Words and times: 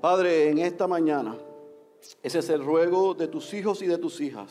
Padre, 0.00 0.48
en 0.48 0.58
esta 0.58 0.86
mañana, 0.86 1.36
ese 2.22 2.38
es 2.38 2.48
el 2.48 2.64
ruego 2.64 3.12
de 3.12 3.28
tus 3.28 3.52
hijos 3.52 3.82
y 3.82 3.86
de 3.86 3.98
tus 3.98 4.18
hijas, 4.22 4.50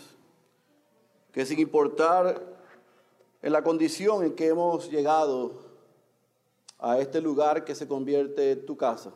que 1.32 1.44
sin 1.44 1.58
importar 1.58 2.40
en 3.42 3.52
la 3.52 3.64
condición 3.64 4.24
en 4.24 4.36
que 4.36 4.48
hemos 4.48 4.92
llegado 4.92 5.54
a 6.78 7.00
este 7.00 7.20
lugar 7.20 7.66
que 7.66 7.74
se 7.74 7.88
convierte 7.88 8.52
en 8.52 8.66
tu 8.68 8.78
casa, 8.78 9.12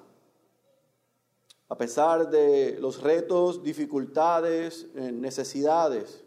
a 1.70 1.78
pesar 1.78 2.28
de 2.28 2.78
los 2.80 3.02
retos, 3.02 3.62
dificultades, 3.62 4.88
eh, 4.96 5.12
necesidades, 5.12 6.24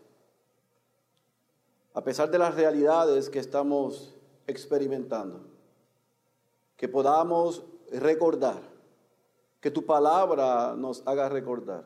a 1.95 2.05
pesar 2.05 2.31
de 2.31 2.39
las 2.39 2.55
realidades 2.55 3.29
que 3.29 3.41
estamos 3.41 4.15
experimentando, 4.47 5.41
que 6.77 6.89
podamos 6.89 7.65
recordar 7.91 8.76
que 9.67 9.73
tu 9.73 9.85
palabra 9.85 10.77
nos 10.77 11.03
haga 11.07 11.29
recordar. 11.29 11.83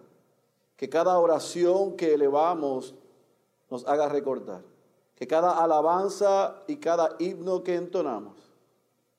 Que 0.76 0.90
cada 0.90 1.18
oración 1.18 1.96
que 1.96 2.12
elevamos 2.12 2.94
nos 3.70 3.86
haga 3.86 4.06
recordar. 4.06 4.62
Que 5.16 5.26
cada 5.26 5.52
alabanza 5.52 6.62
y 6.66 6.76
cada 6.76 7.16
himno 7.18 7.64
que 7.64 7.76
entonamos, 7.76 8.36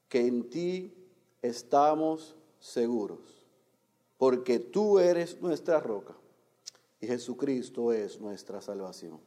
que 0.08 0.28
en 0.28 0.48
ti 0.48 0.94
estamos 1.42 2.36
seguros. 2.60 3.48
Porque 4.20 4.60
tú 4.60 5.00
eres 5.00 5.42
nuestra 5.42 5.80
roca 5.80 6.14
y 7.00 7.08
Jesucristo 7.08 7.92
es 7.92 8.22
nuestra 8.22 8.62
salvación. 8.62 9.20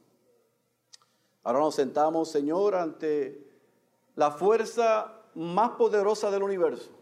Ahora 1.43 1.59
nos 1.59 1.75
sentamos, 1.75 2.31
Señor, 2.31 2.77
ante 2.77 3.45
la 4.15 4.31
fuerza 4.31 5.13
más 5.35 5.71
poderosa 5.71 6.31
del 6.31 6.45
universo, 6.45 6.93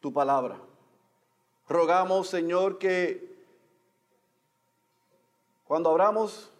tu 0.00 0.12
palabra. 0.12 0.65
Rogamos, 1.68 2.28
Señor, 2.28 2.78
que 2.78 3.34
cuando 5.66 5.90
abramos 5.90 6.52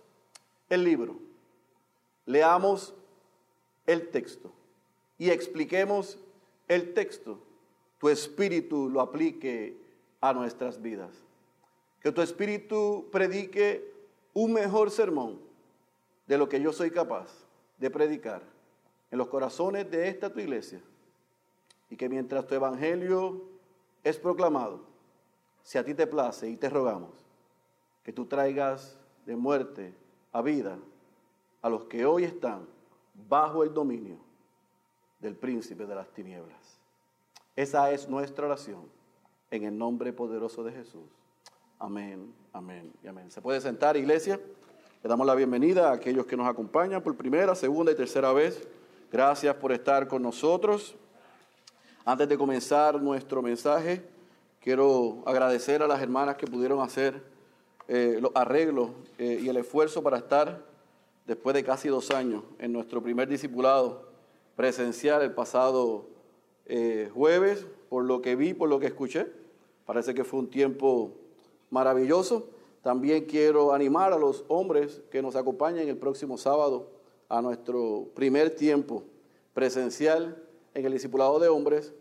el 0.69 0.83
libro, 0.83 1.17
leamos 2.25 2.95
el 3.87 4.09
texto 4.09 4.53
y 5.19 5.31
expliquemos 5.31 6.19
el 6.69 6.93
texto, 6.93 7.39
tu 7.99 8.09
espíritu 8.09 8.89
lo 8.89 9.01
aplique 9.01 9.77
a 10.21 10.33
nuestras 10.33 10.83
vidas. 10.83 11.11
Que 12.01 12.13
tu 12.13 12.21
espíritu 12.21 13.07
predique 13.11 13.93
un 14.35 14.53
mejor 14.53 14.91
sermón 14.91 15.41
de 16.27 16.37
lo 16.37 16.49
que 16.49 16.61
yo 16.61 16.73
soy 16.73 16.91
capaz 16.91 17.29
de 17.79 17.91
predicar 17.91 18.43
en 19.11 19.19
los 19.19 19.29
corazones 19.29 19.91
de 19.91 20.09
esta 20.09 20.33
tu 20.33 20.41
iglesia. 20.41 20.81
Y 21.89 21.97
que 21.97 22.09
mientras 22.09 22.47
tu 22.47 22.55
evangelio 22.55 23.45
es 24.03 24.19
proclamado, 24.19 24.86
si 25.67 25.79
a 25.79 25.85
ti 25.85 25.95
te 25.95 26.07
place 26.07 26.49
y 26.49 26.57
te 26.57 26.71
rogamos 26.71 27.11
que 28.05 28.13
tú 28.13 28.27
traigas 28.27 28.97
de 29.27 29.35
muerte 29.35 29.93
a 30.31 30.41
vida 30.41 30.79
a 31.61 31.69
los 31.69 31.87
que 31.87 32.07
hoy 32.07 32.23
están 32.23 32.65
bajo 33.29 33.65
el 33.65 33.75
dominio 33.75 34.17
del 35.19 35.35
príncipe 35.35 35.85
de 35.85 35.97
las 35.97 36.07
tinieblas. 36.13 36.79
Esa 37.57 37.91
es 37.91 38.09
nuestra 38.09 38.47
oración 38.47 38.83
en 39.51 39.65
el 39.65 39.77
nombre 39.77 40.13
poderoso 40.13 40.63
de 40.63 40.71
Jesús. 40.71 41.03
Amén, 41.81 42.33
amén 42.53 42.93
y 43.03 43.09
amén. 43.09 43.29
¿Se 43.33 43.43
puede 43.43 43.61
sentar, 43.61 43.97
iglesia? 43.97 44.39
Le 45.03 45.09
damos 45.09 45.27
la 45.27 45.35
bienvenida 45.35 45.91
a 45.91 45.95
aquellos 45.95 46.27
que 46.27 46.37
nos 46.37 46.47
acompañan 46.47 47.03
por 47.03 47.17
primera, 47.17 47.57
segunda 47.57 47.91
y 47.91 47.97
tercera 47.97 48.33
vez. 48.33 48.69
Gracias 49.11 49.57
por 49.57 49.73
estar 49.73 50.07
con 50.07 50.23
nosotros. 50.23 50.95
Antes 52.05 52.29
de 52.29 52.39
comenzar 52.39 53.03
nuestro 53.03 53.43
mensaje, 53.43 54.15
Quiero 54.67 55.23
agradecer 55.27 55.81
a 55.81 55.87
las 55.87 56.03
hermanas 56.03 56.39
que 56.39 56.49
pudieron 56.49 56.81
hacer 56.81 57.23
eh, 57.87 58.19
los 58.21 58.33
arreglos 58.35 58.91
eh, 59.17 59.39
y 59.41 59.49
el 59.49 59.59
esfuerzo 59.59 60.03
para 60.03 60.17
estar 60.17 60.65
después 61.25 61.55
de 61.55 61.63
casi 61.63 61.89
dos 61.89 62.11
años 62.11 62.43
en 62.59 62.73
nuestro 62.73 63.01
primer 63.01 63.29
discipulado 63.29 64.09
presencial 64.57 65.23
el 65.23 65.33
pasado 65.33 66.07
eh, 66.65 67.09
jueves, 67.15 67.65
por 67.89 68.07
lo 68.07 68.21
que 68.21 68.35
vi, 68.35 68.55
por 68.55 68.69
lo 68.69 68.81
que 68.81 68.87
escuché. 68.87 69.29
Parece 69.85 70.15
que 70.15 70.25
fue 70.25 70.41
un 70.41 70.51
tiempo 70.51 71.13
maravilloso. 71.71 72.49
También 72.83 73.27
quiero 73.27 73.73
animar 73.73 74.13
a 74.13 74.19
los 74.19 74.45
hombres 74.49 75.01
que 75.13 75.23
nos 75.23 75.37
acompañen 75.37 75.89
el 75.89 75.97
próximo 75.97 76.39
sábado 76.39 76.91
a 77.29 77.41
nuestro 77.41 78.09
primer 78.17 78.51
tiempo 78.51 79.05
presencial 79.55 80.43
en 80.75 80.87
el 80.87 80.93
discipulado 80.93 81.39
de 81.39 81.47
hombres 81.47 81.95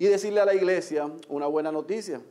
y 0.00 0.06
decirle 0.06 0.40
a 0.40 0.46
la 0.46 0.54
iglesia 0.54 1.10
una 1.28 1.46
buena 1.46 1.70
noticia. 1.70 2.22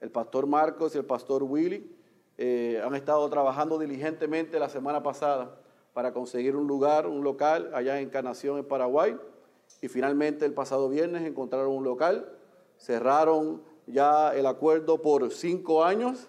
El 0.00 0.10
pastor 0.10 0.48
Marcos 0.48 0.96
y 0.96 0.98
el 0.98 1.04
pastor 1.04 1.44
Willy 1.44 1.88
eh, 2.36 2.82
han 2.84 2.96
estado 2.96 3.30
trabajando 3.30 3.78
diligentemente 3.78 4.58
la 4.58 4.68
semana 4.68 5.04
pasada 5.04 5.56
para 5.92 6.12
conseguir 6.12 6.56
un 6.56 6.66
lugar, 6.66 7.06
un 7.06 7.22
local 7.22 7.70
allá 7.74 8.00
en 8.00 8.08
Encarnación, 8.08 8.58
en 8.58 8.64
Paraguay. 8.64 9.16
Y 9.80 9.86
finalmente 9.86 10.44
el 10.44 10.52
pasado 10.52 10.88
viernes 10.88 11.22
encontraron 11.22 11.70
un 11.70 11.84
local, 11.84 12.28
cerraron 12.76 13.62
ya 13.86 14.34
el 14.34 14.44
acuerdo 14.46 15.00
por 15.00 15.30
cinco 15.30 15.84
años, 15.84 16.26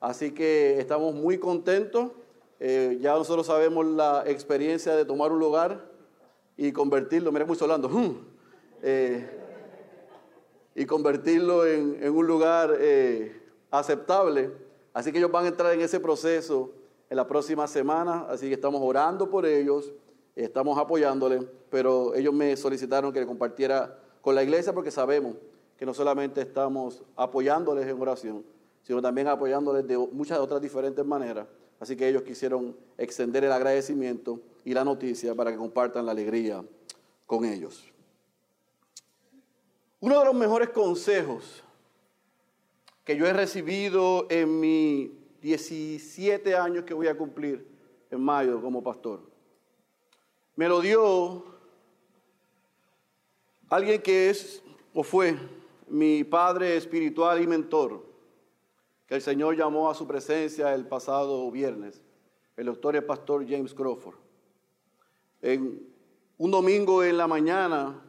así 0.00 0.30
que 0.30 0.78
estamos 0.78 1.12
muy 1.12 1.38
contentos. 1.38 2.12
Eh, 2.60 2.98
ya 3.00 3.14
nosotros 3.14 3.48
sabemos 3.48 3.84
la 3.84 4.22
experiencia 4.28 4.94
de 4.94 5.04
tomar 5.04 5.32
un 5.32 5.40
lugar 5.40 5.90
y 6.56 6.70
convertirlo, 6.70 7.32
mira, 7.32 7.46
muy 7.46 7.56
solando, 7.56 7.90
eh, 8.84 9.35
y 10.76 10.84
convertirlo 10.84 11.66
en, 11.66 12.06
un 12.08 12.26
lugar 12.26 12.76
eh, 12.78 13.34
aceptable. 13.70 14.52
Así 14.92 15.10
que 15.10 15.18
ellos 15.18 15.32
van 15.32 15.46
a 15.46 15.48
entrar 15.48 15.72
en 15.72 15.80
ese 15.80 15.98
proceso 15.98 16.70
en 17.08 17.16
la 17.16 17.26
próxima 17.26 17.66
semana, 17.66 18.26
así 18.28 18.48
que 18.48 18.54
estamos 18.54 18.82
orando 18.84 19.30
por 19.30 19.46
ellos, 19.46 19.92
estamos 20.34 20.78
apoyándoles, 20.78 21.44
pero 21.70 22.14
ellos 22.14 22.34
me 22.34 22.54
solicitaron 22.56 23.10
que 23.10 23.20
le 23.20 23.26
compartiera 23.26 23.98
con 24.20 24.34
la 24.34 24.42
iglesia 24.42 24.74
porque 24.74 24.90
sabemos 24.90 25.36
que 25.78 25.86
no 25.86 25.94
solamente 25.94 26.42
estamos 26.42 27.02
apoyándoles 27.16 27.86
en 27.86 28.00
oración, 28.00 28.44
sino 28.82 29.00
también 29.00 29.28
apoyándoles 29.28 29.86
de 29.86 29.96
muchas 29.96 30.38
otras 30.38 30.60
diferentes 30.60 31.04
maneras. 31.06 31.46
Así 31.80 31.96
que 31.96 32.06
ellos 32.06 32.22
quisieron 32.22 32.76
extender 32.98 33.44
el 33.44 33.52
agradecimiento 33.52 34.40
y 34.64 34.74
la 34.74 34.84
noticia 34.84 35.34
para 35.34 35.52
que 35.52 35.56
compartan 35.56 36.04
la 36.04 36.12
alegría 36.12 36.62
con 37.26 37.44
ellos. 37.46 37.95
Uno 40.00 40.18
de 40.18 40.24
los 40.26 40.34
mejores 40.34 40.70
consejos 40.70 41.64
que 43.04 43.16
yo 43.16 43.26
he 43.26 43.32
recibido 43.32 44.26
en 44.28 44.60
mis 44.60 45.10
17 45.40 46.54
años 46.56 46.84
que 46.84 46.92
voy 46.92 47.06
a 47.06 47.16
cumplir 47.16 47.66
en 48.10 48.20
mayo 48.20 48.60
como 48.60 48.82
pastor, 48.82 49.22
me 50.54 50.68
lo 50.68 50.80
dio 50.80 51.44
alguien 53.68 54.02
que 54.02 54.30
es 54.30 54.62
o 54.92 55.02
fue 55.02 55.36
mi 55.88 56.24
padre 56.24 56.76
espiritual 56.76 57.40
y 57.40 57.46
mentor, 57.46 58.04
que 59.06 59.14
el 59.14 59.22
Señor 59.22 59.56
llamó 59.56 59.88
a 59.90 59.94
su 59.94 60.06
presencia 60.06 60.74
el 60.74 60.86
pasado 60.86 61.50
viernes, 61.50 62.02
el 62.56 62.66
doctor 62.66 62.96
y 62.96 63.00
pastor 63.00 63.46
James 63.48 63.72
Crawford. 63.72 64.16
En 65.42 65.86
un 66.38 66.50
domingo 66.50 67.04
en 67.04 67.16
la 67.16 67.26
mañana, 67.26 68.02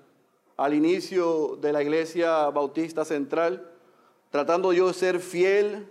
al 0.58 0.74
inicio 0.74 1.56
de 1.62 1.72
la 1.72 1.84
iglesia 1.84 2.50
bautista 2.50 3.06
central, 3.06 3.72
tratando 4.32 4.74
yo 4.74 4.88
de 4.88 4.94
ser 4.94 5.20
fiel 5.20 5.88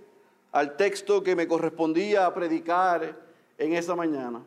al 0.50 0.76
texto 0.76 1.22
que 1.22 1.36
me 1.36 1.46
correspondía 1.46 2.32
predicar 2.34 3.16
en 3.58 3.74
esa 3.74 3.94
mañana. 3.94 4.42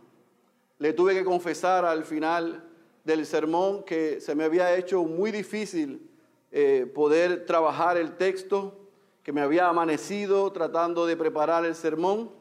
Le 0.78 0.92
tuve 0.92 1.14
que 1.14 1.24
confesar 1.24 1.86
al 1.86 2.04
final 2.04 2.64
del 3.06 3.26
sermón 3.26 3.84
que 3.84 4.20
se 4.20 4.36
me 4.36 4.44
había 4.44 4.76
hecho 4.76 5.04
muy 5.04 5.32
difícil 5.32 6.10
eh, 6.52 6.92
poder 6.94 7.46
trabajar 7.46 7.98
el 7.98 8.18
texto, 8.18 8.76
que 9.24 9.32
me 9.32 9.42
había 9.42 9.70
amanecido 9.70 10.52
tratando 10.52 11.06
de 11.06 11.16
preparar 11.16 11.66
el 11.66 11.76
sermón 11.76 12.32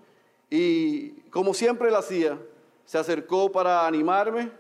y 0.50 1.10
como 1.30 1.54
siempre 1.54 1.90
lo 1.90 1.98
hacía, 1.98 2.38
se 2.86 2.98
acercó 2.98 3.52
para 3.52 3.86
animarme, 3.86 4.50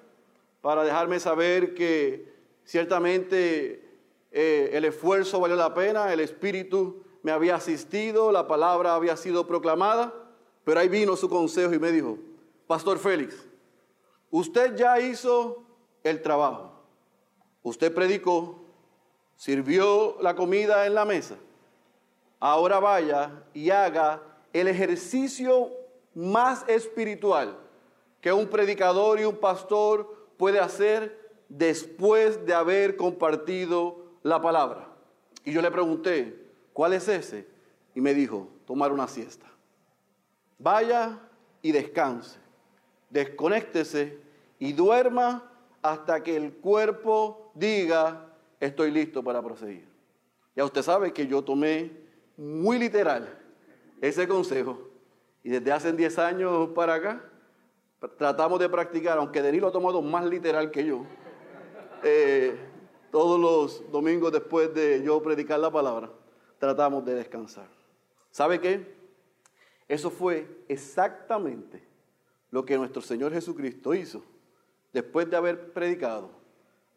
para 0.60 0.84
dejarme 0.84 1.18
saber 1.18 1.74
que 1.74 2.37
Ciertamente 2.68 3.82
eh, 4.30 4.70
el 4.74 4.84
esfuerzo 4.84 5.40
valió 5.40 5.56
la 5.56 5.72
pena, 5.72 6.12
el 6.12 6.20
Espíritu 6.20 7.02
me 7.22 7.32
había 7.32 7.54
asistido, 7.54 8.30
la 8.30 8.46
palabra 8.46 8.94
había 8.94 9.16
sido 9.16 9.46
proclamada, 9.46 10.12
pero 10.64 10.78
ahí 10.78 10.88
vino 10.90 11.16
su 11.16 11.30
consejo 11.30 11.72
y 11.72 11.78
me 11.78 11.90
dijo, 11.90 12.18
Pastor 12.66 12.98
Félix, 12.98 13.34
usted 14.30 14.76
ya 14.76 15.00
hizo 15.00 15.64
el 16.04 16.20
trabajo, 16.20 16.74
usted 17.62 17.90
predicó, 17.94 18.60
sirvió 19.34 20.18
la 20.20 20.36
comida 20.36 20.84
en 20.84 20.94
la 20.94 21.06
mesa, 21.06 21.36
ahora 22.38 22.80
vaya 22.80 23.44
y 23.54 23.70
haga 23.70 24.20
el 24.52 24.68
ejercicio 24.68 25.70
más 26.14 26.68
espiritual 26.68 27.56
que 28.20 28.30
un 28.30 28.46
predicador 28.46 29.18
y 29.20 29.24
un 29.24 29.36
pastor 29.36 30.28
puede 30.36 30.60
hacer 30.60 31.27
después 31.48 32.44
de 32.46 32.54
haber 32.54 32.96
compartido 32.96 34.04
la 34.22 34.40
palabra. 34.40 34.88
Y 35.44 35.52
yo 35.52 35.62
le 35.62 35.70
pregunté, 35.70 36.36
¿cuál 36.72 36.92
es 36.92 37.08
ese? 37.08 37.58
y 37.98 38.00
me 38.00 38.14
dijo, 38.14 38.46
tomar 38.64 38.92
una 38.92 39.08
siesta. 39.08 39.46
Vaya 40.56 41.18
y 41.62 41.72
descanse, 41.72 42.38
desconéctese 43.10 44.20
y 44.60 44.72
duerma 44.72 45.50
hasta 45.82 46.22
que 46.22 46.36
el 46.36 46.52
cuerpo 46.52 47.50
diga, 47.54 48.26
estoy 48.60 48.92
listo 48.92 49.24
para 49.24 49.42
proseguir. 49.42 49.88
Ya 50.54 50.64
usted 50.64 50.82
sabe 50.82 51.12
que 51.12 51.26
yo 51.26 51.42
tomé 51.42 51.90
muy 52.36 52.78
literal 52.78 53.36
ese 54.00 54.28
consejo 54.28 54.78
y 55.42 55.50
desde 55.50 55.72
hace 55.72 55.92
10 55.92 56.18
años 56.20 56.68
para 56.76 56.94
acá 56.94 57.24
tratamos 58.16 58.60
de 58.60 58.68
practicar, 58.68 59.18
aunque 59.18 59.42
Denis 59.42 59.60
lo 59.60 59.66
ha 59.66 59.72
tomado 59.72 60.02
más 60.02 60.24
literal 60.24 60.70
que 60.70 60.84
yo, 60.84 61.04
eh, 62.02 62.56
todos 63.10 63.40
los 63.40 63.90
domingos 63.90 64.32
después 64.32 64.72
de 64.74 65.02
yo 65.02 65.22
predicar 65.22 65.58
la 65.60 65.70
palabra, 65.70 66.10
tratamos 66.58 67.04
de 67.04 67.14
descansar. 67.14 67.68
¿Sabe 68.30 68.60
qué? 68.60 68.96
Eso 69.88 70.10
fue 70.10 70.64
exactamente 70.68 71.82
lo 72.50 72.64
que 72.64 72.76
nuestro 72.76 73.02
Señor 73.02 73.32
Jesucristo 73.32 73.94
hizo 73.94 74.22
después 74.92 75.28
de 75.30 75.36
haber 75.36 75.72
predicado 75.72 76.30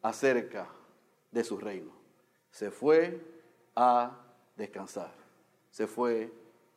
acerca 0.01 0.67
de 1.31 1.43
su 1.43 1.57
reino. 1.57 1.91
Se 2.51 2.71
fue 2.71 3.21
a 3.75 4.17
descansar, 4.57 5.13
se 5.69 5.87
fue 5.87 6.31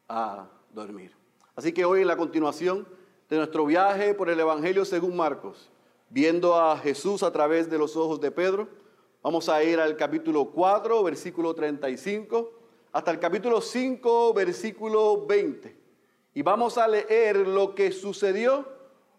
a 0.08 0.48
dormir. 0.72 1.12
Así 1.56 1.72
que 1.72 1.84
hoy 1.84 2.02
en 2.02 2.08
la 2.08 2.16
continuación 2.16 2.86
de 3.28 3.36
nuestro 3.36 3.66
viaje 3.66 4.14
por 4.14 4.28
el 4.28 4.38
Evangelio 4.38 4.84
según 4.84 5.16
Marcos, 5.16 5.70
viendo 6.10 6.54
a 6.54 6.76
Jesús 6.78 7.22
a 7.22 7.32
través 7.32 7.68
de 7.68 7.78
los 7.78 7.96
ojos 7.96 8.20
de 8.20 8.30
Pedro, 8.30 8.68
vamos 9.22 9.48
a 9.48 9.62
ir 9.64 9.80
al 9.80 9.96
capítulo 9.96 10.50
4, 10.50 11.02
versículo 11.02 11.54
35, 11.54 12.52
hasta 12.92 13.10
el 13.10 13.18
capítulo 13.18 13.60
5, 13.60 14.34
versículo 14.34 15.26
20. 15.26 15.76
Y 16.34 16.42
vamos 16.42 16.78
a 16.78 16.86
leer 16.88 17.46
lo 17.48 17.74
que 17.74 17.92
sucedió 17.92 18.66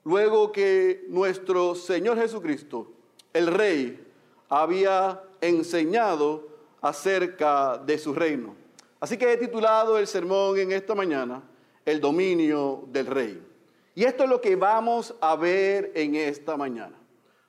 luego 0.04 0.52
que 0.52 1.06
nuestro 1.10 1.76
Señor 1.76 2.18
Jesucristo, 2.18 2.92
el 3.34 3.48
Rey, 3.48 4.06
había 4.50 5.22
enseñado 5.42 6.48
acerca 6.82 7.78
de 7.78 7.98
su 7.98 8.14
reino. 8.14 8.56
Así 9.00 9.18
que 9.18 9.34
he 9.34 9.38
titulado 9.38 9.98
el 9.98 10.08
sermón 10.08 10.58
en 10.58 10.72
esta 10.72 10.96
mañana, 10.96 11.44
El 11.86 12.00
dominio 12.00 12.84
del 12.88 13.06
Rey. 13.08 13.55
Y 13.96 14.04
esto 14.04 14.26
es 14.26 14.30
lo 14.30 14.42
que 14.42 14.58
vamos 14.58 15.16
a 15.22 15.38
ver 15.38 15.94
en 15.96 16.16
esta 16.16 16.58
mañana. 16.58 16.98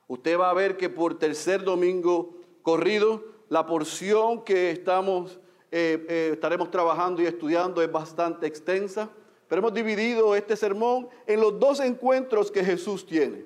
Usted 0.07 0.39
va 0.39 0.49
a 0.49 0.53
ver 0.53 0.77
que 0.77 0.89
por 0.89 1.19
tercer 1.19 1.61
domingo 1.63 2.37
corrido, 2.61 3.21
la 3.49 3.65
porción 3.65 4.45
que 4.45 4.71
estamos, 4.71 5.39
eh, 5.71 6.05
eh, 6.07 6.29
estaremos 6.33 6.71
trabajando 6.71 7.21
y 7.21 7.25
estudiando 7.25 7.81
es 7.81 7.91
bastante 7.91 8.47
extensa, 8.47 9.09
pero 9.49 9.59
hemos 9.59 9.73
dividido 9.73 10.35
este 10.35 10.55
sermón 10.55 11.09
en 11.25 11.41
los 11.41 11.59
dos 11.59 11.81
encuentros 11.81 12.49
que 12.49 12.63
Jesús 12.63 13.05
tiene. 13.05 13.45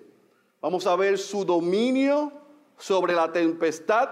Vamos 0.62 0.86
a 0.86 0.96
ver 0.96 1.18
su 1.18 1.44
dominio 1.44 2.32
sobre 2.78 3.14
la 3.14 3.32
tempestad, 3.32 4.10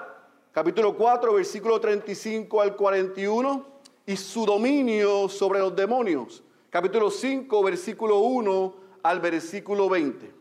capítulo 0.51 0.97
4, 0.97 1.33
versículo 1.33 1.79
35 1.79 2.61
al 2.61 2.75
41, 2.75 3.67
y 4.07 4.15
su 4.15 4.47
dominio 4.47 5.29
sobre 5.29 5.59
los 5.59 5.75
demonios, 5.75 6.43
capítulo 6.69 7.09
5, 7.09 7.63
versículo 7.63 8.19
1 8.19 8.75
al 9.03 9.19
versículo 9.19 9.89
20. 9.89 10.33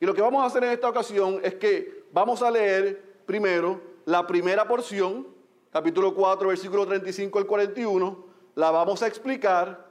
Y 0.00 0.06
lo 0.06 0.14
que 0.14 0.22
vamos 0.22 0.42
a 0.42 0.46
hacer 0.46 0.64
en 0.64 0.70
esta 0.70 0.88
ocasión 0.88 1.40
es 1.42 1.54
que 1.54 2.04
vamos 2.12 2.42
a 2.42 2.50
leer 2.50 3.22
primero 3.26 3.80
la 4.04 4.26
primera 4.26 4.66
porción, 4.66 5.26
capítulo 5.70 6.14
4, 6.14 6.48
versículo 6.48 6.86
35 6.86 7.38
al 7.38 7.46
41, 7.46 8.24
la 8.54 8.70
vamos 8.70 9.02
a 9.02 9.06
explicar 9.06 9.90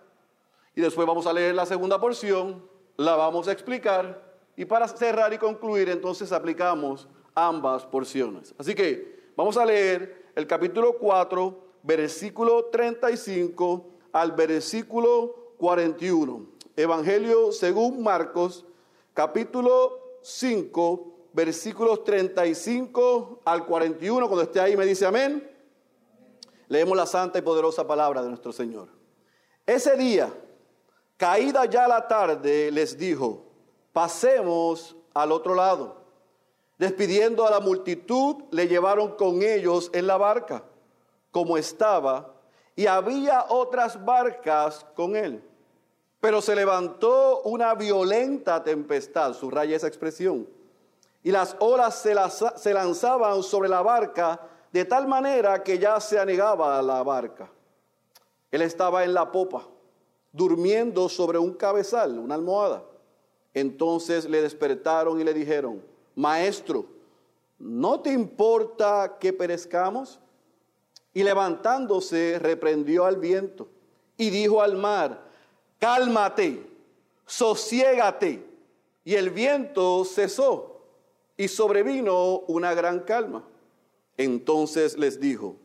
y 0.76 0.82
después 0.82 1.08
vamos 1.08 1.26
a 1.28 1.34
leer 1.34 1.56
la 1.56 1.66
segunda 1.66 2.00
porción, 2.00 2.64
la 2.98 3.16
vamos 3.16 3.48
a 3.48 3.52
explicar 3.52 4.32
y 4.56 4.66
para 4.66 4.88
cerrar 4.88 5.34
y 5.34 5.38
concluir 5.38 5.90
entonces 5.90 6.32
aplicamos 6.32 7.08
ambas 7.34 7.86
porciones. 7.86 8.54
Así 8.58 8.76
que 8.76 9.32
vamos 9.36 9.58
a 9.58 9.66
leer 9.66 10.32
el 10.36 10.46
capítulo 10.46 10.98
4, 10.98 11.58
versículo 11.84 12.66
35 12.66 13.88
al 14.12 14.34
versículo 14.34 15.41
41. 15.62 16.48
Evangelio 16.76 17.52
según 17.52 18.02
Marcos, 18.02 18.66
capítulo 19.14 20.18
5, 20.24 21.30
versículos 21.34 22.04
35 22.04 23.42
al 23.46 23.68
41. 23.68 24.28
Cuando 24.28 24.42
esté 24.42 24.60
ahí 24.60 24.76
me 24.76 24.88
dice 24.88 25.06
amén. 25.06 25.48
Leemos 26.68 26.98
la 26.98 27.06
santa 27.06 27.38
y 27.38 27.44
poderosa 27.44 27.86
palabra 27.86 28.24
de 28.24 28.30
nuestro 28.30 28.52
Señor. 28.52 28.88
Ese 29.68 29.96
día, 29.98 30.34
caída 31.16 31.66
ya 31.66 31.88
la 31.88 32.08
tarde, 32.08 32.72
les 32.72 32.98
dijo, 32.98 33.46
pasemos 33.94 34.96
al 35.14 35.32
otro 35.32 35.54
lado. 35.54 36.02
Despidiendo 36.80 37.46
a 37.46 37.52
la 37.52 37.60
multitud, 37.60 38.46
le 38.50 38.68
llevaron 38.68 39.16
con 39.16 39.44
ellos 39.44 39.92
en 39.94 40.08
la 40.08 40.18
barca, 40.18 40.64
como 41.30 41.56
estaba, 41.56 42.34
y 42.76 42.88
había 42.88 43.46
otras 43.50 44.04
barcas 44.04 44.88
con 44.96 45.16
él. 45.16 45.44
Pero 46.22 46.40
se 46.40 46.56
levantó 46.56 47.42
una 47.42 47.74
violenta 47.74 48.64
tempestad, 48.64 49.34
subraya 49.34 49.76
esa 49.76 49.88
expresión, 49.88 50.48
y 51.24 51.32
las 51.32 51.56
olas 51.60 52.00
se, 52.00 52.74
lanzaban 52.74 53.42
sobre 53.44 53.68
la 53.68 53.82
barca 53.82 54.40
de 54.72 54.86
tal 54.86 55.08
manera 55.08 55.64
que 55.64 55.80
ya 55.80 56.00
se 56.00 56.20
anegaba 56.20 56.82
la 56.82 57.02
barca. 57.04 57.50
Él 58.52 58.62
estaba 58.62 59.04
en 59.04 59.16
la 59.16 59.32
popa, 59.32 59.68
durmiendo 60.32 61.10
sobre 61.10 61.40
un 61.40 61.54
cabezal, 61.54 62.20
una 62.20 62.36
almohada. 62.36 62.84
Entonces 63.54 64.30
le 64.30 64.44
despertaron 64.44 65.20
y 65.20 65.24
le 65.24 65.34
dijeron, 65.34 65.84
Maestro, 66.16 66.86
¿no 67.58 68.00
te 68.00 68.12
importa 68.12 69.18
que 69.20 69.34
perezcamos? 69.34 70.20
Y 71.14 71.24
levantándose 71.24 72.38
reprendió 72.40 73.06
al 73.06 73.18
viento 73.18 73.68
y 74.18 74.30
dijo 74.30 74.62
al 74.62 74.78
mar, 74.78 75.31
cálmate, 75.82 76.64
sosiégate. 77.26 78.46
Y 79.04 79.16
el 79.16 79.32
viento 79.32 80.06
cesó 80.06 80.86
y 81.36 81.48
sobrevino 81.48 82.42
una 82.42 82.76
gran 82.76 83.00
calma. 83.00 83.44
Entonces 84.16 84.96
les 84.96 85.20
dijo, 85.20 85.56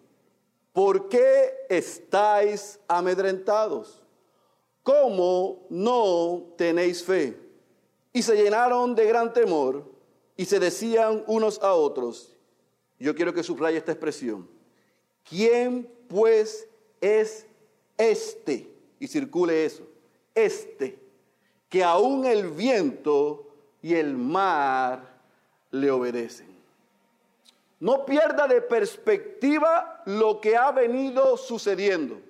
¿por 0.72 1.10
qué 1.10 1.52
estáis 1.68 2.80
amedrentados? 2.88 4.02
¿Cómo 4.82 5.66
no 5.68 6.46
tenéis 6.56 7.04
fe? 7.04 7.38
Y 8.14 8.22
se 8.22 8.36
llenaron 8.36 8.94
de 8.94 9.04
gran 9.04 9.34
temor 9.34 9.84
y 10.34 10.46
se 10.46 10.58
decían 10.58 11.24
unos 11.26 11.60
a 11.62 11.74
otros, 11.74 12.34
yo 12.98 13.14
quiero 13.14 13.34
que 13.34 13.42
subraye 13.42 13.76
esta 13.76 13.92
expresión, 13.92 14.48
¿quién 15.28 15.86
pues 16.08 16.66
es 17.02 17.46
este? 17.98 18.72
Y 18.98 19.08
circule 19.08 19.66
eso 19.66 19.95
este, 20.36 20.98
que 21.68 21.82
aún 21.82 22.24
el 22.26 22.50
viento 22.50 23.48
y 23.82 23.94
el 23.94 24.16
mar 24.16 25.00
le 25.72 25.90
obedecen. 25.90 26.54
No 27.80 28.06
pierda 28.06 28.46
de 28.46 28.62
perspectiva 28.62 30.02
lo 30.06 30.40
que 30.40 30.56
ha 30.56 30.70
venido 30.70 31.36
sucediendo. 31.36 32.20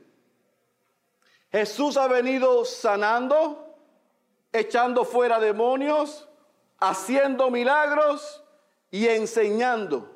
Jesús 1.53 1.97
ha 1.97 2.09
venido 2.09 2.65
sanando, 2.65 3.75
echando 4.53 5.05
fuera 5.05 5.39
demonios, 5.39 6.29
haciendo 6.79 7.51
milagros 7.51 8.43
y 8.91 9.07
enseñando. 9.07 10.11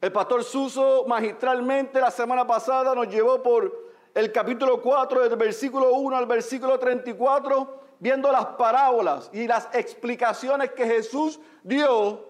El 0.00 0.12
pastor 0.12 0.44
Suso 0.44 1.04
magistralmente 1.06 2.00
la 2.00 2.10
semana 2.10 2.46
pasada 2.46 2.94
nos 2.94 3.08
llevó 3.08 3.42
por 3.42 3.86
el 4.16 4.32
capítulo 4.32 4.80
4, 4.80 5.28
del 5.28 5.36
versículo 5.36 5.92
1 5.92 6.16
al 6.16 6.24
versículo 6.24 6.78
34, 6.78 7.80
viendo 7.98 8.32
las 8.32 8.46
parábolas 8.46 9.28
y 9.30 9.46
las 9.46 9.68
explicaciones 9.74 10.72
que 10.72 10.86
Jesús 10.86 11.38
dio 11.62 12.24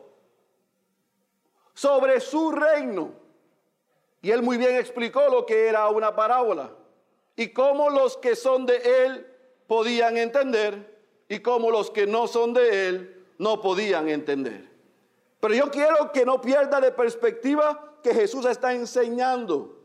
sobre 1.74 2.18
su 2.18 2.50
reino. 2.50 3.12
Y 4.20 4.32
él 4.32 4.42
muy 4.42 4.56
bien 4.56 4.74
explicó 4.74 5.28
lo 5.28 5.46
que 5.46 5.68
era 5.68 5.88
una 5.88 6.16
parábola 6.16 6.72
y 7.36 7.52
cómo 7.52 7.88
los 7.88 8.16
que 8.16 8.34
son 8.34 8.66
de 8.66 9.04
él 9.04 9.24
podían 9.68 10.16
entender 10.16 11.04
y 11.28 11.38
cómo 11.38 11.70
los 11.70 11.92
que 11.92 12.04
no 12.04 12.26
son 12.26 12.52
de 12.52 12.88
él 12.88 13.26
no 13.38 13.60
podían 13.60 14.08
entender. 14.08 14.68
Pero 15.38 15.54
yo 15.54 15.70
quiero 15.70 16.10
que 16.10 16.26
no 16.26 16.40
pierda 16.40 16.80
de 16.80 16.90
perspectiva 16.90 17.94
que 18.02 18.12
Jesús 18.12 18.44
está 18.44 18.72
enseñando. 18.72 19.75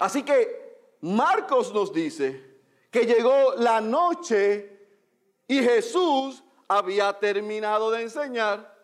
Así 0.00 0.22
que 0.22 0.96
Marcos 1.02 1.74
nos 1.74 1.92
dice 1.92 2.58
que 2.90 3.04
llegó 3.04 3.54
la 3.56 3.82
noche 3.82 4.78
y 5.46 5.62
Jesús 5.62 6.42
había 6.66 7.12
terminado 7.12 7.90
de 7.90 8.02
enseñar 8.02 8.74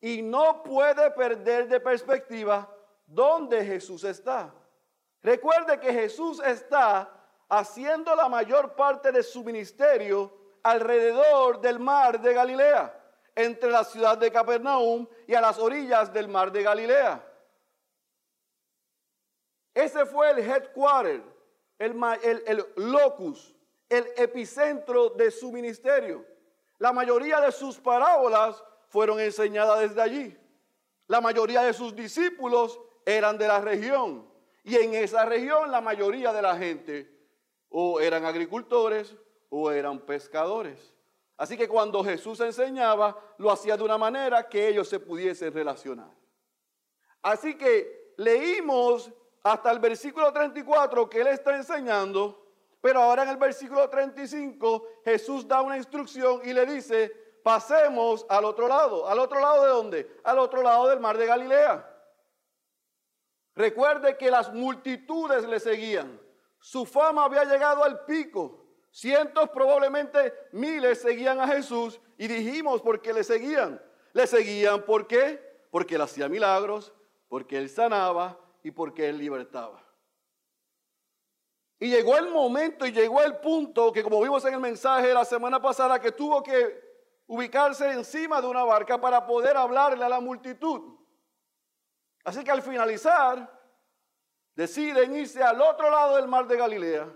y 0.00 0.22
no 0.22 0.62
puede 0.62 1.10
perder 1.10 1.66
de 1.66 1.80
perspectiva 1.80 2.72
dónde 3.04 3.64
Jesús 3.64 4.04
está. 4.04 4.54
Recuerde 5.22 5.80
que 5.80 5.92
Jesús 5.92 6.40
está 6.40 7.10
haciendo 7.48 8.14
la 8.14 8.28
mayor 8.28 8.76
parte 8.76 9.10
de 9.10 9.24
su 9.24 9.42
ministerio 9.42 10.32
alrededor 10.62 11.60
del 11.60 11.80
mar 11.80 12.20
de 12.20 12.32
Galilea, 12.32 12.96
entre 13.34 13.72
la 13.72 13.82
ciudad 13.82 14.16
de 14.16 14.30
Capernaum 14.30 15.08
y 15.26 15.34
a 15.34 15.40
las 15.40 15.58
orillas 15.58 16.12
del 16.12 16.28
mar 16.28 16.52
de 16.52 16.62
Galilea. 16.62 17.26
Ese 19.74 20.04
fue 20.06 20.30
el 20.30 20.38
headquarter, 20.38 21.22
el, 21.78 22.02
el, 22.22 22.42
el 22.46 22.66
locus, 22.76 23.54
el 23.88 24.06
epicentro 24.16 25.10
de 25.10 25.30
su 25.30 25.52
ministerio. 25.52 26.24
La 26.78 26.92
mayoría 26.92 27.40
de 27.40 27.52
sus 27.52 27.78
parábolas 27.78 28.62
fueron 28.88 29.20
enseñadas 29.20 29.80
desde 29.80 30.00
allí. 30.00 30.38
La 31.06 31.20
mayoría 31.20 31.62
de 31.62 31.72
sus 31.72 31.94
discípulos 31.94 32.80
eran 33.04 33.36
de 33.36 33.48
la 33.48 33.60
región. 33.60 34.28
Y 34.62 34.76
en 34.76 34.94
esa 34.94 35.24
región 35.24 35.70
la 35.70 35.80
mayoría 35.80 36.32
de 36.32 36.42
la 36.42 36.56
gente 36.56 37.10
o 37.68 38.00
eran 38.00 38.24
agricultores 38.24 39.16
o 39.48 39.70
eran 39.70 40.00
pescadores. 40.00 40.94
Así 41.36 41.56
que 41.56 41.68
cuando 41.68 42.04
Jesús 42.04 42.38
enseñaba, 42.40 43.18
lo 43.38 43.50
hacía 43.50 43.76
de 43.76 43.82
una 43.82 43.96
manera 43.96 44.48
que 44.48 44.68
ellos 44.68 44.88
se 44.88 45.00
pudiesen 45.00 45.52
relacionar. 45.52 46.10
Así 47.22 47.56
que 47.56 48.12
leímos 48.18 49.10
hasta 49.42 49.70
el 49.70 49.78
versículo 49.78 50.32
34 50.32 51.08
que 51.08 51.20
él 51.20 51.28
está 51.28 51.56
enseñando, 51.56 52.46
pero 52.80 53.02
ahora 53.02 53.22
en 53.22 53.30
el 53.30 53.36
versículo 53.36 53.88
35 53.88 54.86
Jesús 55.04 55.46
da 55.46 55.62
una 55.62 55.76
instrucción 55.76 56.40
y 56.44 56.52
le 56.52 56.66
dice, 56.66 57.12
pasemos 57.42 58.26
al 58.28 58.44
otro 58.44 58.68
lado. 58.68 59.08
¿Al 59.08 59.18
otro 59.18 59.40
lado 59.40 59.64
de 59.64 59.68
dónde? 59.68 60.20
Al 60.24 60.38
otro 60.38 60.62
lado 60.62 60.88
del 60.88 61.00
mar 61.00 61.16
de 61.16 61.26
Galilea. 61.26 61.86
Recuerde 63.54 64.16
que 64.16 64.30
las 64.30 64.52
multitudes 64.52 65.44
le 65.44 65.60
seguían. 65.60 66.20
Su 66.58 66.84
fama 66.86 67.24
había 67.24 67.44
llegado 67.44 67.82
al 67.84 68.04
pico. 68.04 68.64
Cientos, 68.90 69.50
probablemente 69.50 70.34
miles, 70.52 71.00
seguían 71.00 71.40
a 71.40 71.46
Jesús 71.46 72.00
y 72.18 72.26
dijimos 72.26 72.82
por 72.82 73.00
qué 73.00 73.12
le 73.12 73.24
seguían. 73.24 73.80
Le 74.12 74.26
seguían 74.26 74.82
¿por 74.82 75.06
qué? 75.06 75.40
Porque 75.70 75.94
él 75.94 76.00
hacía 76.00 76.28
milagros, 76.28 76.92
porque 77.28 77.56
él 77.56 77.68
sanaba 77.68 78.38
y 78.62 78.70
porque 78.70 79.08
él 79.08 79.18
libertaba. 79.18 79.82
Y 81.78 81.88
llegó 81.88 82.16
el 82.18 82.28
momento 82.28 82.84
y 82.84 82.92
llegó 82.92 83.22
el 83.22 83.36
punto 83.38 83.90
que 83.90 84.02
como 84.02 84.20
vimos 84.20 84.44
en 84.44 84.54
el 84.54 84.60
mensaje 84.60 85.08
de 85.08 85.14
la 85.14 85.24
semana 85.24 85.62
pasada, 85.62 85.98
que 85.98 86.12
tuvo 86.12 86.42
que 86.42 86.90
ubicarse 87.26 87.90
encima 87.92 88.40
de 88.40 88.48
una 88.48 88.64
barca 88.64 89.00
para 89.00 89.26
poder 89.26 89.56
hablarle 89.56 90.04
a 90.04 90.08
la 90.08 90.20
multitud. 90.20 90.98
Así 92.24 92.44
que 92.44 92.50
al 92.50 92.60
finalizar, 92.60 93.50
deciden 94.54 95.16
irse 95.16 95.42
al 95.42 95.60
otro 95.62 95.90
lado 95.90 96.16
del 96.16 96.28
mar 96.28 96.46
de 96.46 96.56
Galilea 96.56 97.08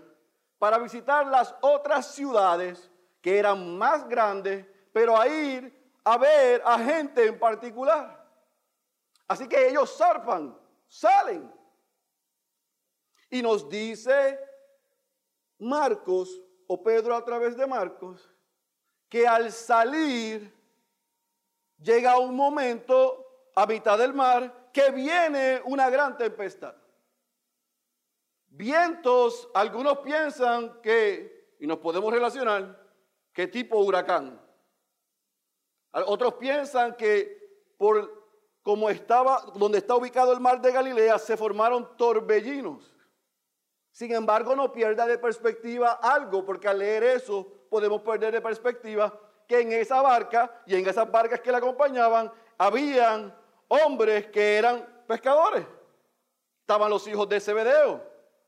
para 0.57 0.79
visitar 0.79 1.27
las 1.27 1.53
otras 1.61 2.07
ciudades 2.15 2.89
que 3.21 3.37
eran 3.37 3.77
más 3.77 4.07
grandes, 4.07 4.65
pero 4.91 5.19
a 5.19 5.27
ir 5.27 5.93
a 6.03 6.17
ver 6.17 6.61
a 6.65 6.79
gente 6.79 7.27
en 7.27 7.37
particular. 7.37 8.25
Así 9.27 9.47
que 9.47 9.67
ellos 9.67 9.95
zarpan, 9.97 10.57
salen. 10.99 11.51
Y 13.29 13.41
nos 13.41 13.67
dice 13.67 14.39
Marcos, 15.59 16.41
o 16.67 16.81
Pedro 16.81 17.15
a 17.15 17.23
través 17.23 17.55
de 17.55 17.67
Marcos, 17.67 18.33
que 19.09 19.27
al 19.27 19.51
salir 19.51 20.51
llega 21.77 22.17
un 22.17 22.35
momento 22.35 23.51
a 23.55 23.65
mitad 23.65 23.97
del 23.97 24.13
mar 24.13 24.71
que 24.71 24.91
viene 24.91 25.61
una 25.65 25.89
gran 25.89 26.17
tempestad. 26.17 26.75
Vientos, 28.47 29.49
algunos 29.53 29.99
piensan 29.99 30.81
que, 30.81 31.55
y 31.59 31.67
nos 31.67 31.79
podemos 31.79 32.11
relacionar, 32.11 32.81
qué 33.33 33.47
tipo 33.47 33.77
huracán. 33.79 34.41
Otros 35.91 36.35
piensan 36.35 36.95
que 36.95 37.73
por 37.77 38.24
como 38.65 38.89
estaba, 38.89 39.45
donde 39.53 39.77
está 39.77 39.93
ubicado 39.93 40.33
el 40.33 40.39
mar 40.39 40.59
de 40.59 40.71
Galilea, 40.71 41.19
se 41.19 41.37
formaron 41.37 41.95
torbellinos. 41.95 42.91
Sin 43.91 44.11
embargo, 44.11 44.55
no 44.55 44.73
pierda 44.73 45.05
de 45.05 45.19
perspectiva 45.19 45.99
algo, 46.01 46.43
porque 46.43 46.67
al 46.67 46.79
leer 46.79 47.03
eso 47.03 47.45
podemos 47.69 48.01
perder 48.01 48.33
de 48.33 48.41
perspectiva 48.41 49.13
que 49.47 49.59
en 49.61 49.71
esa 49.71 50.01
barca 50.01 50.63
y 50.65 50.73
en 50.73 50.89
esas 50.89 51.11
barcas 51.11 51.41
que 51.41 51.51
la 51.51 51.59
acompañaban, 51.59 52.31
habían 52.57 53.37
hombres 53.67 54.25
que 54.31 54.57
eran 54.57 54.83
pescadores. 55.07 55.63
Estaban 56.61 56.89
los 56.89 57.05
hijos 57.07 57.29
de 57.29 57.39
Zebedeo, 57.39 58.01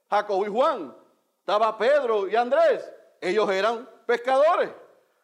Jacob 0.10 0.44
y 0.48 0.50
Juan. 0.50 0.98
Estaba 1.42 1.78
Pedro 1.78 2.28
y 2.28 2.36
Andrés. 2.36 2.92
Ellos 3.22 3.48
eran 3.52 3.88
pescadores. 4.08 4.72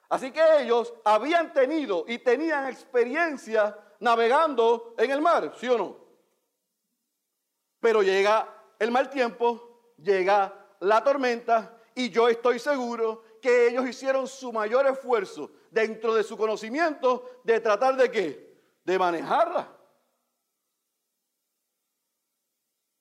Así 0.08 0.30
que 0.30 0.44
ellos 0.60 0.94
habían 1.04 1.52
tenido 1.52 2.06
y 2.08 2.20
tenían 2.20 2.68
experiencia 2.68 3.76
navegando 4.04 4.94
en 4.98 5.12
el 5.12 5.22
mar, 5.22 5.54
¿sí 5.58 5.68
o 5.70 5.78
no? 5.78 5.98
Pero 7.80 8.04
llega 8.04 8.54
el 8.78 8.92
mal 8.92 9.10
tiempo, 9.10 9.94
llega 9.98 10.54
la 10.82 11.02
tormenta 11.02 11.80
y 11.96 12.10
yo 12.10 12.28
estoy 12.28 12.60
seguro 12.60 13.24
que 13.42 13.70
ellos 13.70 13.88
hicieron 13.88 14.28
su 14.28 14.52
mayor 14.52 14.88
esfuerzo 14.88 15.52
dentro 15.72 16.14
de 16.14 16.24
su 16.24 16.38
conocimiento 16.38 17.40
de 17.46 17.62
tratar 17.62 17.96
de 17.96 18.12
qué? 18.12 18.62
De 18.84 19.00
manejarla. 19.00 19.74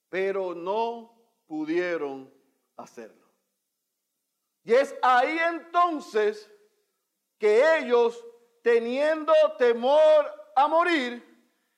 Pero 0.08 0.54
no 0.54 1.14
pudieron 1.46 2.32
hacerlo. 2.76 3.26
Y 4.62 4.74
es 4.74 4.94
ahí 5.02 5.36
entonces 5.48 6.48
que 7.38 7.78
ellos, 7.78 8.24
teniendo 8.62 9.32
temor 9.58 10.41
a 10.54 10.68
morir, 10.68 11.22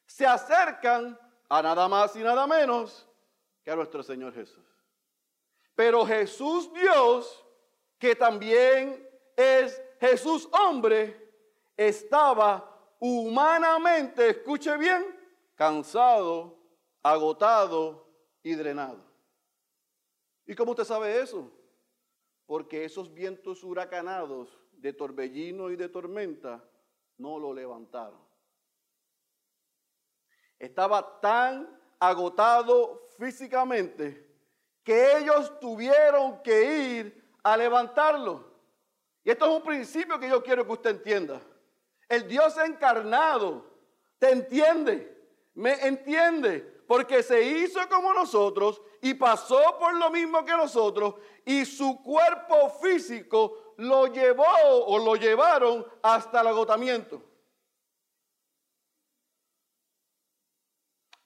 se 0.06 0.26
acercan 0.26 1.18
a 1.48 1.62
nada 1.62 1.88
más 1.88 2.14
y 2.16 2.20
nada 2.20 2.46
menos 2.46 3.08
que 3.62 3.70
a 3.70 3.76
nuestro 3.76 4.02
Señor 4.02 4.34
Jesús. 4.34 4.64
Pero 5.74 6.06
Jesús 6.06 6.72
Dios 6.72 7.44
que 7.98 8.14
también 8.14 9.08
es 9.36 9.82
Jesús 9.98 10.46
hombre, 10.52 11.32
estaba 11.76 12.94
humanamente, 13.00 14.28
escuche 14.28 14.76
bien, 14.76 15.02
cansado, 15.54 16.58
agotado 17.02 18.06
y 18.42 18.54
drenado. 18.54 19.02
¿Y 20.44 20.54
cómo 20.54 20.72
usted 20.72 20.84
sabe 20.84 21.18
eso? 21.18 21.50
Porque 22.44 22.84
esos 22.84 23.12
vientos 23.14 23.64
huracanados 23.64 24.48
de 24.72 24.92
torbellino 24.92 25.70
y 25.70 25.76
de 25.76 25.88
tormenta 25.88 26.62
no 27.16 27.38
lo 27.38 27.54
levantaron. 27.54 28.20
Estaba 30.58 31.20
tan 31.20 31.68
agotado 31.98 33.08
físicamente 33.18 34.24
que 34.82 35.18
ellos 35.18 35.58
tuvieron 35.60 36.42
que 36.42 36.64
ir 36.64 37.24
a 37.42 37.56
levantarlo. 37.56 38.44
Y 39.24 39.30
esto 39.30 39.46
es 39.46 39.50
un 39.52 39.62
principio 39.62 40.18
que 40.18 40.28
yo 40.28 40.42
quiero 40.42 40.66
que 40.66 40.72
usted 40.72 40.90
entienda. 40.90 41.40
El 42.08 42.28
Dios 42.28 42.56
encarnado 42.58 43.64
te 44.18 44.30
entiende, 44.30 45.16
me 45.54 45.72
entiende, 45.86 46.60
porque 46.86 47.22
se 47.22 47.42
hizo 47.42 47.80
como 47.88 48.12
nosotros 48.12 48.80
y 49.00 49.14
pasó 49.14 49.78
por 49.78 49.94
lo 49.94 50.10
mismo 50.10 50.44
que 50.44 50.52
nosotros 50.52 51.14
y 51.44 51.64
su 51.64 52.02
cuerpo 52.02 52.70
físico 52.82 53.74
lo 53.78 54.06
llevó 54.08 54.44
o 54.86 54.98
lo 54.98 55.16
llevaron 55.16 55.86
hasta 56.02 56.42
el 56.42 56.48
agotamiento. 56.48 57.22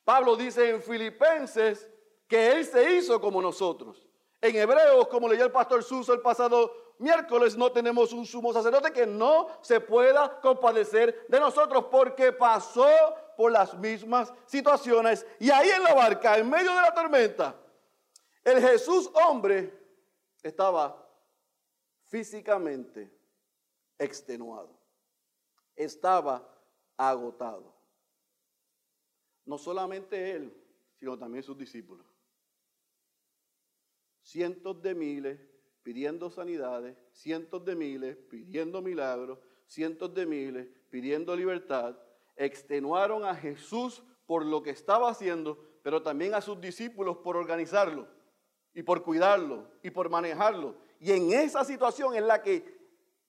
Pablo 0.09 0.37
dice 0.37 0.71
en 0.71 0.81
Filipenses 0.81 1.87
que 2.27 2.53
Él 2.53 2.65
se 2.65 2.93
hizo 2.93 3.21
como 3.21 3.43
nosotros. 3.43 4.09
En 4.41 4.57
Hebreos, 4.57 5.07
como 5.09 5.29
leyó 5.29 5.45
el 5.45 5.53
pastor 5.53 5.85
Suso 5.85 6.15
el 6.15 6.23
pasado 6.23 6.95
miércoles, 6.99 7.59
no 7.59 7.71
tenemos 7.71 8.15
un 8.15 8.25
sumo 8.25 8.51
sacerdote 8.51 8.91
que 8.91 9.07
no 9.07 9.49
se 9.61 9.83
pueda 9.83 10.41
compadecer 10.41 11.27
de 11.29 11.39
nosotros 11.39 11.89
porque 11.91 12.33
pasó 12.33 12.89
por 13.37 13.53
las 13.53 13.77
mismas 13.77 14.33
situaciones. 14.47 15.27
Y 15.39 15.51
ahí 15.51 15.69
en 15.69 15.83
la 15.83 15.93
barca, 15.93 16.39
en 16.39 16.49
medio 16.49 16.71
de 16.71 16.81
la 16.81 16.95
tormenta, 16.95 17.55
el 18.45 18.63
Jesús 18.63 19.11
hombre 19.13 19.79
estaba 20.43 21.07
físicamente 22.07 23.15
extenuado. 23.99 24.71
Estaba 25.77 26.49
agotado. 26.97 27.78
No 29.49 29.59
solamente 29.59 30.31
él, 30.31 30.55
sino 30.95 31.19
también 31.19 31.43
sus 31.43 31.59
discípulos 31.59 32.07
cientos 34.29 34.83
de 34.83 34.95
miles 34.95 35.41
pidiendo 35.83 36.29
sanidades, 36.29 36.95
cientos 37.13 37.65
de 37.65 37.75
miles 37.75 38.15
pidiendo 38.29 38.83
milagros, 38.83 39.39
cientos 39.67 40.13
de 40.13 40.27
miles 40.27 40.69
pidiendo 40.91 41.35
libertad, 41.35 41.97
extenuaron 42.37 43.25
a 43.25 43.35
Jesús 43.35 44.03
por 44.27 44.45
lo 44.45 44.63
que 44.63 44.69
estaba 44.69 45.09
haciendo, 45.09 45.59
pero 45.83 46.03
también 46.03 46.35
a 46.35 46.43
sus 46.43 46.61
discípulos 46.61 47.17
por 47.19 47.37
organizarlo. 47.37 48.07
y 48.75 48.83
por 48.83 49.03
cuidarlo 49.03 49.67
y 49.83 49.91
por 49.91 50.09
manejarlo. 50.09 50.77
Y 51.01 51.11
en 51.11 51.33
esa 51.33 51.65
situación 51.65 52.15
en 52.15 52.29
la 52.29 52.43
que 52.43 52.79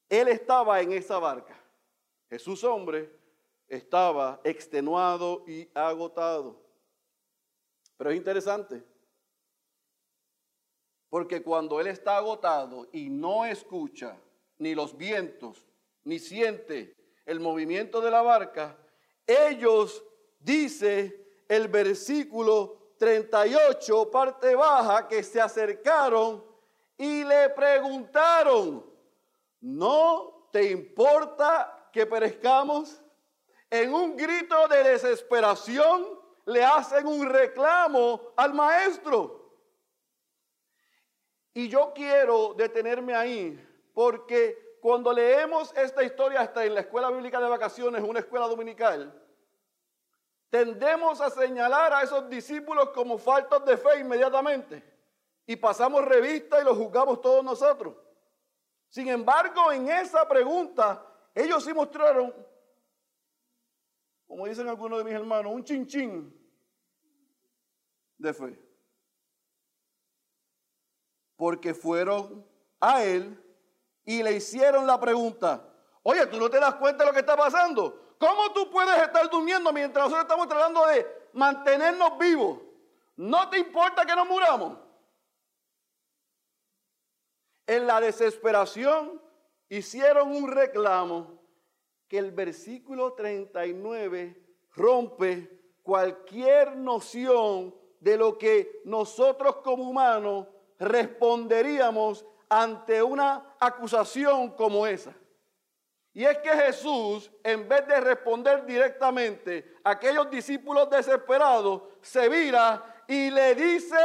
él 0.08 0.28
estaba 0.28 0.80
en 0.82 0.92
esa 0.92 1.18
barca, 1.18 1.58
Jesús 2.30 2.64
hombre 2.66 3.10
estaba 3.70 4.42
extenuado 4.44 5.44
y 5.48 5.70
agotado. 5.74 6.60
Pero 7.96 8.10
es 8.10 8.18
interesante, 8.18 8.84
porque 11.10 11.42
cuando 11.42 11.80
él 11.80 11.88
está 11.88 12.18
agotado 12.18 12.88
y 12.92 13.10
no 13.10 13.46
escucha 13.46 14.18
ni 14.58 14.76
los 14.76 14.98
vientos, 14.98 15.68
ni 16.04 16.20
siente 16.20 16.96
el 17.26 17.40
movimiento 17.40 18.02
de 18.02 18.12
la 18.12 18.22
barca, 18.22 18.78
ellos, 19.26 20.04
dice 20.40 21.44
el 21.48 21.68
versículo 21.68 22.94
38, 22.98 24.10
parte 24.10 24.56
baja, 24.56 25.08
que 25.08 25.24
se 25.24 25.40
acercaron 25.40 26.44
y 26.98 27.24
le 27.24 27.50
preguntaron, 27.50 28.86
¿no 29.62 30.50
te 30.52 30.72
importa 30.72 31.90
que 31.94 32.06
perezcamos? 32.06 33.02
En 33.70 33.94
un 33.94 34.16
grito 34.16 34.68
de 34.68 34.84
desesperación 34.84 36.20
le 36.46 36.64
hacen 36.64 37.06
un 37.06 37.30
reclamo 37.30 38.34
al 38.36 38.54
maestro. 38.54 39.40
Y 41.54 41.68
yo 41.68 41.94
quiero 41.94 42.54
detenerme 42.56 43.16
ahí 43.16 43.92
porque 43.94 44.78
cuando 44.82 45.12
leemos 45.12 45.76
esta 45.76 46.04
historia 46.04 46.42
hasta 46.42 46.64
en 46.66 46.74
la 46.74 46.82
escuela 46.82 47.10
bíblica 47.12 47.40
de 47.40 47.50
vacaciones, 47.50 48.02
una 48.02 48.20
escuela 48.20 48.48
dominical, 48.48 49.14
tendemos 50.50 51.22
a 51.22 51.30
señalar 51.30 51.94
a 51.94 52.02
esos 52.02 52.30
discípulos 52.30 52.90
como 52.90 53.18
faltos 53.18 53.66
de 53.66 53.78
fe 53.78 54.00
inmediatamente 54.00 54.84
y 55.46 55.56
pasamos 55.56 56.06
revista 56.06 56.62
y 56.62 56.64
los 56.64 56.78
juzgamos 56.78 57.22
todos 57.22 57.44
nosotros. 57.44 57.96
Sin 58.88 59.08
embargo, 59.08 59.72
en 59.72 59.90
esa 59.90 60.28
pregunta, 60.28 61.06
ellos 61.36 61.64
sí 61.64 61.74
mostraron, 61.74 62.34
como 64.30 64.46
dicen 64.46 64.70
algunos 64.70 65.00
de 65.00 65.06
mis 65.06 65.14
hermanos, 65.16 65.52
un 65.52 65.64
chinchín 65.64 66.32
de 68.16 68.32
fe. 68.32 68.60
Porque 71.36 71.74
fueron 71.74 72.46
a 72.80 73.04
él 73.04 73.44
y 74.06 74.22
le 74.22 74.34
hicieron 74.34 74.86
la 74.86 75.00
pregunta, 75.00 75.68
oye, 76.04 76.28
¿tú 76.28 76.38
no 76.38 76.48
te 76.48 76.60
das 76.60 76.76
cuenta 76.76 77.04
de 77.04 77.10
lo 77.10 77.14
que 77.14 77.22
está 77.22 77.36
pasando? 77.36 78.16
¿Cómo 78.20 78.54
tú 78.54 78.70
puedes 78.70 79.02
estar 79.02 79.28
durmiendo 79.32 79.74
mientras 79.74 80.06
nosotros 80.06 80.26
estamos 80.26 80.48
tratando 80.48 80.86
de 80.86 81.08
mantenernos 81.34 82.16
vivos? 82.20 82.60
¿No 83.16 83.50
te 83.50 83.58
importa 83.58 84.06
que 84.06 84.16
nos 84.16 84.28
muramos? 84.28 84.78
En 87.66 87.88
la 87.88 88.00
desesperación 88.00 89.20
hicieron 89.70 90.32
un 90.36 90.52
reclamo 90.52 91.39
que 92.10 92.18
el 92.18 92.32
versículo 92.32 93.14
39 93.14 94.36
rompe 94.76 95.48
cualquier 95.84 96.76
noción 96.76 97.74
de 98.00 98.18
lo 98.18 98.38
que 98.38 98.82
nosotros 98.84 99.58
como 99.58 99.90
humanos 99.90 100.48
responderíamos 100.80 102.26
ante 102.50 103.04
una 103.04 103.56
acusación 103.60 104.50
como 104.56 104.88
esa. 104.88 105.14
Y 106.14 106.26
es 106.26 106.40
que 106.40 106.50
Jesús, 106.50 107.30
en 107.44 107.70
vez 107.70 107.86
de 107.88 108.00
responder 108.02 108.66
directamente 108.66 109.76
a 109.84 109.92
aquellos 109.92 110.30
discípulos 110.32 110.90
desesperados, 110.90 111.84
se 112.02 112.28
vira 112.28 113.04
y 113.08 113.30
le 113.30 113.54
dice 113.54 113.96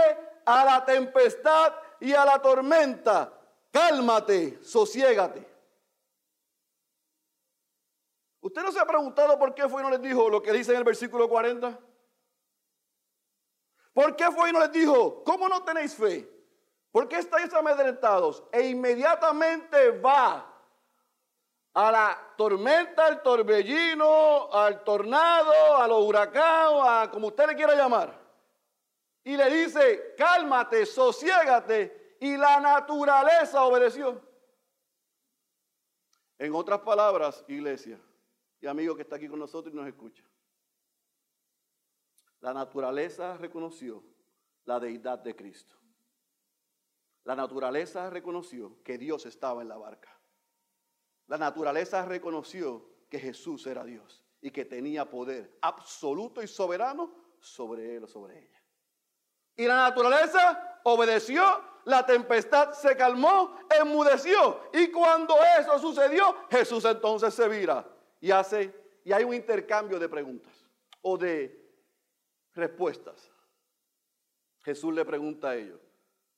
a 0.45 0.65
la 0.65 0.85
tempestad 0.85 1.73
y 2.01 2.13
a 2.13 2.25
la 2.27 2.41
tormenta, 2.43 3.33
cálmate, 3.71 4.63
sosiégate. 4.63 5.54
¿Usted 8.45 8.63
no 8.63 8.71
se 8.73 8.79
ha 8.79 8.85
preguntado 8.85 9.39
por 9.39 9.55
qué 9.55 9.67
fue 9.67 9.81
y 9.81 9.85
no 9.85 9.91
les 9.91 10.03
dijo 10.03 10.29
lo 10.29 10.43
que 10.43 10.53
dice 10.53 10.73
en 10.73 10.77
el 10.77 10.85
versículo 10.85 11.31
40? 11.31 11.81
¿Por 13.95 14.15
qué 14.17 14.31
fue 14.31 14.51
y 14.51 14.53
no 14.53 14.61
les 14.61 14.71
dijo, 14.71 15.25
¿cómo 15.25 15.49
no 15.49 15.65
tenéis 15.65 15.95
fe? 15.95 16.31
¿Por 16.93 17.09
qué 17.09 17.21
estáis 17.21 17.55
amedrentados? 17.55 18.45
E 18.53 18.69
inmediatamente 18.69 19.93
va 19.93 20.47
a 21.73 21.91
la 21.91 22.35
tormenta, 22.37 23.07
al 23.07 23.23
torbellino, 23.23 24.53
al 24.53 24.85
tornado, 24.85 25.79
a 25.79 25.89
los 25.89 26.03
huracanes, 26.03 26.83
a 26.85 27.11
como 27.11 27.29
usted 27.29 27.47
le 27.47 27.57
quiera 27.57 27.75
llamar. 27.75 28.13
Y 29.25 29.39
le 29.39 29.49
dice, 29.49 30.15
cálmate, 30.19 30.85
sosiégate. 30.85 32.19
Y 32.21 32.37
la 32.37 32.61
naturaleza 32.61 33.65
obedeció. 33.65 34.21
En 36.37 36.55
otras 36.55 36.81
palabras, 36.81 37.43
iglesia 37.49 37.99
y 38.65 38.67
amigo 38.67 38.97
que 38.97 39.03
está 39.03 39.17
aquí 39.17 39.29
con 39.29 39.39
nosotros 39.39 39.75
y 39.75 39.77
nos 39.77 39.87
escucha. 39.87 40.25
La 42.41 42.55
naturaleza 42.55 43.37
reconoció 43.37 44.03
la 44.65 44.81
deidad 44.81 45.19
de 45.19 45.37
Cristo. 45.37 45.77
La 47.25 47.37
naturaleza 47.37 48.09
reconoció 48.09 48.83
que 48.83 48.97
Dios 48.97 49.27
estaba 49.27 49.61
en 49.61 49.69
la 49.69 49.77
barca. 49.77 50.19
La 51.27 51.37
naturaleza 51.37 52.07
reconoció 52.07 52.89
que 53.11 53.19
Jesús 53.19 53.67
era 53.67 53.85
Dios 53.85 54.25
y 54.41 54.51
que 54.51 54.65
tenía 54.65 55.11
poder 55.11 55.59
absoluto 55.61 56.43
y 56.43 56.49
soberano 56.49 57.15
sobre 57.41 57.97
él 57.97 58.05
o 58.05 58.07
sobre 58.09 58.47
ella. 58.47 58.63
Y 59.57 59.67
la 59.67 59.77
naturaleza 59.77 60.81
obedeció, 60.85 61.45
la 61.85 62.07
tempestad 62.07 62.73
se 62.73 62.97
calmó, 62.97 63.59
enmudeció. 63.79 64.71
Y 64.73 64.91
cuando 64.91 65.37
eso 65.59 65.79
sucedió, 65.79 66.35
Jesús 66.51 66.83
entonces 66.87 67.35
se 67.35 67.47
vira 67.47 67.94
y 68.25 68.31
hace, 68.31 68.75
y 69.05 69.13
hay 69.13 69.23
un 69.23 69.35
intercambio 69.35 69.99
de 69.99 70.09
preguntas 70.09 70.67
o 71.03 71.19
de 71.19 71.63
respuestas. 72.55 73.31
Jesús 74.63 74.95
le 74.95 75.05
pregunta 75.05 75.51
a 75.51 75.57
ellos, 75.57 75.79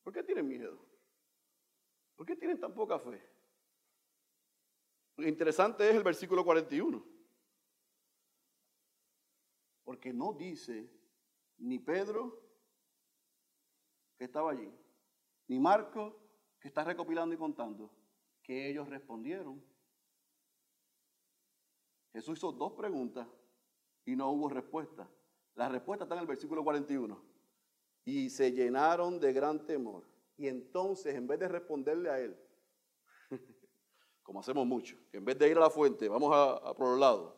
¿por 0.02 0.12
qué 0.12 0.24
tienen 0.24 0.48
miedo? 0.48 0.84
¿Por 2.16 2.26
qué 2.26 2.34
tienen 2.34 2.58
tan 2.58 2.74
poca 2.74 2.98
fe? 2.98 3.24
Lo 5.16 5.28
interesante 5.28 5.88
es 5.88 5.94
el 5.94 6.02
versículo 6.02 6.44
41. 6.44 7.06
Porque 9.84 10.12
no 10.12 10.32
dice 10.32 10.90
ni 11.58 11.78
Pedro 11.78 12.42
que 14.18 14.24
estaba 14.24 14.50
allí, 14.50 14.74
ni 15.46 15.60
Marco 15.60 16.18
que 16.58 16.66
está 16.66 16.82
recopilando 16.82 17.32
y 17.32 17.38
contando, 17.38 17.92
que 18.42 18.68
ellos 18.70 18.88
respondieron. 18.88 19.75
Jesús 22.16 22.38
hizo 22.38 22.50
dos 22.50 22.72
preguntas 22.72 23.28
y 24.06 24.16
no 24.16 24.30
hubo 24.30 24.48
respuesta. 24.48 25.06
La 25.54 25.68
respuesta 25.68 26.06
está 26.06 26.14
en 26.14 26.22
el 26.22 26.26
versículo 26.26 26.64
41. 26.64 27.22
Y 28.06 28.30
se 28.30 28.52
llenaron 28.52 29.20
de 29.20 29.34
gran 29.34 29.66
temor. 29.66 30.02
Y 30.38 30.48
entonces, 30.48 31.14
en 31.14 31.26
vez 31.26 31.38
de 31.38 31.48
responderle 31.48 32.08
a 32.08 32.18
él, 32.18 32.34
como 34.22 34.40
hacemos 34.40 34.66
mucho, 34.66 34.96
que 35.10 35.18
en 35.18 35.26
vez 35.26 35.38
de 35.38 35.50
ir 35.50 35.58
a 35.58 35.60
la 35.60 35.68
fuente, 35.68 36.08
vamos 36.08 36.32
a, 36.34 36.74
por 36.74 36.88
los 36.88 36.98
lados, 36.98 37.34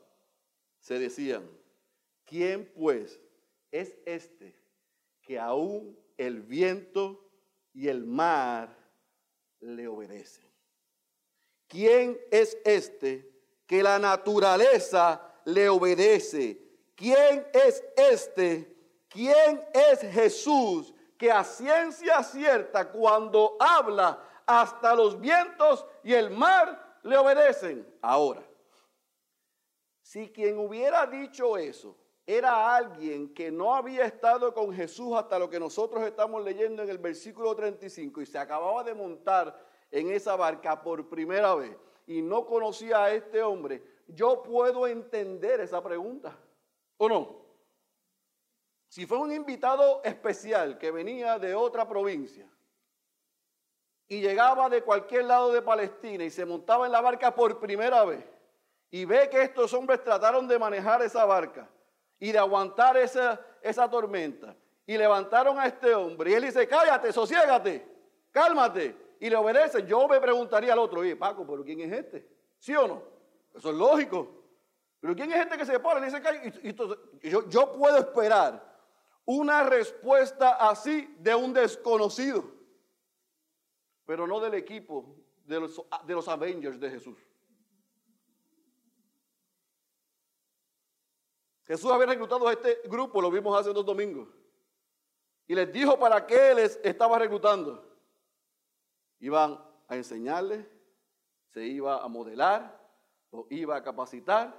se 0.78 0.96
decían, 1.00 1.50
¿quién 2.24 2.72
pues 2.72 3.20
es 3.72 3.98
este 4.06 4.54
que 5.22 5.40
aún 5.40 5.98
el 6.16 6.40
viento 6.40 7.28
y 7.72 7.88
el 7.88 8.04
mar 8.04 8.78
le 9.58 9.88
obedecen? 9.88 10.48
¿Quién 11.66 12.16
es 12.30 12.56
este 12.64 13.38
que 13.68 13.85
la 13.85 14.00
naturaleza 14.00 15.22
le 15.44 15.68
obedece? 15.68 16.68
¿quién 16.98 17.46
es 17.52 17.83
este? 17.96 18.76
¿Quién 19.09 19.64
es 19.72 20.00
Jesús 20.00 20.92
que 21.16 21.31
a 21.33 21.42
ciencia 21.44 22.22
cierta 22.22 22.90
cuando 22.90 23.57
habla 23.59 24.22
hasta 24.44 24.94
los 24.94 25.18
vientos 25.18 25.87
y 26.02 26.12
el 26.12 26.31
mar 26.31 26.98
le 27.02 27.16
obedecen? 27.16 27.87
Ahora, 28.02 28.42
si 30.02 30.28
quien 30.31 30.59
hubiera 30.59 31.07
dicho 31.07 31.57
eso 31.57 31.96
era 32.26 32.76
alguien 32.76 33.33
que 33.33 33.50
no 33.50 33.74
había 33.74 34.04
estado 34.04 34.52
con 34.52 34.74
Jesús 34.74 35.16
hasta 35.16 35.38
lo 35.38 35.48
que 35.48 35.59
nosotros 35.59 36.02
estamos 36.02 36.44
leyendo 36.44 36.83
en 36.83 36.90
el 36.90 36.98
versículo 36.98 37.54
35 37.54 38.20
y 38.20 38.26
se 38.26 38.38
acababa 38.38 38.85
de 38.85 38.92
montar 38.92 39.59
en 39.90 40.11
esa 40.11 40.37
barca 40.37 40.83
por 40.83 41.09
primera 41.09 41.54
vez 41.54 41.74
y 42.09 42.23
no 42.23 42.47
conocía 42.47 43.05
a 43.05 43.12
este 43.12 43.42
hombre, 43.42 43.83
yo 44.09 44.42
puedo 44.42 44.87
entender 44.87 45.61
esa 45.61 45.83
pregunta. 45.83 46.37
¿O 46.97 47.09
no? 47.09 47.37
Si 48.88 49.05
fue 49.05 49.18
un 49.18 49.31
invitado 49.31 50.03
especial 50.03 50.79
que 50.79 50.90
venía 50.90 51.38
de 51.38 51.55
otra 51.55 51.87
provincia 51.87 52.49
y 54.09 54.23
llegaba 54.23 54.71
de 54.71 54.83
cualquier 54.83 55.27
lado 55.27 55.53
de 55.53 55.61
Palestina 55.61 56.25
y 56.25 56.31
se 56.31 56.47
montaba 56.47 56.87
en 56.87 56.92
la 56.92 57.03
barca 57.03 57.35
por 57.35 57.61
primera 57.61 58.03
vez 58.07 58.25
y 58.90 59.05
ve 59.05 59.29
que 59.29 59.42
estos 59.42 59.75
hombres 59.75 60.03
trataron 60.03 60.49
de 60.49 60.59
manejar 60.59 61.03
esa 61.03 61.27
barca 61.27 61.68
y 62.18 62.33
de 62.33 62.38
aguantar 62.38 62.97
esa, 62.97 63.38
esa 63.61 63.88
tormenta 63.90 64.57
y 64.87 64.97
levantaron 64.97 65.59
a 65.59 65.66
este 65.66 65.94
hombre. 65.94 66.31
Y 66.31 66.35
él 66.35 66.44
dice, 66.44 66.66
cállate, 66.66 67.12
sosiégate, 67.12 67.87
cálmate. 68.33 69.08
Y 69.20 69.31
le 69.31 69.37
obedecen. 69.37 69.87
Yo 69.87 70.07
me 70.09 70.20
preguntaría 70.20 70.72
al 70.72 70.78
otro, 70.78 71.00
oye, 71.00 71.16
Paco, 71.16 71.46
¿pero 71.46 71.64
quién 71.64 71.81
es 71.81 71.92
este? 71.92 72.28
¿Sí 72.59 72.74
o 72.74 72.87
no? 72.87 73.02
Eso 73.54 73.70
es 73.70 73.76
lógico. 73.76 74.38
Pero 75.00 75.14
¿quién 75.14 75.33
es 75.33 75.40
este 75.40 75.57
que 75.57 75.66
se? 75.66 75.74
Y 75.74 76.50
dice, 76.50 76.83
yo, 77.22 77.48
yo 77.48 77.72
puedo 77.72 77.98
esperar 77.98 78.68
una 79.24 79.62
respuesta 79.62 80.52
así 80.70 81.14
de 81.18 81.35
un 81.35 81.52
desconocido, 81.52 82.44
pero 84.04 84.26
no 84.26 84.40
del 84.40 84.54
equipo 84.54 85.16
de 85.44 85.61
los, 85.61 85.83
de 86.07 86.14
los 86.14 86.26
Avengers 86.28 86.81
de 86.81 86.90
Jesús. 86.90 87.18
Jesús 91.66 91.90
había 91.90 92.07
reclutado 92.07 92.48
a 92.48 92.52
este 92.52 92.81
grupo, 92.87 93.20
lo 93.20 93.31
vimos 93.31 93.59
hace 93.59 93.72
dos 93.72 93.85
domingos. 93.85 94.28
Y 95.46 95.54
les 95.54 95.70
dijo 95.70 95.98
para 95.98 96.26
qué 96.26 96.54
les 96.54 96.81
estaba 96.83 97.18
reclutando. 97.18 97.88
Iban 99.20 99.59
a 99.88 99.96
enseñarles, 99.96 100.66
se 101.52 101.64
iba 101.66 102.02
a 102.02 102.09
modelar, 102.09 102.78
lo 103.33 103.46
iba 103.50 103.76
a 103.76 103.83
capacitar 103.83 104.54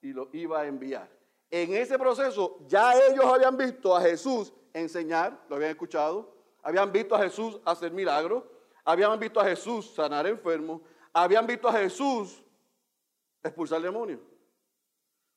y 0.00 0.12
lo 0.12 0.28
iba 0.32 0.60
a 0.60 0.66
enviar. 0.66 1.10
En 1.50 1.74
ese 1.74 1.98
proceso 1.98 2.58
ya 2.66 2.94
ellos 2.94 3.24
habían 3.24 3.56
visto 3.56 3.94
a 3.94 4.00
Jesús 4.00 4.52
enseñar, 4.72 5.44
lo 5.48 5.56
habían 5.56 5.72
escuchado, 5.72 6.34
habían 6.62 6.92
visto 6.92 7.14
a 7.14 7.18
Jesús 7.18 7.60
hacer 7.64 7.92
milagros, 7.92 8.44
habían 8.84 9.18
visto 9.18 9.40
a 9.40 9.44
Jesús 9.44 9.94
sanar 9.94 10.26
enfermos, 10.26 10.80
habían 11.12 11.46
visto 11.46 11.68
a 11.68 11.72
Jesús 11.72 12.42
expulsar 13.42 13.80
demonios. 13.80 14.20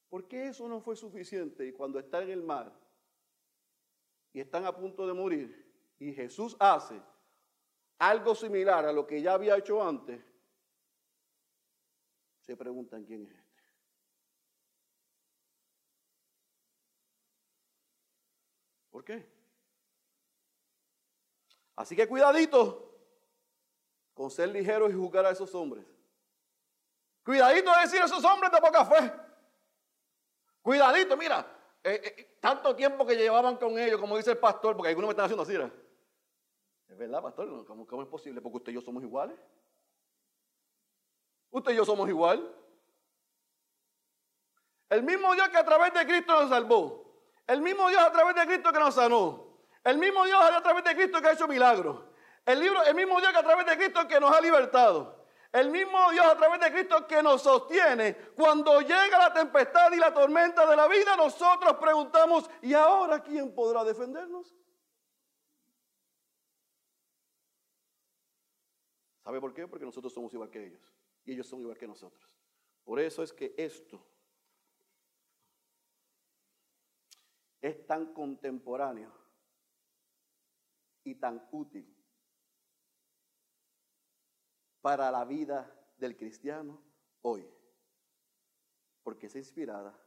¿Por 0.09 0.27
qué 0.27 0.47
eso 0.47 0.67
no 0.67 0.79
fue 0.79 0.95
suficiente? 0.95 1.65
Y 1.65 1.71
cuando 1.71 1.97
están 1.99 2.23
en 2.23 2.29
el 2.29 2.43
mar 2.43 2.71
y 4.31 4.39
están 4.39 4.65
a 4.65 4.75
punto 4.75 5.07
de 5.07 5.13
morir 5.13 5.95
y 5.97 6.13
Jesús 6.13 6.55
hace 6.59 7.01
algo 8.09 8.35
similar 8.35 8.85
a 8.85 8.91
lo 8.91 9.05
que 9.07 9.21
ya 9.21 9.33
había 9.33 9.57
hecho 9.57 9.81
antes, 9.81 10.21
se 12.41 12.57
preguntan 12.57 13.03
quién 13.05 13.23
es 13.23 13.31
este. 13.31 13.63
¿Por 18.89 19.03
qué? 19.03 19.27
Así 21.75 21.95
que 21.95 22.07
cuidadito 22.07 22.93
con 24.13 24.29
ser 24.29 24.49
ligeros 24.49 24.91
y 24.91 24.93
juzgar 24.93 25.25
a 25.25 25.31
esos 25.31 25.53
hombres. 25.55 25.85
Cuidadito 27.23 27.71
de 27.71 27.81
decir 27.81 28.01
a 28.01 28.05
esos 28.05 28.23
hombres 28.23 28.51
de 28.51 28.61
poca 28.61 28.85
fe. 28.85 29.11
Cuidadito, 30.61 31.17
mira, 31.17 31.45
eh, 31.83 32.01
eh, 32.03 32.37
tanto 32.39 32.75
tiempo 32.75 33.05
que 33.05 33.15
llevaban 33.15 33.57
con 33.57 33.79
ellos, 33.79 33.99
como 33.99 34.17
dice 34.17 34.31
el 34.31 34.37
pastor, 34.37 34.75
porque 34.75 34.89
algunos 34.89 35.07
me 35.07 35.11
están 35.11 35.25
haciendo 35.25 35.43
así. 35.43 35.82
Es 36.93 36.99
verdad, 36.99 37.23
pastor, 37.23 37.65
¿Cómo, 37.65 37.87
¿cómo, 37.87 38.03
es 38.03 38.07
posible? 38.07 38.39
Porque 38.39 38.57
usted 38.57 38.71
y 38.71 38.75
yo 38.75 38.81
somos 38.81 39.01
iguales. 39.01 39.35
Usted 41.49 41.71
y 41.71 41.75
yo 41.75 41.85
somos 41.85 42.07
igual. 42.07 42.55
El 44.89 45.01
mismo 45.01 45.33
Dios 45.33 45.49
que 45.49 45.57
a 45.57 45.65
través 45.65 45.91
de 45.91 46.05
Cristo 46.05 46.39
nos 46.39 46.49
salvó. 46.49 47.17
El 47.47 47.61
mismo 47.61 47.89
Dios 47.89 47.99
a 47.99 48.11
través 48.11 48.35
de 48.35 48.45
Cristo 48.45 48.71
que 48.71 48.79
nos 48.79 48.93
sanó. 48.93 49.57
El 49.83 49.97
mismo 49.97 50.23
Dios 50.25 50.39
a 50.39 50.61
través 50.61 50.83
de 50.83 50.95
Cristo 50.95 51.19
que 51.19 51.27
ha 51.29 51.33
hecho 51.33 51.47
milagros. 51.47 51.99
El, 52.45 52.59
libro, 52.59 52.83
el 52.83 52.93
mismo 52.93 53.19
Dios 53.19 53.31
que 53.31 53.39
a 53.39 53.43
través 53.43 53.65
de 53.65 53.75
Cristo 53.75 54.07
que 54.07 54.19
nos 54.19 54.31
ha 54.31 54.39
libertado. 54.39 55.25
El 55.51 55.71
mismo 55.71 56.11
Dios 56.11 56.27
a 56.27 56.37
través 56.37 56.59
de 56.59 56.71
Cristo 56.71 57.07
que 57.07 57.23
nos 57.23 57.41
sostiene. 57.41 58.15
Cuando 58.35 58.81
llega 58.81 59.17
la 59.17 59.33
tempestad 59.33 59.91
y 59.93 59.97
la 59.97 60.13
tormenta 60.13 60.67
de 60.67 60.75
la 60.75 60.87
vida, 60.87 61.17
nosotros 61.17 61.73
preguntamos, 61.77 62.47
¿y 62.61 62.75
ahora 62.75 63.23
quién 63.23 63.55
podrá 63.55 63.83
defendernos? 63.83 64.53
¿Sabe 69.23 69.39
por 69.39 69.53
qué? 69.53 69.67
Porque 69.67 69.85
nosotros 69.85 70.13
somos 70.13 70.33
igual 70.33 70.49
que 70.49 70.65
ellos. 70.65 70.93
Y 71.23 71.31
ellos 71.31 71.47
son 71.47 71.61
igual 71.61 71.77
que 71.77 71.87
nosotros. 71.87 72.29
Por 72.83 72.99
eso 72.99 73.23
es 73.23 73.31
que 73.31 73.55
esto 73.57 74.05
es 77.61 77.87
tan 77.87 78.13
contemporáneo 78.13 79.11
y 81.05 81.15
tan 81.15 81.47
útil 81.53 81.95
para 84.81 85.09
la 85.09 85.23
vida 85.23 85.73
del 85.97 86.17
cristiano 86.17 86.83
hoy. 87.21 87.49
Porque 89.01 89.27
es 89.27 89.35
inspirada, 89.37 89.97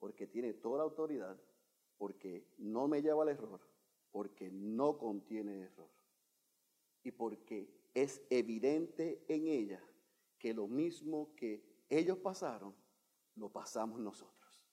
porque 0.00 0.26
tiene 0.26 0.54
toda 0.54 0.78
la 0.78 0.84
autoridad, 0.84 1.40
porque 1.96 2.52
no 2.58 2.88
me 2.88 3.02
lleva 3.02 3.22
al 3.22 3.28
error, 3.28 3.60
porque 4.10 4.50
no 4.50 4.98
contiene 4.98 5.60
error. 5.60 5.90
Y 7.04 7.12
porque 7.12 7.79
es 7.94 8.22
evidente 8.30 9.24
en 9.28 9.46
ella 9.46 9.82
que 10.38 10.54
lo 10.54 10.66
mismo 10.66 11.34
que 11.36 11.62
ellos 11.88 12.18
pasaron, 12.18 12.74
lo 13.36 13.50
pasamos 13.50 14.00
nosotros. 14.00 14.66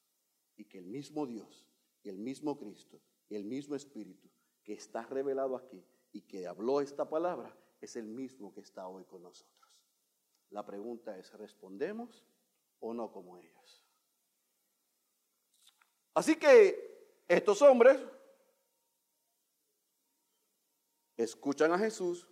Y 0.56 0.66
que 0.66 0.80
el 0.80 0.86
mismo 0.86 1.26
Dios, 1.26 1.68
el 2.04 2.18
mismo 2.18 2.58
Cristo, 2.58 3.02
el 3.30 3.44
mismo 3.44 3.76
Espíritu 3.76 4.30
que 4.64 4.74
está 4.74 5.04
revelado 5.04 5.56
aquí 5.56 5.84
y 6.12 6.22
que 6.22 6.48
habló 6.48 6.82
esta 6.82 7.10
palabra, 7.10 7.56
es 7.82 7.96
el 7.96 8.08
mismo 8.08 8.54
que 8.54 8.62
está 8.62 8.88
hoy 8.88 9.04
con 9.06 9.24
nosotros. 9.24 9.84
La 10.50 10.66
pregunta 10.66 11.18
es, 11.18 11.32
¿respondemos 11.34 12.26
o 12.80 12.94
no 12.94 13.12
como 13.12 13.38
ellos? 13.38 13.84
Así 16.14 16.36
que 16.36 17.24
estos 17.28 17.62
hombres 17.62 18.00
escuchan 21.18 21.72
a 21.74 21.78
Jesús 21.78 22.28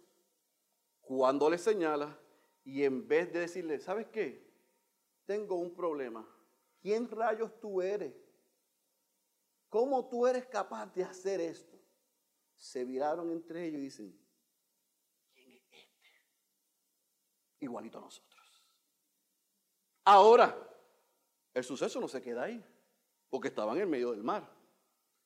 cuando 1.05 1.49
les 1.49 1.61
señala 1.61 2.19
y 2.63 2.83
en 2.83 3.07
vez 3.07 3.31
de 3.31 3.41
decirle, 3.41 3.79
¿sabes 3.79 4.07
qué? 4.07 4.43
Tengo 5.25 5.55
un 5.55 5.73
problema. 5.73 6.27
¿Quién 6.81 7.09
rayos 7.09 7.59
tú 7.59 7.81
eres? 7.81 8.13
¿Cómo 9.69 10.07
tú 10.07 10.25
eres 10.25 10.45
capaz 10.47 10.87
de 10.93 11.03
hacer 11.03 11.39
esto? 11.41 11.77
Se 12.57 12.83
viraron 12.83 13.31
entre 13.31 13.65
ellos 13.65 13.79
y 13.79 13.83
dicen, 13.83 14.19
igualito 17.59 17.97
a 17.97 18.01
nosotros. 18.01 18.65
Ahora, 20.05 20.55
el 21.53 21.63
suceso 21.63 21.99
no 21.99 22.07
se 22.07 22.21
queda 22.21 22.43
ahí, 22.43 22.63
porque 23.29 23.49
estaban 23.49 23.77
en 23.77 23.89
medio 23.89 24.11
del 24.11 24.23
mar. 24.23 24.49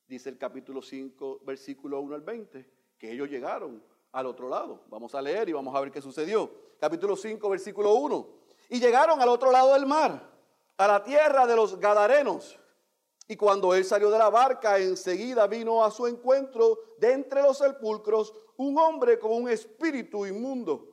Dice 0.07 0.29
el 0.29 0.37
capítulo 0.37 0.81
5, 0.81 1.41
versículo 1.45 1.99
1 2.01 2.15
al 2.15 2.21
20, 2.21 2.69
que 2.97 3.11
ellos 3.11 3.29
llegaron 3.29 3.83
al 4.11 4.25
otro 4.25 4.49
lado. 4.49 4.81
Vamos 4.87 5.15
a 5.15 5.21
leer 5.21 5.49
y 5.49 5.53
vamos 5.53 5.75
a 5.75 5.79
ver 5.79 5.91
qué 5.91 6.01
sucedió. 6.01 6.51
Capítulo 6.79 7.15
5, 7.15 7.49
versículo 7.49 7.93
1. 7.93 8.27
Y 8.69 8.79
llegaron 8.79 9.21
al 9.21 9.29
otro 9.29 9.51
lado 9.51 9.73
del 9.73 9.85
mar, 9.85 10.29
a 10.77 10.87
la 10.87 11.03
tierra 11.03 11.45
de 11.45 11.55
los 11.55 11.79
Gadarenos. 11.79 12.57
Y 13.27 13.35
cuando 13.35 13.73
él 13.75 13.85
salió 13.85 14.09
de 14.09 14.17
la 14.17 14.29
barca, 14.29 14.79
enseguida 14.79 15.45
vino 15.47 15.83
a 15.83 15.91
su 15.91 16.07
encuentro 16.07 16.79
de 16.97 17.13
entre 17.13 17.41
los 17.41 17.57
sepulcros 17.59 18.33
un 18.57 18.77
hombre 18.77 19.19
con 19.19 19.31
un 19.31 19.49
espíritu 19.49 20.25
inmundo 20.25 20.87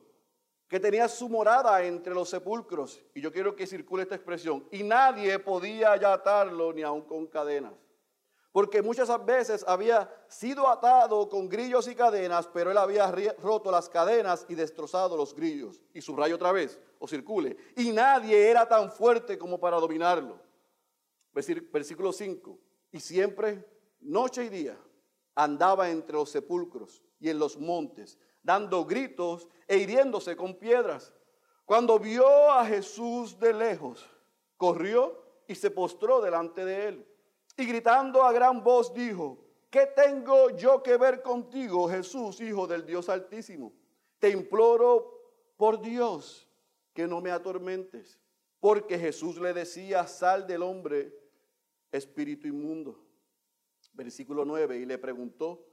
que 0.67 0.79
tenía 0.79 1.07
su 1.07 1.29
morada 1.29 1.83
entre 1.83 2.13
los 2.13 2.29
sepulcros. 2.29 3.01
Y 3.15 3.21
yo 3.21 3.31
quiero 3.31 3.55
que 3.55 3.65
circule 3.65 4.03
esta 4.03 4.15
expresión. 4.15 4.67
Y 4.71 4.83
nadie 4.83 5.39
podía 5.39 5.95
ya 5.97 6.13
atarlo 6.13 6.73
ni 6.73 6.81
aun 6.83 7.01
con 7.01 7.25
cadenas. 7.27 7.73
Porque 8.57 8.81
muchas 8.81 9.23
veces 9.23 9.63
había 9.67 10.11
sido 10.27 10.67
atado 10.67 11.29
con 11.29 11.47
grillos 11.47 11.87
y 11.87 11.93
cadenas, 11.93 12.47
pero 12.47 12.71
él 12.71 12.77
había 12.79 13.05
roto 13.39 13.69
las 13.69 13.87
cadenas 13.87 14.47
y 14.49 14.55
destrozado 14.55 15.15
los 15.15 15.35
grillos. 15.35 15.79
Y 15.93 16.01
subrayo 16.01 16.37
otra 16.37 16.51
vez, 16.51 16.79
o 16.97 17.07
circule. 17.07 17.55
Y 17.75 17.91
nadie 17.91 18.49
era 18.49 18.67
tan 18.67 18.91
fuerte 18.91 19.37
como 19.37 19.59
para 19.59 19.77
dominarlo. 19.77 20.39
Versículo 21.33 22.11
5. 22.11 22.57
Y 22.93 22.99
siempre, 22.99 23.63
noche 23.99 24.45
y 24.45 24.49
día, 24.49 24.75
andaba 25.35 25.91
entre 25.91 26.15
los 26.15 26.31
sepulcros 26.31 27.03
y 27.19 27.29
en 27.29 27.37
los 27.37 27.59
montes, 27.59 28.17
dando 28.41 28.85
gritos 28.85 29.47
e 29.67 29.77
hiriéndose 29.77 30.35
con 30.35 30.55
piedras. 30.55 31.13
Cuando 31.63 31.99
vio 31.99 32.51
a 32.51 32.65
Jesús 32.65 33.37
de 33.39 33.53
lejos, 33.53 34.03
corrió 34.57 35.43
y 35.47 35.53
se 35.53 35.69
postró 35.69 36.21
delante 36.21 36.65
de 36.65 36.87
él. 36.87 37.16
Y 37.57 37.65
gritando 37.65 38.23
a 38.23 38.31
gran 38.31 38.63
voz 38.63 38.93
dijo, 38.93 39.43
¿qué 39.71 39.87
tengo 39.87 40.51
yo 40.51 40.83
que 40.83 40.95
ver 40.95 41.23
contigo, 41.23 41.89
Jesús, 41.89 42.39
Hijo 42.39 42.67
del 42.67 42.85
Dios 42.85 43.09
Altísimo? 43.09 43.73
Te 44.19 44.29
imploro 44.29 45.17
por 45.57 45.81
Dios 45.81 46.47
que 46.93 47.07
no 47.07 47.19
me 47.19 47.31
atormentes. 47.31 48.19
Porque 48.59 48.97
Jesús 48.97 49.39
le 49.39 49.53
decía, 49.53 50.05
sal 50.05 50.45
del 50.45 50.61
hombre, 50.61 51.13
espíritu 51.91 52.47
inmundo. 52.47 53.03
Versículo 53.93 54.45
9, 54.45 54.77
y 54.77 54.85
le 54.85 54.99
preguntó, 54.99 55.65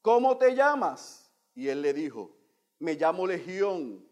¿cómo 0.00 0.38
te 0.38 0.54
llamas? 0.54 1.32
Y 1.54 1.68
él 1.68 1.82
le 1.82 1.92
dijo, 1.92 2.36
me 2.78 2.94
llamo 2.94 3.26
Legión 3.26 4.06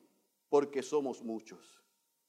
porque 0.49 0.83
somos 0.83 1.23
muchos. 1.23 1.81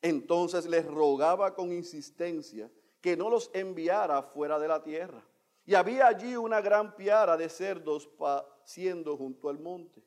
Entonces 0.03 0.67
les 0.67 0.85
rogaba 0.85 1.55
con 1.55 1.71
insistencia 1.71 2.69
que 3.01 3.17
no 3.17 3.29
los 3.29 3.49
enviara 3.53 4.21
fuera 4.21 4.59
de 4.59 4.67
la 4.67 4.81
tierra. 4.81 5.25
Y 5.65 5.73
había 5.75 6.07
allí 6.07 6.35
una 6.35 6.61
gran 6.61 6.95
piara 6.95 7.35
de 7.35 7.49
cerdos 7.49 8.07
paciendo 8.07 9.17
junto 9.17 9.49
al 9.49 9.59
monte. 9.59 10.03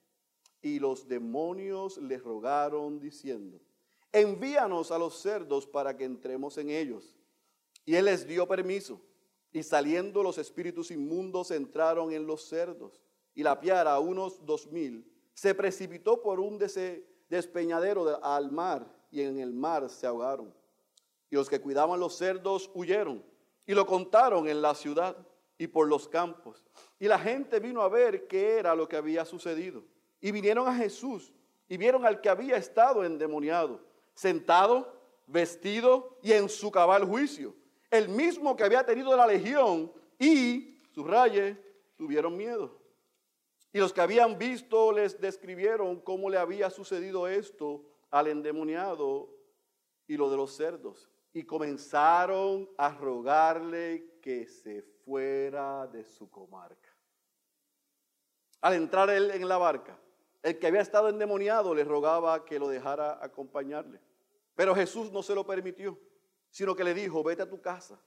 Y 0.62 0.78
los 0.78 1.06
demonios 1.06 1.98
le 1.98 2.16
rogaron 2.16 2.98
diciendo, 2.98 3.60
envíanos 4.12 4.90
a 4.90 4.98
los 4.98 5.20
cerdos 5.20 5.66
para 5.66 5.96
que 5.96 6.04
entremos 6.04 6.56
en 6.56 6.70
ellos. 6.70 7.16
Y 7.84 7.96
él 7.96 8.06
les 8.06 8.26
dio 8.26 8.48
permiso. 8.48 9.00
Y 9.52 9.62
saliendo 9.62 10.22
los 10.22 10.38
espíritus 10.38 10.90
inmundos 10.90 11.50
entraron 11.50 12.12
en 12.12 12.26
los 12.26 12.48
cerdos. 12.48 13.02
Y 13.34 13.42
la 13.42 13.60
piara, 13.60 13.98
unos 13.98 14.44
dos 14.44 14.70
mil, 14.70 15.04
se 15.34 15.54
precipitó 15.54 16.22
por 16.22 16.40
un 16.40 16.58
despeñadero 17.28 18.24
al 18.24 18.50
mar 18.50 18.86
y 19.10 19.20
en 19.20 19.38
el 19.38 19.52
mar 19.52 19.88
se 19.90 20.06
ahogaron. 20.06 20.54
Y 21.34 21.36
los 21.36 21.50
que 21.50 21.60
cuidaban 21.60 21.98
los 21.98 22.16
cerdos 22.16 22.70
huyeron 22.74 23.20
y 23.66 23.74
lo 23.74 23.84
contaron 23.86 24.46
en 24.46 24.62
la 24.62 24.72
ciudad 24.72 25.16
y 25.58 25.66
por 25.66 25.88
los 25.88 26.06
campos. 26.06 26.64
Y 27.00 27.08
la 27.08 27.18
gente 27.18 27.58
vino 27.58 27.82
a 27.82 27.88
ver 27.88 28.28
qué 28.28 28.58
era 28.58 28.72
lo 28.76 28.88
que 28.88 28.94
había 28.94 29.24
sucedido. 29.24 29.82
Y 30.20 30.30
vinieron 30.30 30.68
a 30.68 30.76
Jesús 30.76 31.32
y 31.68 31.76
vieron 31.76 32.06
al 32.06 32.20
que 32.20 32.28
había 32.28 32.56
estado 32.56 33.04
endemoniado, 33.04 33.80
sentado, 34.14 34.94
vestido 35.26 36.16
y 36.22 36.30
en 36.30 36.48
su 36.48 36.70
cabal 36.70 37.04
juicio. 37.04 37.52
El 37.90 38.10
mismo 38.10 38.54
que 38.54 38.62
había 38.62 38.86
tenido 38.86 39.16
la 39.16 39.26
legión 39.26 39.92
y, 40.20 40.80
subraye, 40.92 41.56
tuvieron 41.96 42.36
miedo. 42.36 42.78
Y 43.72 43.80
los 43.80 43.92
que 43.92 44.02
habían 44.02 44.38
visto 44.38 44.92
les 44.92 45.20
describieron 45.20 45.98
cómo 45.98 46.30
le 46.30 46.38
había 46.38 46.70
sucedido 46.70 47.26
esto 47.26 47.82
al 48.12 48.28
endemoniado 48.28 49.34
y 50.06 50.16
lo 50.16 50.30
de 50.30 50.36
los 50.36 50.54
cerdos. 50.54 51.10
Y 51.34 51.44
comenzaron 51.44 52.70
a 52.78 52.94
rogarle 52.94 54.18
que 54.22 54.46
se 54.46 54.80
fuera 55.04 55.86
de 55.88 56.04
su 56.04 56.30
comarca. 56.30 56.88
Al 58.62 58.72
entrar 58.72 59.10
él 59.10 59.30
en 59.32 59.46
la 59.46 59.58
barca, 59.58 59.98
el 60.42 60.58
que 60.58 60.66
había 60.66 60.80
estado 60.80 61.10
endemoniado 61.10 61.74
le 61.74 61.84
rogaba 61.84 62.46
que 62.46 62.58
lo 62.58 62.68
dejara 62.68 63.18
acompañarle. 63.22 64.00
Pero 64.54 64.74
Jesús 64.74 65.10
no 65.12 65.22
se 65.22 65.34
lo 65.34 65.46
permitió, 65.46 65.98
sino 66.50 66.74
que 66.74 66.84
le 66.84 66.94
dijo, 66.94 67.22
vete 67.22 67.42
a 67.42 67.48
tu 67.48 67.60
casa, 67.60 68.00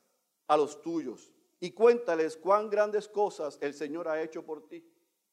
a 0.48 0.58
los 0.58 0.82
tuyos, 0.82 1.32
y 1.60 1.72
cuéntales 1.72 2.38
cuán 2.38 2.70
grandes 2.70 3.08
cosas 3.08 3.58
el 3.62 3.74
Señor 3.74 4.08
ha 4.08 4.22
hecho 4.22 4.44
por 4.44 4.68
ti 4.68 4.84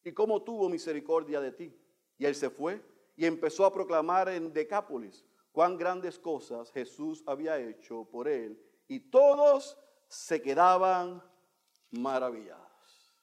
y 0.02 0.12
cómo 0.12 0.42
tuvo 0.42 0.68
misericordia 0.68 1.40
de 1.40 1.52
ti. 1.52 1.74
Y 2.18 2.26
él 2.26 2.35
se 2.35 2.50
fue 2.50 2.83
y 3.16 3.24
empezó 3.24 3.64
a 3.64 3.72
proclamar 3.72 4.28
en 4.28 4.52
Decápolis 4.52 5.24
cuán 5.54 5.78
grandes 5.78 6.18
cosas 6.18 6.72
Jesús 6.72 7.22
había 7.24 7.56
hecho 7.58 8.04
por 8.10 8.26
él. 8.26 8.60
Y 8.88 8.98
todos 8.98 9.78
se 10.08 10.42
quedaban 10.42 11.22
maravillados. 11.92 13.14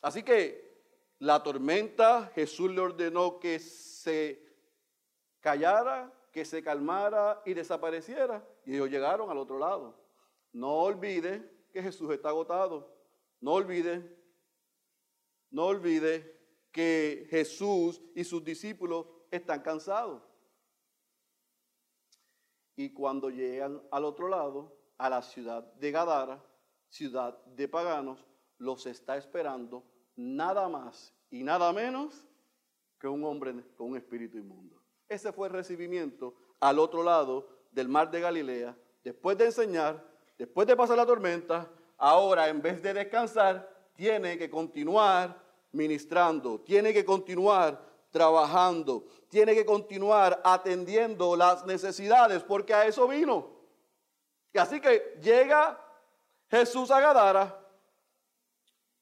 Así 0.00 0.22
que 0.22 0.72
la 1.18 1.42
tormenta, 1.42 2.32
Jesús 2.34 2.70
le 2.70 2.80
ordenó 2.80 3.38
que 3.38 3.58
se 3.58 4.42
callara, 5.40 6.10
que 6.32 6.46
se 6.46 6.62
calmara 6.62 7.42
y 7.44 7.52
desapareciera. 7.52 8.42
Y 8.64 8.74
ellos 8.74 8.88
llegaron 8.88 9.30
al 9.30 9.36
otro 9.36 9.58
lado. 9.58 9.94
No 10.52 10.72
olvide 10.78 11.68
que 11.70 11.82
Jesús 11.82 12.10
está 12.10 12.30
agotado. 12.30 12.96
No 13.40 13.52
olvide 13.52 14.22
no 15.50 15.66
olvide 15.66 16.34
que 16.72 17.26
Jesús 17.28 18.00
y 18.14 18.24
sus 18.24 18.42
discípulos 18.42 19.06
están 19.30 19.60
cansados. 19.60 20.31
Y 22.76 22.90
cuando 22.92 23.30
llegan 23.30 23.82
al 23.90 24.04
otro 24.04 24.28
lado, 24.28 24.76
a 24.98 25.10
la 25.10 25.22
ciudad 25.22 25.64
de 25.74 25.90
Gadara, 25.90 26.42
ciudad 26.88 27.36
de 27.46 27.66
paganos, 27.68 28.24
los 28.58 28.86
está 28.86 29.16
esperando 29.16 29.84
nada 30.14 30.68
más 30.68 31.12
y 31.30 31.42
nada 31.42 31.72
menos 31.72 32.26
que 33.00 33.08
un 33.08 33.24
hombre 33.24 33.52
con 33.76 33.88
un 33.90 33.96
espíritu 33.96 34.38
inmundo. 34.38 34.80
Ese 35.08 35.32
fue 35.32 35.48
el 35.48 35.54
recibimiento 35.54 36.34
al 36.60 36.78
otro 36.78 37.02
lado 37.02 37.48
del 37.72 37.88
mar 37.88 38.10
de 38.10 38.20
Galilea, 38.20 38.78
después 39.02 39.36
de 39.36 39.46
enseñar, 39.46 40.06
después 40.38 40.66
de 40.68 40.76
pasar 40.76 40.96
la 40.96 41.06
tormenta, 41.06 41.68
ahora 41.98 42.48
en 42.48 42.62
vez 42.62 42.80
de 42.82 42.94
descansar, 42.94 43.68
tiene 43.96 44.38
que 44.38 44.48
continuar 44.48 45.42
ministrando, 45.72 46.60
tiene 46.60 46.92
que 46.92 47.04
continuar 47.04 47.91
trabajando, 48.12 49.04
tiene 49.28 49.54
que 49.54 49.66
continuar 49.66 50.40
atendiendo 50.44 51.34
las 51.34 51.66
necesidades, 51.66 52.44
porque 52.44 52.72
a 52.72 52.86
eso 52.86 53.08
vino. 53.08 53.50
Y 54.52 54.58
así 54.58 54.80
que 54.80 55.18
llega 55.20 55.82
Jesús 56.48 56.90
a 56.90 57.00
Gadara 57.00 57.58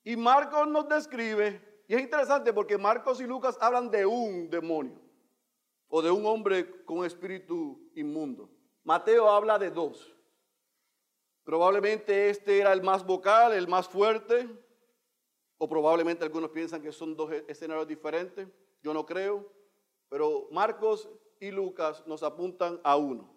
y 0.05 0.17
Marcos 0.17 0.67
nos 0.69 0.89
describe, 0.89 1.61
y 1.87 1.95
es 1.95 2.01
interesante 2.01 2.53
porque 2.53 2.79
Marcos 2.79 3.21
y 3.21 3.25
Lucas 3.25 3.59
hablan 3.61 3.91
de 3.91 4.07
un 4.07 4.49
demonio 4.49 4.99
o 5.89 6.01
de 6.01 6.11
un 6.11 6.25
hombre 6.25 6.85
con 6.85 7.05
espíritu 7.05 7.91
inmundo. 7.97 8.49
Mateo 8.85 9.29
habla 9.29 9.59
de 9.59 9.71
dos. 9.71 10.15
Probablemente 11.43 12.31
este 12.31 12.61
era 12.61 12.73
el 12.73 12.83
más 12.83 13.05
vocal, 13.05 13.53
el 13.53 13.67
más 13.67 13.89
fuerte, 13.89 14.49
o 15.59 15.69
probablemente 15.69 16.25
algunos 16.25 16.51
piensan 16.51 16.81
que 16.81 16.93
son 16.93 17.17
dos 17.17 17.33
escenarios 17.49 17.89
diferentes. 17.89 18.47
Yo 18.83 18.95
no 18.95 19.05
creo. 19.07 19.47
Pero 20.09 20.49
Marcos 20.51 21.09
y 21.39 21.51
Lucas 21.51 22.03
nos 22.07 22.23
apuntan 22.23 22.81
a 22.83 22.97
uno. 22.97 23.33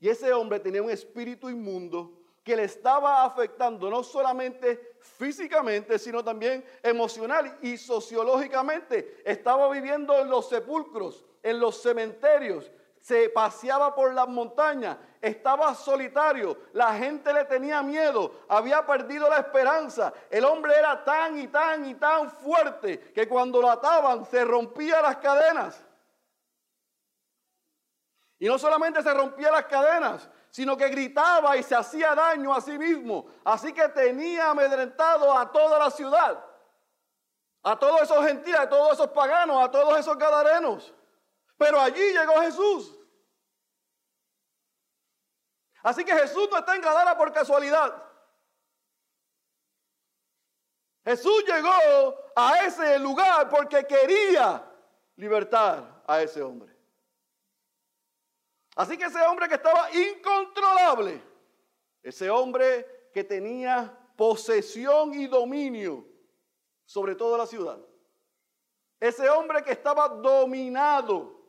Y 0.00 0.08
ese 0.08 0.32
hombre 0.32 0.60
tenía 0.60 0.82
un 0.82 0.90
espíritu 0.90 1.48
inmundo 1.48 2.12
que 2.42 2.56
le 2.56 2.64
estaba 2.64 3.24
afectando 3.24 3.90
no 3.90 4.04
solamente 4.04 4.96
físicamente, 5.00 5.98
sino 5.98 6.22
también 6.22 6.64
emocional 6.82 7.58
y 7.62 7.76
sociológicamente. 7.76 9.20
Estaba 9.24 9.68
viviendo 9.70 10.16
en 10.16 10.30
los 10.30 10.48
sepulcros, 10.48 11.24
en 11.42 11.58
los 11.58 11.82
cementerios, 11.82 12.70
se 13.06 13.28
paseaba 13.28 13.94
por 13.94 14.12
las 14.12 14.26
montañas, 14.26 14.96
estaba 15.20 15.72
solitario, 15.76 16.58
la 16.72 16.92
gente 16.94 17.32
le 17.32 17.44
tenía 17.44 17.80
miedo, 17.80 18.32
había 18.48 18.84
perdido 18.84 19.30
la 19.30 19.38
esperanza. 19.38 20.12
El 20.28 20.44
hombre 20.44 20.76
era 20.76 21.04
tan 21.04 21.38
y 21.38 21.46
tan 21.46 21.84
y 21.84 21.94
tan 21.94 22.28
fuerte 22.28 23.12
que 23.12 23.28
cuando 23.28 23.62
lo 23.62 23.70
ataban 23.70 24.26
se 24.26 24.44
rompía 24.44 25.00
las 25.00 25.18
cadenas. 25.18 25.80
Y 28.40 28.48
no 28.48 28.58
solamente 28.58 29.00
se 29.04 29.14
rompía 29.14 29.52
las 29.52 29.66
cadenas, 29.66 30.28
sino 30.50 30.76
que 30.76 30.88
gritaba 30.88 31.56
y 31.56 31.62
se 31.62 31.76
hacía 31.76 32.12
daño 32.12 32.52
a 32.52 32.60
sí 32.60 32.76
mismo. 32.76 33.26
Así 33.44 33.72
que 33.72 33.88
tenía 33.90 34.50
amedrentado 34.50 35.32
a 35.32 35.52
toda 35.52 35.78
la 35.78 35.92
ciudad, 35.92 36.44
a 37.62 37.78
todos 37.78 38.02
esos 38.02 38.26
gentiles, 38.26 38.58
a 38.58 38.68
todos 38.68 38.94
esos 38.94 39.10
paganos, 39.10 39.64
a 39.64 39.70
todos 39.70 39.96
esos 39.96 40.18
gadarenos. 40.18 40.92
Pero 41.56 41.80
allí 41.80 42.02
llegó 42.12 42.40
Jesús. 42.40 42.95
Así 45.86 46.04
que 46.04 46.12
Jesús 46.12 46.48
no 46.50 46.58
está 46.58 46.74
en 46.74 46.82
Gadara 46.82 47.16
por 47.16 47.32
casualidad. 47.32 48.02
Jesús 51.04 51.44
llegó 51.46 52.16
a 52.34 52.64
ese 52.66 52.98
lugar 52.98 53.48
porque 53.48 53.86
quería 53.86 54.68
libertar 55.14 56.02
a 56.04 56.20
ese 56.20 56.42
hombre. 56.42 56.76
Así 58.74 58.98
que 58.98 59.04
ese 59.04 59.22
hombre 59.22 59.48
que 59.48 59.54
estaba 59.54 59.88
incontrolable, 59.92 61.22
ese 62.02 62.30
hombre 62.30 63.10
que 63.14 63.22
tenía 63.22 63.96
posesión 64.16 65.14
y 65.14 65.28
dominio 65.28 66.04
sobre 66.84 67.14
toda 67.14 67.38
la 67.38 67.46
ciudad, 67.46 67.78
ese 68.98 69.28
hombre 69.28 69.62
que 69.62 69.70
estaba 69.70 70.08
dominado 70.08 71.48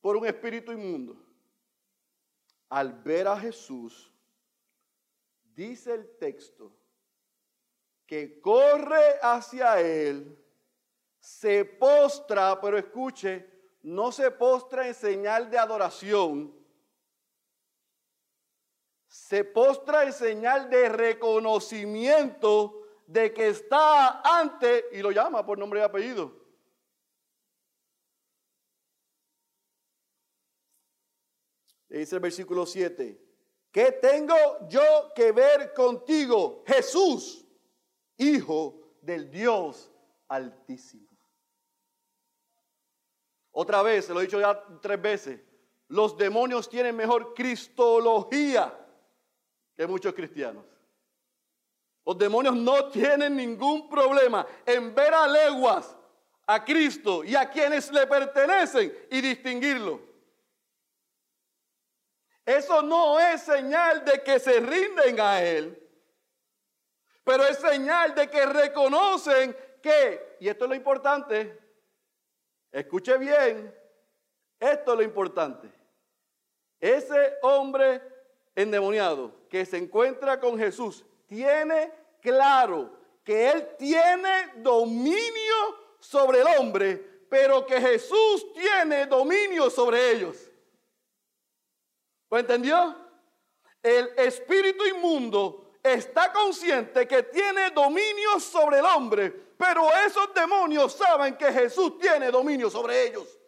por 0.00 0.16
un 0.16 0.24
espíritu 0.24 0.72
inmundo, 0.72 1.23
al 2.74 2.92
ver 2.92 3.28
a 3.28 3.38
Jesús, 3.38 4.12
dice 5.54 5.94
el 5.94 6.18
texto, 6.18 6.76
que 8.04 8.40
corre 8.40 9.20
hacia 9.22 9.80
él, 9.80 10.36
se 11.20 11.64
postra, 11.64 12.60
pero 12.60 12.76
escuche, 12.76 13.48
no 13.82 14.10
se 14.10 14.28
postra 14.32 14.88
en 14.88 14.94
señal 14.94 15.48
de 15.52 15.56
adoración, 15.56 16.52
se 19.06 19.44
postra 19.44 20.02
en 20.02 20.12
señal 20.12 20.68
de 20.68 20.88
reconocimiento 20.88 22.82
de 23.06 23.32
que 23.32 23.50
está 23.50 24.20
ante, 24.20 24.86
y 24.90 24.98
lo 24.98 25.12
llama 25.12 25.46
por 25.46 25.58
nombre 25.58 25.78
y 25.78 25.84
apellido, 25.84 26.43
dice 31.98 32.16
el 32.16 32.20
versículo 32.20 32.66
7, 32.66 33.20
¿qué 33.70 33.92
tengo 33.92 34.34
yo 34.68 35.12
que 35.14 35.32
ver 35.32 35.72
contigo, 35.72 36.62
Jesús, 36.66 37.46
Hijo 38.16 38.96
del 39.00 39.30
Dios 39.30 39.90
Altísimo? 40.28 41.08
Otra 43.52 43.82
vez, 43.82 44.06
se 44.06 44.12
lo 44.12 44.20
he 44.20 44.24
dicho 44.24 44.40
ya 44.40 44.60
tres 44.80 45.00
veces, 45.00 45.40
los 45.88 46.16
demonios 46.16 46.68
tienen 46.68 46.96
mejor 46.96 47.34
cristología 47.34 48.76
que 49.76 49.86
muchos 49.86 50.14
cristianos. 50.14 50.64
Los 52.04 52.18
demonios 52.18 52.56
no 52.56 52.88
tienen 52.88 53.36
ningún 53.36 53.88
problema 53.88 54.46
en 54.66 54.94
ver 54.94 55.14
a 55.14 55.26
leguas 55.26 55.96
a 56.46 56.64
Cristo 56.64 57.24
y 57.24 57.34
a 57.34 57.48
quienes 57.48 57.90
le 57.90 58.06
pertenecen 58.06 58.92
y 59.10 59.20
distinguirlo. 59.20 60.13
Eso 62.44 62.82
no 62.82 63.18
es 63.18 63.42
señal 63.42 64.04
de 64.04 64.22
que 64.22 64.38
se 64.38 64.60
rinden 64.60 65.18
a 65.18 65.42
Él, 65.42 65.80
pero 67.24 67.44
es 67.44 67.58
señal 67.58 68.14
de 68.14 68.28
que 68.28 68.44
reconocen 68.44 69.56
que, 69.80 70.36
y 70.40 70.48
esto 70.48 70.64
es 70.64 70.68
lo 70.68 70.74
importante, 70.74 71.58
escuche 72.70 73.16
bien, 73.16 73.74
esto 74.60 74.92
es 74.92 74.98
lo 74.98 75.02
importante, 75.02 75.70
ese 76.78 77.38
hombre 77.42 78.02
endemoniado 78.54 79.48
que 79.48 79.64
se 79.64 79.78
encuentra 79.78 80.38
con 80.38 80.58
Jesús 80.58 81.04
tiene 81.26 81.92
claro 82.20 82.90
que 83.24 83.50
Él 83.50 83.68
tiene 83.78 84.52
dominio 84.56 85.78
sobre 85.98 86.40
el 86.40 86.46
hombre, 86.58 87.24
pero 87.30 87.64
que 87.64 87.80
Jesús 87.80 88.52
tiene 88.52 89.06
dominio 89.06 89.70
sobre 89.70 90.10
ellos. 90.12 90.50
¿Lo 92.34 92.40
entendió? 92.40 92.96
El 93.80 94.08
espíritu 94.16 94.84
inmundo 94.84 95.76
está 95.80 96.32
consciente 96.32 97.06
que 97.06 97.22
tiene 97.22 97.70
dominio 97.70 98.40
sobre 98.40 98.80
el 98.80 98.84
hombre, 98.84 99.30
pero 99.56 99.88
esos 100.04 100.34
demonios 100.34 100.94
saben 100.94 101.36
que 101.36 101.52
Jesús 101.52 101.96
tiene 101.96 102.32
dominio 102.32 102.68
sobre 102.68 103.06
ellos. 103.06 103.38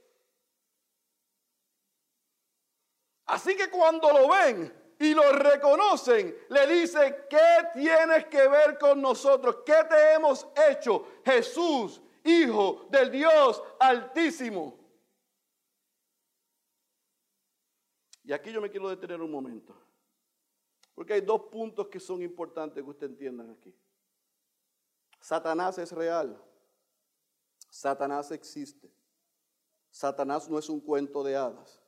Así 3.24 3.56
que 3.56 3.68
cuando 3.70 4.12
lo 4.12 4.28
ven 4.28 4.94
y 5.00 5.14
lo 5.14 5.32
reconocen, 5.32 6.46
le 6.48 6.66
dice, 6.68 7.26
¿qué 7.28 7.68
tienes 7.74 8.26
que 8.26 8.46
ver 8.46 8.78
con 8.78 9.02
nosotros? 9.02 9.64
¿Qué 9.66 9.82
te 9.90 10.14
hemos 10.14 10.46
hecho? 10.70 11.08
Jesús, 11.24 12.00
Hijo 12.22 12.86
del 12.88 13.10
Dios 13.10 13.60
Altísimo. 13.80 14.85
Y 18.26 18.32
aquí 18.32 18.52
yo 18.52 18.60
me 18.60 18.68
quiero 18.68 18.88
detener 18.88 19.22
un 19.22 19.30
momento. 19.30 19.74
Porque 20.94 21.14
hay 21.14 21.20
dos 21.20 21.42
puntos 21.42 21.86
que 21.86 22.00
son 22.00 22.20
importantes 22.22 22.82
que 22.82 22.90
ustedes 22.90 23.12
entiendan 23.12 23.50
aquí. 23.50 23.72
Satanás 25.20 25.78
es 25.78 25.92
real. 25.92 26.36
Satanás 27.70 28.32
existe. 28.32 28.90
Satanás 29.90 30.48
no 30.50 30.58
es 30.58 30.68
un 30.68 30.80
cuento 30.80 31.22
de 31.22 31.36
hadas. 31.36 31.80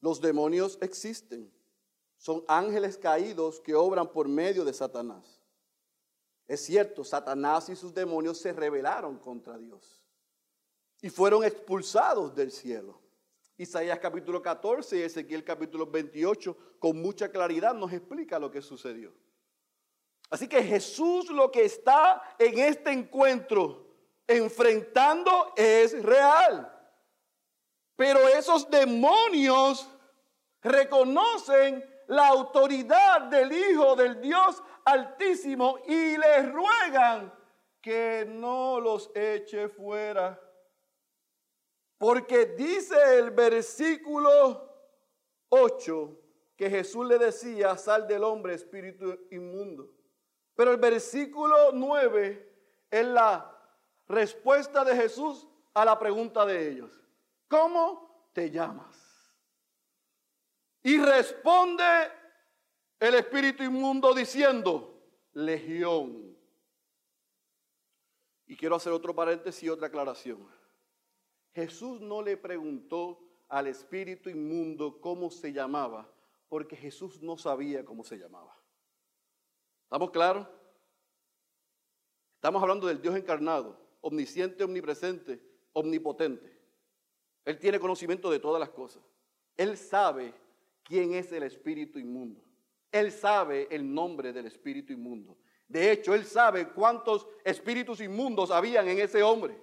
Los 0.00 0.20
demonios 0.20 0.78
existen. 0.80 1.52
Son 2.16 2.44
ángeles 2.48 2.98
caídos 2.98 3.60
que 3.60 3.74
obran 3.74 4.10
por 4.10 4.28
medio 4.28 4.64
de 4.64 4.72
Satanás. 4.72 5.40
Es 6.48 6.64
cierto, 6.64 7.04
Satanás 7.04 7.68
y 7.68 7.76
sus 7.76 7.94
demonios 7.94 8.38
se 8.38 8.52
rebelaron 8.52 9.16
contra 9.18 9.56
Dios 9.56 10.02
y 11.00 11.08
fueron 11.08 11.44
expulsados 11.44 12.34
del 12.34 12.50
cielo. 12.50 12.99
Isaías 13.60 13.98
capítulo 13.98 14.40
14 14.40 14.96
y 14.96 15.02
Ezequiel 15.02 15.44
capítulo 15.44 15.84
28 15.84 16.56
con 16.78 16.96
mucha 16.96 17.30
claridad 17.30 17.74
nos 17.74 17.92
explica 17.92 18.38
lo 18.38 18.50
que 18.50 18.62
sucedió. 18.62 19.12
Así 20.30 20.48
que 20.48 20.62
Jesús 20.62 21.28
lo 21.28 21.50
que 21.50 21.66
está 21.66 22.22
en 22.38 22.58
este 22.58 22.90
encuentro 22.90 23.86
enfrentando 24.26 25.52
es 25.54 26.02
real. 26.02 26.74
Pero 27.96 28.26
esos 28.28 28.70
demonios 28.70 29.86
reconocen 30.62 31.84
la 32.06 32.28
autoridad 32.28 33.24
del 33.28 33.52
Hijo 33.52 33.94
del 33.94 34.22
Dios 34.22 34.62
Altísimo 34.86 35.80
y 35.86 36.16
le 36.16 36.42
ruegan 36.44 37.30
que 37.82 38.24
no 38.26 38.80
los 38.80 39.10
eche 39.14 39.68
fuera. 39.68 40.49
Porque 42.00 42.46
dice 42.46 43.18
el 43.18 43.30
versículo 43.30 44.74
8 45.50 46.18
que 46.56 46.70
Jesús 46.70 47.06
le 47.06 47.18
decía, 47.18 47.76
sal 47.76 48.08
del 48.08 48.24
hombre 48.24 48.54
espíritu 48.54 49.26
inmundo. 49.30 49.86
Pero 50.54 50.70
el 50.70 50.78
versículo 50.78 51.72
9 51.74 52.86
es 52.90 53.06
la 53.06 53.54
respuesta 54.08 54.82
de 54.82 54.96
Jesús 54.96 55.46
a 55.74 55.84
la 55.84 55.98
pregunta 55.98 56.46
de 56.46 56.70
ellos. 56.70 56.90
¿Cómo 57.48 58.30
te 58.32 58.50
llamas? 58.50 58.96
Y 60.82 60.96
responde 60.96 61.84
el 62.98 63.14
espíritu 63.16 63.62
inmundo 63.62 64.14
diciendo, 64.14 65.04
legión. 65.34 66.34
Y 68.46 68.56
quiero 68.56 68.76
hacer 68.76 68.90
otro 68.90 69.14
paréntesis 69.14 69.64
y 69.64 69.68
otra 69.68 69.88
aclaración. 69.88 70.59
Jesús 71.54 72.00
no 72.00 72.22
le 72.22 72.36
preguntó 72.36 73.20
al 73.48 73.66
espíritu 73.66 74.30
inmundo 74.30 75.00
cómo 75.00 75.30
se 75.30 75.52
llamaba, 75.52 76.08
porque 76.48 76.76
Jesús 76.76 77.20
no 77.22 77.36
sabía 77.36 77.84
cómo 77.84 78.04
se 78.04 78.16
llamaba. 78.16 78.56
¿Estamos 79.84 80.10
claros? 80.10 80.46
Estamos 82.36 82.62
hablando 82.62 82.86
del 82.86 83.02
Dios 83.02 83.16
encarnado, 83.16 83.78
omnisciente, 84.00 84.64
omnipresente, 84.64 85.42
omnipotente. 85.72 86.58
Él 87.44 87.58
tiene 87.58 87.80
conocimiento 87.80 88.30
de 88.30 88.38
todas 88.38 88.60
las 88.60 88.70
cosas. 88.70 89.02
Él 89.56 89.76
sabe 89.76 90.32
quién 90.84 91.14
es 91.14 91.32
el 91.32 91.42
espíritu 91.42 91.98
inmundo. 91.98 92.42
Él 92.92 93.12
sabe 93.12 93.68
el 93.70 93.92
nombre 93.92 94.32
del 94.32 94.46
espíritu 94.46 94.92
inmundo. 94.92 95.36
De 95.68 95.92
hecho, 95.92 96.14
él 96.14 96.24
sabe 96.24 96.68
cuántos 96.70 97.26
espíritus 97.44 98.00
inmundos 98.00 98.50
habían 98.50 98.88
en 98.88 98.98
ese 98.98 99.22
hombre. 99.22 99.56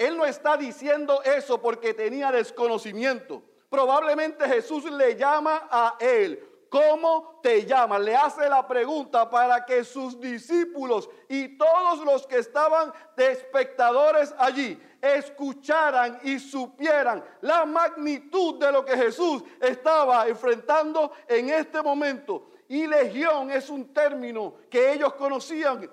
Él 0.00 0.16
no 0.16 0.24
está 0.24 0.56
diciendo 0.56 1.22
eso 1.22 1.60
porque 1.60 1.92
tenía 1.92 2.32
desconocimiento. 2.32 3.42
Probablemente 3.68 4.48
Jesús 4.48 4.90
le 4.90 5.14
llama 5.14 5.68
a 5.70 5.98
él. 6.00 6.42
¿Cómo 6.70 7.38
te 7.42 7.66
llamas? 7.66 8.00
Le 8.00 8.16
hace 8.16 8.48
la 8.48 8.66
pregunta 8.66 9.28
para 9.28 9.66
que 9.66 9.84
sus 9.84 10.18
discípulos 10.18 11.10
y 11.28 11.58
todos 11.58 11.98
los 12.02 12.26
que 12.26 12.38
estaban 12.38 12.90
de 13.14 13.32
espectadores 13.32 14.34
allí 14.38 14.80
escucharan 15.02 16.18
y 16.22 16.38
supieran 16.38 17.22
la 17.42 17.66
magnitud 17.66 18.58
de 18.58 18.72
lo 18.72 18.82
que 18.82 18.96
Jesús 18.96 19.42
estaba 19.60 20.26
enfrentando 20.28 21.12
en 21.28 21.50
este 21.50 21.82
momento. 21.82 22.52
Y 22.68 22.86
legión 22.86 23.50
es 23.50 23.68
un 23.68 23.92
término 23.92 24.54
que 24.70 24.94
ellos 24.94 25.12
conocían 25.12 25.90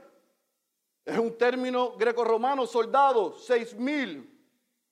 es 1.07 1.17
un 1.17 1.37
término 1.37 1.93
greco-romano, 1.93 2.67
soldados, 2.67 3.45
seis 3.45 3.73
mil 3.73 4.29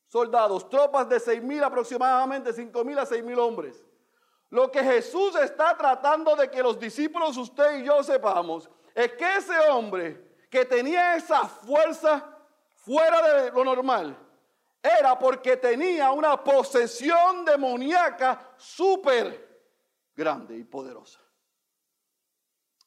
soldados, 0.08 0.70
tropas 0.70 1.10
de 1.10 1.20
seis 1.20 1.44
mil 1.44 1.62
aproximadamente, 1.62 2.54
cinco 2.54 2.86
mil 2.86 2.98
a 2.98 3.06
seis 3.06 3.22
mil 3.22 3.38
hombres. 3.38 3.84
Lo 4.50 4.72
que 4.72 4.82
Jesús 4.82 5.36
está 5.36 5.76
tratando 5.76 6.34
de 6.38 6.50
que 6.50 6.64
los 6.64 6.80
discípulos, 6.80 7.36
usted 7.36 7.80
y 7.80 7.84
yo 7.84 8.02
sepamos, 8.02 8.70
es 8.94 9.12
que 9.12 9.36
ese 9.36 9.60
hombre 9.70 10.38
que 10.50 10.64
tenía 10.64 11.18
esa 11.18 11.46
fuerza 11.46 12.26
fuera 12.76 13.22
de 13.22 13.52
lo 13.52 13.66
normal, 13.66 14.18
era 14.82 15.20
porque 15.20 15.58
tenía 15.58 16.12
una 16.12 16.42
posesión 16.42 17.44
demoníaca 17.44 18.54
súper 18.56 19.66
grande 20.16 20.56
y 20.56 20.64
poderosa. 20.64 21.20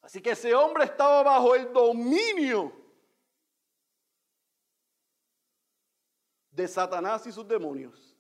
Así 0.01 0.23
que 0.23 0.31
ese 0.31 0.55
hombre 0.55 0.85
estaba 0.85 1.23
bajo 1.23 1.55
el 1.55 1.71
dominio 1.71 2.78
de 6.59 6.67
Satanás 6.67 7.25
y 7.25 7.31
sus 7.31 7.47
demonios. 7.47 8.17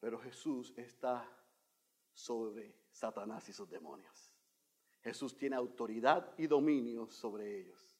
Pero 0.00 0.18
Jesús 0.18 0.74
está 0.76 1.24
sobre 2.12 2.76
Satanás 2.90 3.48
y 3.48 3.52
sus 3.52 3.70
demonios. 3.70 4.34
Jesús 5.00 5.36
tiene 5.36 5.54
autoridad 5.54 6.34
y 6.36 6.48
dominio 6.48 7.08
sobre 7.08 7.60
ellos. 7.60 7.96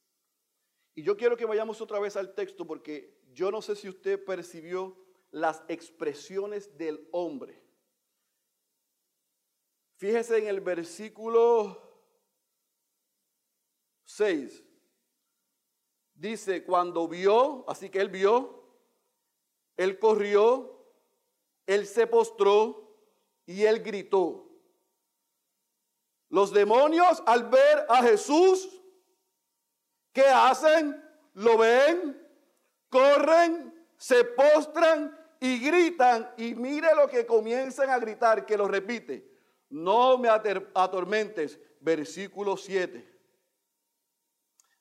Y 0.97 1.05
yo 1.05 1.17
quiero 1.17 1.37
que 1.37 1.45
vayamos 1.45 1.81
otra 1.81 2.01
vez 2.01 2.17
al 2.17 2.35
texto 2.35 2.67
porque 2.67 3.23
yo 3.33 3.53
no 3.53 3.63
sé 3.63 3.77
si 3.77 3.89
usted 3.89 4.25
percibió 4.25 4.97
las 5.31 5.63
expresiones 5.69 6.77
del 6.77 7.09
hombre. 7.13 7.63
Fíjese 9.95 10.39
en 10.39 10.49
el 10.49 10.61
versículo 10.61 11.81
6 14.07 14.65
dice, 16.19 16.65
cuando 16.65 17.09
vio, 17.09 17.65
así 17.69 17.89
que 17.89 18.01
él 18.01 18.09
vio, 18.09 18.65
él 19.77 19.99
corrió, 19.99 20.85
él 21.67 21.87
se 21.87 22.07
postró 22.07 22.97
y 23.47 23.65
él 23.65 23.83
gritó. 23.83 24.45
Los 26.29 26.53
demonios 26.53 27.23
al 27.25 27.45
ver 27.49 27.87
a 27.89 28.03
Jesús, 28.03 28.69
¿qué 30.13 30.27
hacen? 30.27 31.03
Lo 31.35 31.57
ven, 31.57 32.21
corren, 32.91 33.73
se 33.97 34.25
postran 34.25 35.17
y 35.41 35.59
gritan. 35.61 36.35
Y 36.37 36.55
mire 36.55 36.95
lo 36.95 37.09
que 37.09 37.25
comienzan 37.25 37.91
a 37.91 37.99
gritar, 37.99 38.45
que 38.45 38.57
lo 38.57 38.67
repite. 38.67 39.27
no 39.71 40.19
me 40.19 40.29
atormentes. 40.29 41.59
Versículo 41.81 42.57
7. 42.57 43.07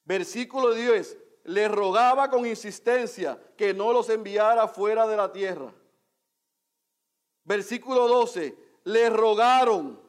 Versículo 0.04 0.74
10. 0.74 1.18
Le 1.48 1.70
rogaba 1.70 2.30
con 2.30 2.45
insistencia 2.45 3.39
que 3.56 3.74
no 3.74 3.93
los 3.93 4.10
enviara 4.10 4.68
fuera 4.68 5.08
de 5.08 5.16
la 5.16 5.32
tierra. 5.32 5.74
Versículo 7.45 8.08
12. 8.08 8.54
Le 8.84 9.10
rogaron. 9.10 10.00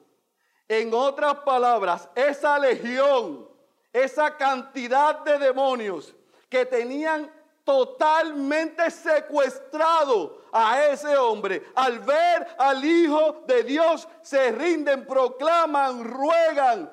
En 0.67 0.93
otras 0.93 1.37
palabras, 1.37 2.09
esa 2.15 2.59
legión, 2.59 3.49
esa 3.93 4.37
cantidad 4.37 5.21
de 5.21 5.39
demonios 5.39 6.15
que 6.49 6.67
tenían 6.67 7.33
totalmente 7.65 8.91
secuestrado 8.91 10.43
a 10.53 10.87
ese 10.87 11.17
hombre. 11.17 11.63
Al 11.77 12.01
ver 12.01 12.49
al 12.59 12.85
Hijo 12.85 13.45
de 13.47 13.63
Dios, 13.63 14.09
se 14.23 14.51
rinden, 14.51 15.07
proclaman, 15.07 16.03
ruegan. 16.03 16.93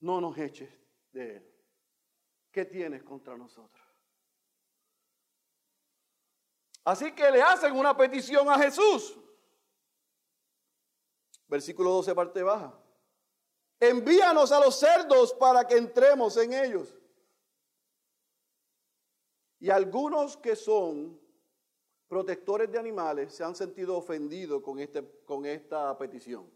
No 0.00 0.20
nos 0.20 0.36
eches 0.36 0.68
de 1.12 1.36
él. 1.36 1.51
¿Qué 2.52 2.66
tienes 2.66 3.02
contra 3.02 3.36
nosotros? 3.36 3.82
Así 6.84 7.12
que 7.14 7.30
le 7.30 7.40
hacen 7.40 7.74
una 7.74 7.96
petición 7.96 8.48
a 8.50 8.58
Jesús. 8.58 9.18
Versículo 11.48 11.90
12, 11.90 12.14
parte 12.14 12.42
baja. 12.42 12.78
Envíanos 13.80 14.52
a 14.52 14.60
los 14.60 14.78
cerdos 14.78 15.32
para 15.34 15.66
que 15.66 15.76
entremos 15.76 16.36
en 16.36 16.52
ellos. 16.52 16.94
Y 19.58 19.70
algunos 19.70 20.36
que 20.36 20.54
son 20.54 21.20
protectores 22.08 22.70
de 22.70 22.78
animales 22.78 23.34
se 23.34 23.44
han 23.44 23.54
sentido 23.54 23.96
ofendidos 23.96 24.62
con, 24.62 24.78
este, 24.78 25.24
con 25.24 25.46
esta 25.46 25.96
petición. 25.96 26.50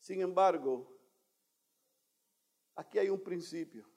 Sin 0.00 0.20
embargo, 0.20 0.91
aquí 2.82 2.98
hay 2.98 3.08
un 3.08 3.22
principio. 3.22 3.88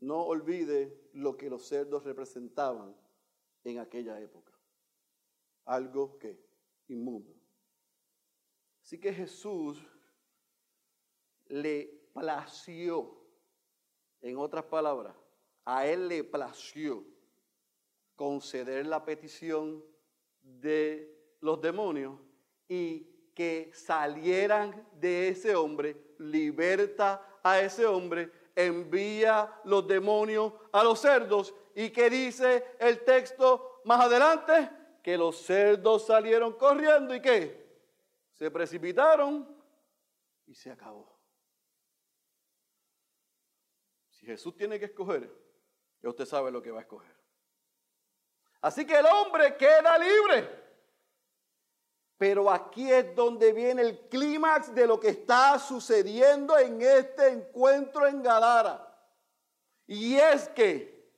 No 0.00 0.24
olvide 0.24 1.10
lo 1.12 1.36
que 1.36 1.48
los 1.48 1.66
cerdos 1.66 2.04
representaban 2.04 2.96
en 3.62 3.78
aquella 3.78 4.20
época. 4.20 4.52
Algo 5.64 6.18
que 6.18 6.44
inmundo. 6.88 7.32
Así 8.82 8.98
que 8.98 9.12
Jesús 9.12 9.80
le 11.46 12.08
plació, 12.12 13.24
en 14.20 14.36
otras 14.38 14.64
palabras, 14.64 15.16
a 15.64 15.86
él 15.86 16.08
le 16.08 16.24
plació 16.24 17.06
conceder 18.16 18.86
la 18.86 19.04
petición 19.04 19.84
de 20.42 21.36
los 21.40 21.60
demonios 21.60 22.18
y 22.68 23.11
que 23.34 23.70
salieran 23.74 24.86
de 24.92 25.28
ese 25.28 25.54
hombre, 25.54 25.96
liberta 26.18 27.40
a 27.42 27.60
ese 27.60 27.86
hombre, 27.86 28.30
envía 28.54 29.60
los 29.64 29.86
demonios 29.86 30.52
a 30.72 30.84
los 30.84 31.00
cerdos 31.00 31.54
y 31.74 31.90
que 31.90 32.10
dice 32.10 32.76
el 32.78 33.02
texto 33.04 33.80
más 33.84 34.00
adelante 34.00 34.70
que 35.02 35.16
los 35.16 35.38
cerdos 35.38 36.06
salieron 36.06 36.52
corriendo 36.52 37.14
y 37.14 37.20
que 37.20 37.62
se 38.32 38.50
precipitaron 38.50 39.48
y 40.46 40.54
se 40.54 40.70
acabó. 40.70 41.10
Si 44.10 44.26
Jesús 44.26 44.54
tiene 44.54 44.78
que 44.78 44.84
escoger, 44.84 45.28
ya 46.00 46.08
usted 46.08 46.26
sabe 46.26 46.50
lo 46.50 46.62
que 46.62 46.70
va 46.70 46.78
a 46.78 46.82
escoger. 46.82 47.16
Así 48.60 48.86
que 48.86 48.96
el 48.96 49.06
hombre 49.06 49.56
queda 49.56 49.98
libre. 49.98 50.61
Pero 52.22 52.48
aquí 52.48 52.88
es 52.88 53.16
donde 53.16 53.52
viene 53.52 53.82
el 53.82 53.98
clímax 54.08 54.72
de 54.72 54.86
lo 54.86 55.00
que 55.00 55.08
está 55.08 55.58
sucediendo 55.58 56.56
en 56.56 56.80
este 56.80 57.30
encuentro 57.30 58.06
en 58.06 58.22
Gadara. 58.22 58.96
Y 59.88 60.14
es 60.14 60.48
que 60.50 61.10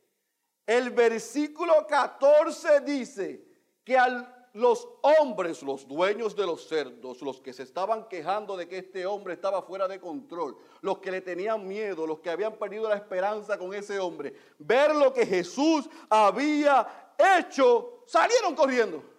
el 0.67 0.89
versículo 0.89 1.87
14 1.87 2.81
dice 2.81 3.47
que 3.85 3.99
al 3.99 4.49
los 4.55 4.89
hombres, 5.03 5.63
los 5.63 5.87
dueños 5.87 6.35
de 6.35 6.47
los 6.47 6.67
cerdos, 6.67 7.21
los 7.21 7.39
que 7.39 7.53
se 7.53 7.65
estaban 7.65 8.09
quejando 8.09 8.57
de 8.57 8.67
que 8.67 8.79
este 8.79 9.05
hombre 9.05 9.35
estaba 9.35 9.61
fuera 9.61 9.87
de 9.87 10.01
control, 10.01 10.57
los 10.81 11.01
que 11.01 11.11
le 11.11 11.21
tenían 11.21 11.69
miedo, 11.69 12.07
los 12.07 12.21
que 12.21 12.31
habían 12.31 12.55
perdido 12.55 12.89
la 12.89 12.95
esperanza 12.95 13.59
con 13.59 13.75
ese 13.75 13.99
hombre, 13.99 14.33
ver 14.59 14.95
lo 14.95 15.13
que 15.13 15.27
Jesús 15.27 15.87
había 16.09 17.15
hecho, 17.19 18.05
salieron 18.07 18.55
corriendo. 18.55 19.14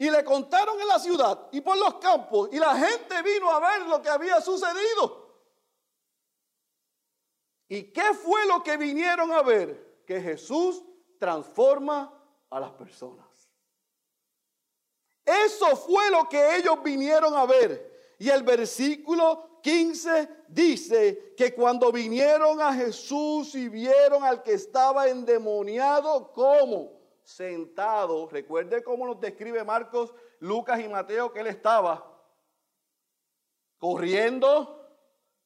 Y 0.00 0.10
le 0.10 0.24
contaron 0.24 0.80
en 0.80 0.88
la 0.88 0.98
ciudad 0.98 1.48
y 1.52 1.60
por 1.60 1.76
los 1.76 1.96
campos 1.96 2.48
y 2.50 2.58
la 2.58 2.74
gente 2.74 3.20
vino 3.20 3.50
a 3.50 3.60
ver 3.60 3.86
lo 3.86 4.00
que 4.00 4.08
había 4.08 4.40
sucedido. 4.40 5.44
¿Y 7.68 7.82
qué 7.92 8.14
fue 8.14 8.46
lo 8.46 8.62
que 8.62 8.78
vinieron 8.78 9.30
a 9.30 9.42
ver? 9.42 10.00
Que 10.06 10.18
Jesús 10.18 10.82
transforma 11.18 12.18
a 12.48 12.60
las 12.60 12.70
personas. 12.70 13.26
Eso 15.22 15.76
fue 15.76 16.10
lo 16.10 16.26
que 16.30 16.56
ellos 16.56 16.82
vinieron 16.82 17.34
a 17.34 17.44
ver. 17.44 18.16
Y 18.18 18.30
el 18.30 18.42
versículo 18.42 19.60
15 19.62 20.46
dice 20.48 21.34
que 21.36 21.54
cuando 21.54 21.92
vinieron 21.92 22.58
a 22.62 22.72
Jesús 22.72 23.54
y 23.54 23.68
vieron 23.68 24.24
al 24.24 24.42
que 24.42 24.54
estaba 24.54 25.08
endemoniado, 25.08 26.32
como 26.32 26.99
sentado, 27.30 28.28
recuerde 28.28 28.82
cómo 28.82 29.06
nos 29.06 29.20
describe 29.20 29.64
Marcos, 29.64 30.14
Lucas 30.40 30.80
y 30.80 30.88
Mateo 30.88 31.32
que 31.32 31.40
él 31.40 31.46
estaba 31.46 32.06
corriendo, 33.78 34.98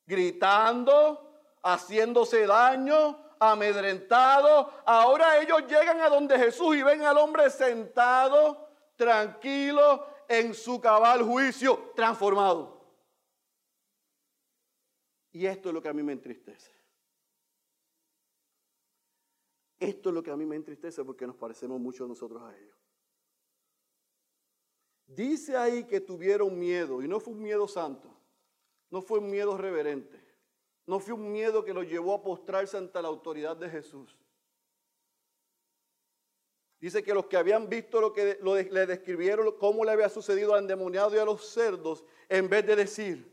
gritando, 0.07 1.57
haciéndose 1.62 2.47
daño, 2.47 3.18
amedrentado. 3.39 4.72
Ahora 4.85 5.39
ellos 5.39 5.66
llegan 5.68 6.01
a 6.01 6.09
donde 6.09 6.39
Jesús 6.39 6.76
y 6.76 6.82
ven 6.82 7.03
al 7.03 7.18
hombre 7.18 7.49
sentado 7.51 8.68
tranquilo 8.97 10.07
en 10.28 10.55
su 10.55 10.80
cabal 10.80 11.22
juicio, 11.22 11.93
transformado. 11.95 12.74
Y 15.32 15.47
esto 15.47 15.68
es 15.68 15.74
lo 15.74 15.82
que 15.82 15.89
a 15.89 15.93
mí 15.93 16.03
me 16.03 16.12
entristece. 16.12 16.74
Esto 19.79 20.09
es 20.09 20.14
lo 20.14 20.22
que 20.22 20.31
a 20.31 20.37
mí 20.37 20.47
me 20.47 20.57
entristece 20.57 21.05
porque 21.05 21.27
nos 21.27 21.37
parecemos 21.37 21.81
mucho 21.81 22.07
nosotros 22.07 22.43
a 22.43 22.57
ellos. 22.57 22.77
Dice 25.07 25.57
ahí 25.57 25.85
que 25.85 26.01
tuvieron 26.01 26.59
miedo 26.59 27.03
y 27.03 27.09
no 27.09 27.20
fue 27.20 27.35
un 27.35 27.43
miedo 27.43 27.68
santo, 27.68 28.09
no 28.91 29.03
fue 29.03 29.18
un 29.18 29.31
miedo 29.31 29.57
reverente, 29.57 30.18
no 30.87 30.99
fue 30.99 31.14
un 31.14 31.31
miedo 31.31 31.64
que 31.64 31.75
los 31.75 31.87
llevó 31.87 32.14
a 32.14 32.22
postrarse 32.22 32.77
ante 32.77 33.01
la 33.03 33.09
autoridad 33.09 33.57
de 33.57 33.68
Jesús. 33.68 34.18
Dice 36.81 37.03
que 37.03 37.14
los 37.14 37.27
que 37.27 37.37
habían 37.37 37.68
visto 37.68 38.01
lo 38.01 38.12
que 38.12 38.39
le 38.43 38.87
describieron, 38.87 39.57
cómo 39.59 39.85
le 39.85 39.93
había 39.93 40.09
sucedido 40.09 40.53
al 40.53 40.61
endemoniado 40.61 41.14
y 41.14 41.18
a 41.18 41.25
los 41.25 41.47
cerdos, 41.47 42.05
en 42.29 42.49
vez 42.49 42.66
de 42.66 42.77
decir, 42.77 43.33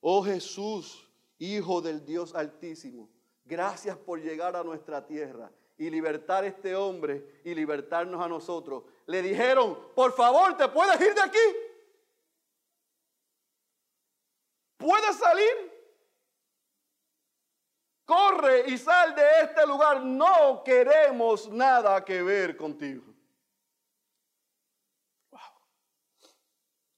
oh 0.00 0.22
Jesús, 0.22 1.08
Hijo 1.38 1.80
del 1.80 2.04
Dios 2.04 2.34
Altísimo, 2.34 3.08
gracias 3.44 3.96
por 3.96 4.20
llegar 4.20 4.56
a 4.56 4.64
nuestra 4.64 5.06
tierra 5.06 5.50
y 5.76 5.90
libertar 5.90 6.44
a 6.44 6.46
este 6.46 6.74
hombre 6.74 7.40
y 7.44 7.54
libertarnos 7.54 8.20
a 8.24 8.28
nosotros. 8.28 8.84
Le 9.06 9.22
dijeron, 9.22 9.78
por 9.94 10.12
favor, 10.12 10.56
¿te 10.56 10.68
puedes 10.68 11.00
ir 11.00 11.14
de 11.14 11.20
aquí? 11.20 11.38
¿Puedes 14.76 15.16
salir? 15.16 15.74
corre 18.04 18.68
y 18.68 18.78
sal 18.78 19.14
de 19.14 19.22
este 19.42 19.66
lugar, 19.66 20.02
no 20.02 20.62
queremos 20.62 21.48
nada 21.48 22.04
que 22.04 22.22
ver 22.22 22.56
contigo. 22.56 23.04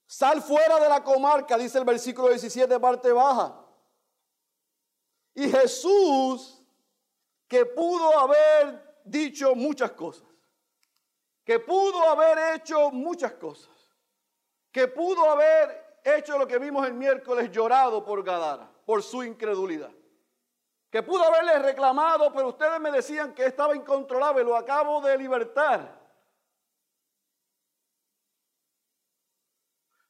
Sal 0.05 0.41
fuera 0.41 0.79
de 0.79 0.89
la 0.89 1.03
comarca, 1.03 1.57
dice 1.57 1.77
el 1.77 1.85
versículo 1.85 2.29
17, 2.29 2.79
parte 2.79 3.11
baja. 3.11 3.63
Y 5.37 5.49
Jesús, 5.49 6.61
que 7.47 7.65
pudo 7.65 8.19
haber 8.19 9.01
dicho 9.05 9.53
muchas 9.53 9.91
cosas, 9.91 10.27
que 11.45 11.59
pudo 11.59 12.09
haber 12.09 12.55
hecho 12.55 12.89
muchas 12.91 13.33
cosas, 13.33 13.75
que 14.71 14.87
pudo 14.87 15.29
haber 15.29 15.99
hecho 16.03 16.37
lo 16.37 16.47
que 16.47 16.57
vimos 16.57 16.85
el 16.87 16.93
miércoles, 16.93 17.51
llorado 17.51 18.03
por 18.03 18.23
Gadara, 18.23 18.69
por 18.83 19.03
su 19.03 19.23
incredulidad 19.23 19.91
que 20.89 21.03
pudo 21.03 21.23
haberle 21.23 21.59
reclamado, 21.59 22.31
pero 22.31 22.49
ustedes 22.49 22.79
me 22.79 22.91
decían 22.91 23.33
que 23.33 23.45
estaba 23.45 23.75
incontrolable, 23.75 24.43
lo 24.43 24.55
acabo 24.55 25.01
de 25.01 25.17
libertar. 25.17 25.97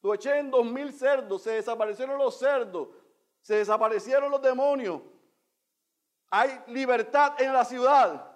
Lo 0.01 0.13
eché 0.13 0.37
en 0.37 0.51
dos 0.51 0.65
mil 0.65 0.93
cerdos, 0.93 1.41
se 1.41 1.51
desaparecieron 1.51 2.17
los 2.17 2.37
cerdos, 2.37 2.89
se 3.41 3.55
desaparecieron 3.55 4.29
los 4.29 4.41
demonios. 4.41 5.01
Hay 6.29 6.59
libertad 6.67 7.41
en 7.41 7.53
la 7.53 7.63
ciudad. 7.65 8.31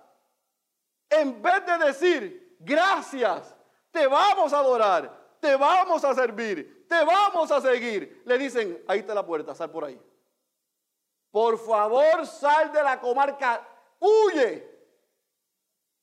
En 1.10 1.42
vez 1.42 1.66
de 1.66 1.86
decir, 1.86 2.58
gracias, 2.60 3.56
te 3.92 4.08
vamos 4.08 4.54
a 4.54 4.60
adorar, 4.60 5.38
te 5.40 5.56
vamos 5.56 6.04
a 6.06 6.14
servir, 6.14 6.88
te 6.88 7.04
vamos 7.04 7.52
a 7.52 7.60
seguir, 7.60 8.24
le 8.26 8.38
dicen, 8.38 8.84
ahí 8.88 9.00
está 9.00 9.14
la 9.14 9.26
puerta, 9.26 9.54
sal 9.54 9.72
por 9.72 9.86
ahí. 9.86 10.02
Por 11.30 11.58
favor, 11.58 12.26
sal 12.26 12.72
de 12.72 12.84
la 12.84 13.00
comarca, 13.00 13.68
huye. 14.00 14.70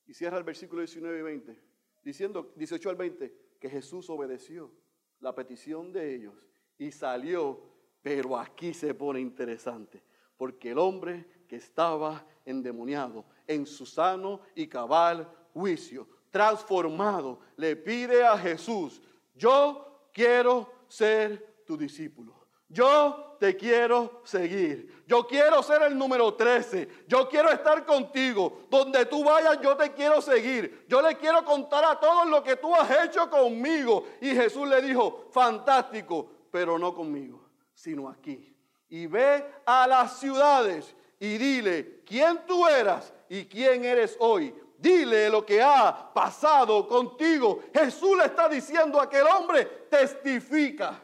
Y 0.05 0.13
cierra 0.13 0.37
el 0.37 0.43
versículo 0.43 0.81
19 0.81 1.19
y 1.19 1.21
20, 1.21 1.63
diciendo 2.03 2.53
18 2.55 2.89
al 2.89 2.95
20, 2.95 3.35
que 3.59 3.69
Jesús 3.69 4.09
obedeció 4.09 4.71
la 5.19 5.35
petición 5.35 5.91
de 5.91 6.15
ellos 6.15 6.47
y 6.77 6.91
salió, 6.91 7.61
pero 8.01 8.37
aquí 8.37 8.73
se 8.73 8.93
pone 8.93 9.19
interesante, 9.19 10.03
porque 10.37 10.71
el 10.71 10.79
hombre 10.79 11.38
que 11.49 11.55
estaba 11.55 12.23
endemoniado 12.45 13.25
en 13.47 13.65
su 13.65 13.83
sano 13.85 14.41
y 14.53 14.67
cabal 14.67 15.27
juicio, 15.51 16.07
transformado, 16.29 17.39
le 17.57 17.75
pide 17.75 18.23
a 18.23 18.37
Jesús, 18.37 19.01
yo 19.33 20.09
quiero 20.13 20.71
ser 20.87 21.63
tu 21.65 21.75
discípulo. 21.75 22.35
Yo 22.67 23.35
te 23.39 23.57
quiero 23.57 24.21
seguir. 24.23 25.03
Yo 25.07 25.25
quiero 25.25 25.63
ser 25.63 25.81
el 25.81 25.97
número 25.97 26.35
13. 26.35 27.05
Yo 27.07 27.27
quiero 27.27 27.49
estar 27.49 27.83
contigo. 27.83 28.67
Donde 28.69 29.07
tú 29.07 29.23
vayas, 29.23 29.59
yo 29.59 29.75
te 29.75 29.91
quiero 29.93 30.21
seguir. 30.21 30.85
Yo 30.87 31.01
le 31.01 31.17
quiero 31.17 31.43
contar 31.43 31.83
a 31.83 31.99
todos 31.99 32.27
lo 32.29 32.43
que 32.43 32.57
tú 32.57 32.75
has 32.75 33.05
hecho 33.05 33.27
conmigo. 33.27 34.05
Y 34.21 34.35
Jesús 34.35 34.67
le 34.67 34.83
dijo, 34.83 35.29
fantástico, 35.31 36.29
pero 36.51 36.77
no 36.77 36.93
conmigo, 36.93 37.49
sino 37.73 38.07
aquí. 38.07 38.55
Y 38.87 39.07
ve 39.07 39.43
a 39.65 39.87
las 39.87 40.19
ciudades 40.19 40.95
y 41.19 41.37
dile 41.37 42.01
quién 42.05 42.45
tú 42.47 42.65
eras 42.65 43.13
y 43.27 43.45
quién 43.45 43.83
eres 43.83 44.15
hoy. 44.19 44.55
Dile 44.77 45.29
lo 45.29 45.45
que 45.45 45.61
ha 45.61 46.13
pasado 46.13 46.87
contigo. 46.87 47.59
Jesús 47.73 48.17
le 48.17 48.25
está 48.25 48.47
diciendo 48.47 48.99
a 48.99 49.03
aquel 49.03 49.27
hombre, 49.27 49.65
testifica. 49.89 51.03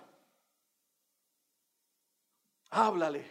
Háblale 2.70 3.30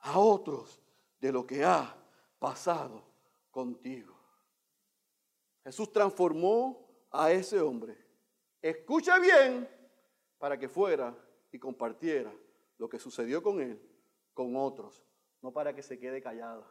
a 0.00 0.18
otros 0.18 0.80
de 1.20 1.30
lo 1.30 1.46
que 1.46 1.62
ha 1.62 1.94
pasado 2.38 3.04
contigo. 3.50 4.16
Jesús 5.62 5.92
transformó 5.92 6.88
a 7.10 7.30
ese 7.30 7.60
hombre. 7.60 7.96
Escucha 8.62 9.18
bien 9.18 9.68
para 10.38 10.58
que 10.58 10.68
fuera 10.68 11.14
y 11.52 11.58
compartiera 11.58 12.32
lo 12.78 12.88
que 12.88 12.98
sucedió 12.98 13.42
con 13.42 13.60
él 13.60 13.80
con 14.32 14.56
otros 14.56 15.05
no 15.42 15.52
para 15.52 15.74
que 15.74 15.82
se 15.82 15.98
quede 15.98 16.20
callado. 16.20 16.66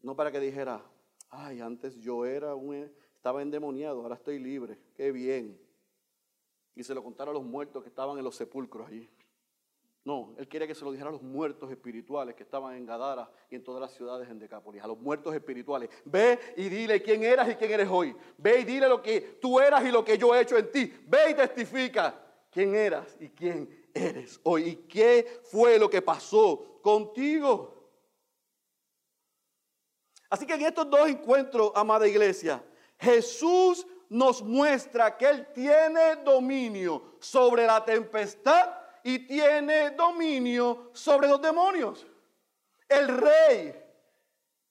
No 0.00 0.14
para 0.14 0.30
que 0.30 0.40
dijera, 0.40 0.82
ay, 1.30 1.60
antes 1.60 1.96
yo 1.96 2.24
era 2.24 2.54
un, 2.54 2.90
estaba 3.14 3.42
endemoniado, 3.42 4.02
ahora 4.02 4.14
estoy 4.14 4.38
libre, 4.38 4.78
qué 4.94 5.12
bien. 5.12 5.60
Y 6.74 6.84
se 6.84 6.94
lo 6.94 7.02
contara 7.02 7.30
a 7.30 7.34
los 7.34 7.42
muertos 7.42 7.82
que 7.82 7.88
estaban 7.88 8.18
en 8.18 8.24
los 8.24 8.36
sepulcros 8.36 8.88
allí. 8.88 9.10
No, 10.04 10.34
él 10.38 10.48
quiere 10.48 10.66
que 10.66 10.74
se 10.74 10.84
lo 10.84 10.92
dijera 10.92 11.10
a 11.10 11.12
los 11.12 11.22
muertos 11.22 11.70
espirituales 11.70 12.34
que 12.34 12.42
estaban 12.42 12.74
en 12.76 12.86
Gadara 12.86 13.30
y 13.50 13.56
en 13.56 13.62
todas 13.62 13.80
las 13.80 13.92
ciudades 13.92 14.30
en 14.30 14.38
Decápolis, 14.38 14.82
a 14.82 14.86
los 14.86 14.98
muertos 14.98 15.34
espirituales. 15.34 15.90
Ve 16.04 16.38
y 16.56 16.68
dile 16.68 17.02
quién 17.02 17.24
eras 17.24 17.50
y 17.50 17.56
quién 17.56 17.72
eres 17.72 17.88
hoy. 17.90 18.16
Ve 18.38 18.60
y 18.60 18.64
dile 18.64 18.88
lo 18.88 19.02
que 19.02 19.20
tú 19.38 19.60
eras 19.60 19.84
y 19.84 19.90
lo 19.90 20.02
que 20.02 20.16
yo 20.16 20.34
he 20.34 20.40
hecho 20.40 20.56
en 20.56 20.70
ti. 20.70 20.90
Ve 21.06 21.32
y 21.32 21.34
testifica 21.34 22.14
quién 22.50 22.74
eras 22.74 23.16
y 23.20 23.28
quién 23.28 23.68
eres 23.94 24.40
hoy 24.42 24.68
y 24.68 24.76
qué 24.88 25.40
fue 25.50 25.78
lo 25.78 25.88
que 25.88 26.02
pasó 26.02 26.80
contigo. 26.82 27.78
Así 30.30 30.46
que 30.46 30.54
en 30.54 30.62
estos 30.62 30.90
dos 30.90 31.08
encuentros, 31.08 31.72
amada 31.74 32.06
iglesia, 32.06 32.62
Jesús 32.98 33.86
nos 34.10 34.42
muestra 34.42 35.16
que 35.16 35.26
Él 35.26 35.46
tiene 35.52 36.16
dominio 36.16 37.16
sobre 37.20 37.66
la 37.66 37.84
tempestad 37.84 38.70
y 39.02 39.20
tiene 39.20 39.90
dominio 39.90 40.90
sobre 40.92 41.28
los 41.28 41.40
demonios. 41.40 42.06
El 42.88 43.08
rey, 43.08 43.74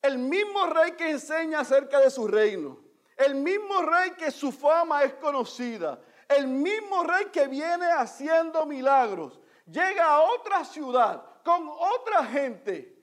el 0.02 0.18
mismo 0.18 0.66
rey 0.68 0.92
que 0.92 1.10
enseña 1.12 1.62
acerca 1.62 2.00
de 2.00 2.10
su 2.10 2.28
reino, 2.28 2.80
el 3.18 3.36
mismo 3.36 3.82
rey 3.82 4.12
que 4.12 4.30
su 4.32 4.52
fama 4.52 5.04
es 5.04 5.14
conocida, 5.16 6.00
el 6.30 6.48
mismo 6.48 7.04
rey 7.04 7.26
que 7.32 7.48
viene 7.48 7.86
haciendo 7.92 8.66
milagros 8.66 9.40
llega 9.66 10.06
a 10.06 10.22
otra 10.22 10.66
ciudad 10.66 11.24
con 11.44 11.68
otra 11.68 12.26
gente 12.26 12.98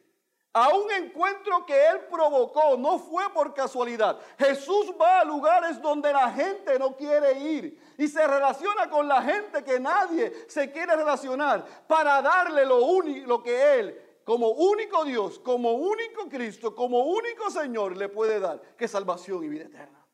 a 0.53 0.69
un 0.69 0.89
encuentro 0.93 1.67
que 1.67 1.89
él 1.89 2.01
provocó, 2.09 2.77
no 2.77 3.01
fue 3.01 3.29
por 3.31 3.53
casualidad. 3.53 4.21
Jesús 4.39 4.95
va 5.01 5.21
a 5.21 5.25
lugares 5.25 5.83
donde 5.83 6.13
la 6.13 6.31
gente 6.31 6.79
no 6.79 6.97
quiere 6.97 7.41
ir 7.41 7.95
y 7.99 8.07
se 8.07 8.25
relaciona 8.25 8.89
con 8.89 9.09
la 9.09 9.21
gente 9.21 9.65
que 9.65 9.81
nadie 9.81 10.33
se 10.47 10.71
quiere 10.71 10.95
relacionar 10.95 11.65
para 11.89 12.23
darle 12.23 12.65
lo, 12.65 13.03
lo 13.03 13.43
que 13.43 13.81
él 13.81 14.01
como 14.25 14.51
único 14.51 15.05
Dios, 15.05 15.39
como 15.41 15.73
único 15.73 16.29
Cristo, 16.29 16.75
como 16.75 17.05
único 17.05 17.51
Señor 17.51 17.97
le 17.97 18.09
puede 18.09 18.41
dar, 18.41 18.61
que 18.77 18.89
salvación 18.89 19.45
y 19.45 19.49
vida 19.49 19.65
eterna. 19.65 20.07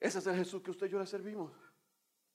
Ese 0.00 0.18
es 0.18 0.26
el 0.26 0.36
Jesús 0.36 0.62
que 0.62 0.70
usted 0.70 0.86
y 0.86 0.90
yo 0.90 0.98
le 0.98 1.06
servimos. 1.06 1.52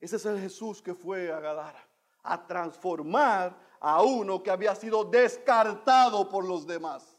Ese 0.03 0.17
es 0.17 0.25
el 0.25 0.37
Jesús 0.37 0.81
que 0.81 0.93
fue 0.93 1.31
a 1.31 1.39
Gadara 1.39 1.81
a 2.23 2.45
transformar 2.45 3.57
a 3.79 4.03
uno 4.03 4.43
que 4.43 4.51
había 4.51 4.75
sido 4.75 5.05
descartado 5.05 6.27
por 6.27 6.43
los 6.43 6.67
demás. 6.67 7.17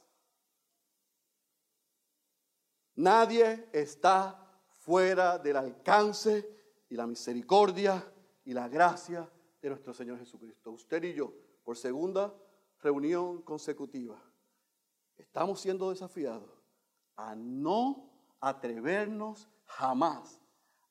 Nadie 2.96 3.70
está 3.72 4.38
fuera 4.80 5.38
del 5.38 5.56
alcance 5.56 6.46
y 6.90 6.94
la 6.94 7.06
misericordia 7.06 8.04
y 8.44 8.52
la 8.52 8.68
gracia 8.68 9.30
de 9.62 9.70
nuestro 9.70 9.94
Señor 9.94 10.18
Jesucristo. 10.18 10.70
Usted 10.72 11.04
y 11.04 11.14
yo, 11.14 11.32
por 11.64 11.78
segunda 11.78 12.34
reunión 12.82 13.40
consecutiva, 13.40 14.22
estamos 15.16 15.58
siendo 15.58 15.88
desafiados 15.88 16.50
a 17.16 17.34
no 17.34 18.10
atrevernos 18.40 19.48
jamás 19.64 20.38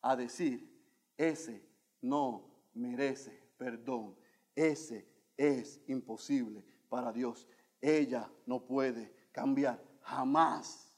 a 0.02 0.16
decir, 0.16 0.74
ese 1.16 1.72
no 2.04 2.51
merece 2.74 3.41
perdón. 3.58 4.16
Ese 4.56 5.08
es 5.36 5.82
imposible 5.88 6.64
para 6.89 7.12
Dios. 7.12 7.47
Ella 7.82 8.30
no 8.45 8.64
puede 8.64 9.12
cambiar 9.32 9.84
jamás. 10.01 10.93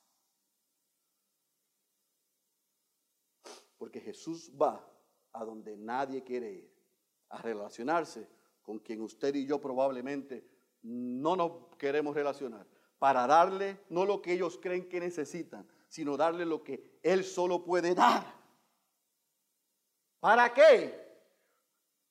Porque 3.78 4.01
Jesús 4.01 4.51
va 4.60 4.86
a 5.32 5.45
donde 5.45 5.78
nadie 5.78 6.24
quiere 6.24 6.51
ir, 6.51 6.74
a 7.30 7.41
relacionarse 7.41 8.28
con 8.62 8.80
quien 8.80 9.01
usted 9.01 9.36
y 9.36 9.45
yo 9.45 9.60
probablemente 9.62 10.47
no 10.82 11.36
nos 11.36 11.76
queremos 11.78 12.16
relacionar, 12.16 12.68
para 12.99 13.28
darle 13.28 13.80
no 13.89 14.06
lo 14.06 14.22
que 14.22 14.34
ellos 14.34 14.58
creen 14.62 14.88
que 14.88 14.99
necesitan, 14.99 15.68
sino 15.88 16.18
darle 16.18 16.45
lo 16.45 16.64
que 16.64 16.99
Él 17.03 17.24
solo 17.24 17.64
puede 17.64 17.93
dar. 17.93 18.45
¿Para 20.20 20.53
qué? 20.53 21.05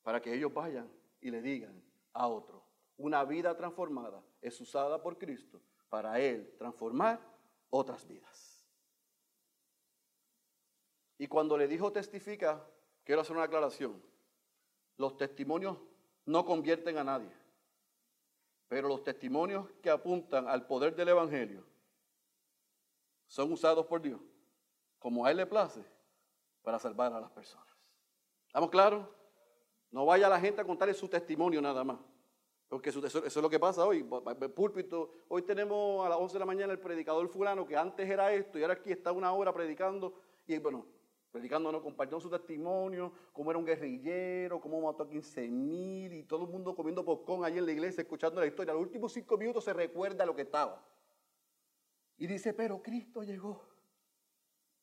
Para 0.03 0.21
que 0.21 0.33
ellos 0.33 0.53
vayan 0.53 0.89
y 1.21 1.31
le 1.31 1.41
digan 1.41 1.81
a 2.13 2.27
otro. 2.27 2.63
Una 2.97 3.23
vida 3.25 3.55
transformada 3.57 4.23
es 4.41 4.59
usada 4.61 5.01
por 5.01 5.17
Cristo 5.17 5.61
para 5.89 6.19
Él 6.19 6.53
transformar 6.57 7.19
otras 7.69 8.07
vidas. 8.07 8.63
Y 11.17 11.27
cuando 11.27 11.57
le 11.57 11.67
dijo 11.67 11.91
testifica, 11.91 12.65
quiero 13.03 13.21
hacer 13.21 13.35
una 13.35 13.45
aclaración. 13.45 14.01
Los 14.97 15.17
testimonios 15.17 15.77
no 16.25 16.45
convierten 16.45 16.97
a 16.97 17.03
nadie, 17.03 17.31
pero 18.67 18.87
los 18.87 19.03
testimonios 19.03 19.69
que 19.81 19.89
apuntan 19.89 20.47
al 20.47 20.65
poder 20.65 20.95
del 20.95 21.09
Evangelio 21.09 21.63
son 23.27 23.51
usados 23.51 23.85
por 23.85 24.01
Dios, 24.01 24.21
como 24.99 25.25
a 25.25 25.31
Él 25.31 25.37
le 25.37 25.45
place, 25.45 25.83
para 26.61 26.79
salvar 26.79 27.13
a 27.13 27.19
las 27.19 27.31
personas. 27.31 27.74
¿Estamos 28.55 28.69
claros? 28.69 29.05
No 29.91 30.05
vaya 30.05 30.29
la 30.29 30.39
gente 30.39 30.61
a 30.61 30.63
contarle 30.63 30.93
su 30.93 31.09
testimonio 31.09 31.61
nada 31.61 31.83
más. 31.83 31.99
Porque 32.69 32.89
eso, 32.89 33.05
es 33.05 33.35
lo 33.35 33.49
que 33.49 33.59
pasa 33.59 33.85
hoy. 33.85 34.01
Púlpito, 34.01 35.11
hoy 35.27 35.41
tenemos 35.41 36.05
a 36.05 36.07
las 36.07 36.17
11 36.17 36.35
de 36.35 36.39
la 36.39 36.45
mañana 36.45 36.71
el 36.71 36.79
predicador 36.79 37.27
fulano 37.27 37.67
que 37.67 37.75
antes 37.75 38.09
era 38.09 38.31
esto 38.33 38.57
y 38.57 38.61
ahora 38.61 38.75
aquí 38.75 38.93
está 38.93 39.11
una 39.11 39.33
hora 39.33 39.51
predicando. 39.51 40.21
Y 40.47 40.57
bueno, 40.59 40.85
predicando, 41.33 41.69
no, 41.69 41.83
compartiendo 41.83 42.21
su 42.21 42.29
testimonio, 42.29 43.11
cómo 43.33 43.51
era 43.51 43.59
un 43.59 43.65
guerrillero, 43.65 44.61
cómo 44.61 44.79
mató 44.79 45.03
a 45.03 45.09
15 45.09 45.49
mil 45.49 46.13
y 46.13 46.23
todo 46.23 46.45
el 46.45 46.49
mundo 46.49 46.73
comiendo 46.73 47.03
popcorn 47.03 47.43
ahí 47.43 47.57
en 47.57 47.65
la 47.65 47.73
iglesia, 47.73 48.03
escuchando 48.03 48.39
la 48.39 48.47
historia. 48.47 48.73
Los 48.73 48.83
últimos 48.83 49.11
cinco 49.11 49.37
minutos 49.37 49.65
se 49.65 49.73
recuerda 49.73 50.25
lo 50.25 50.33
que 50.33 50.43
estaba. 50.43 50.81
Y 52.17 52.25
dice, 52.25 52.53
pero 52.53 52.81
Cristo 52.81 53.21
llegó 53.21 53.65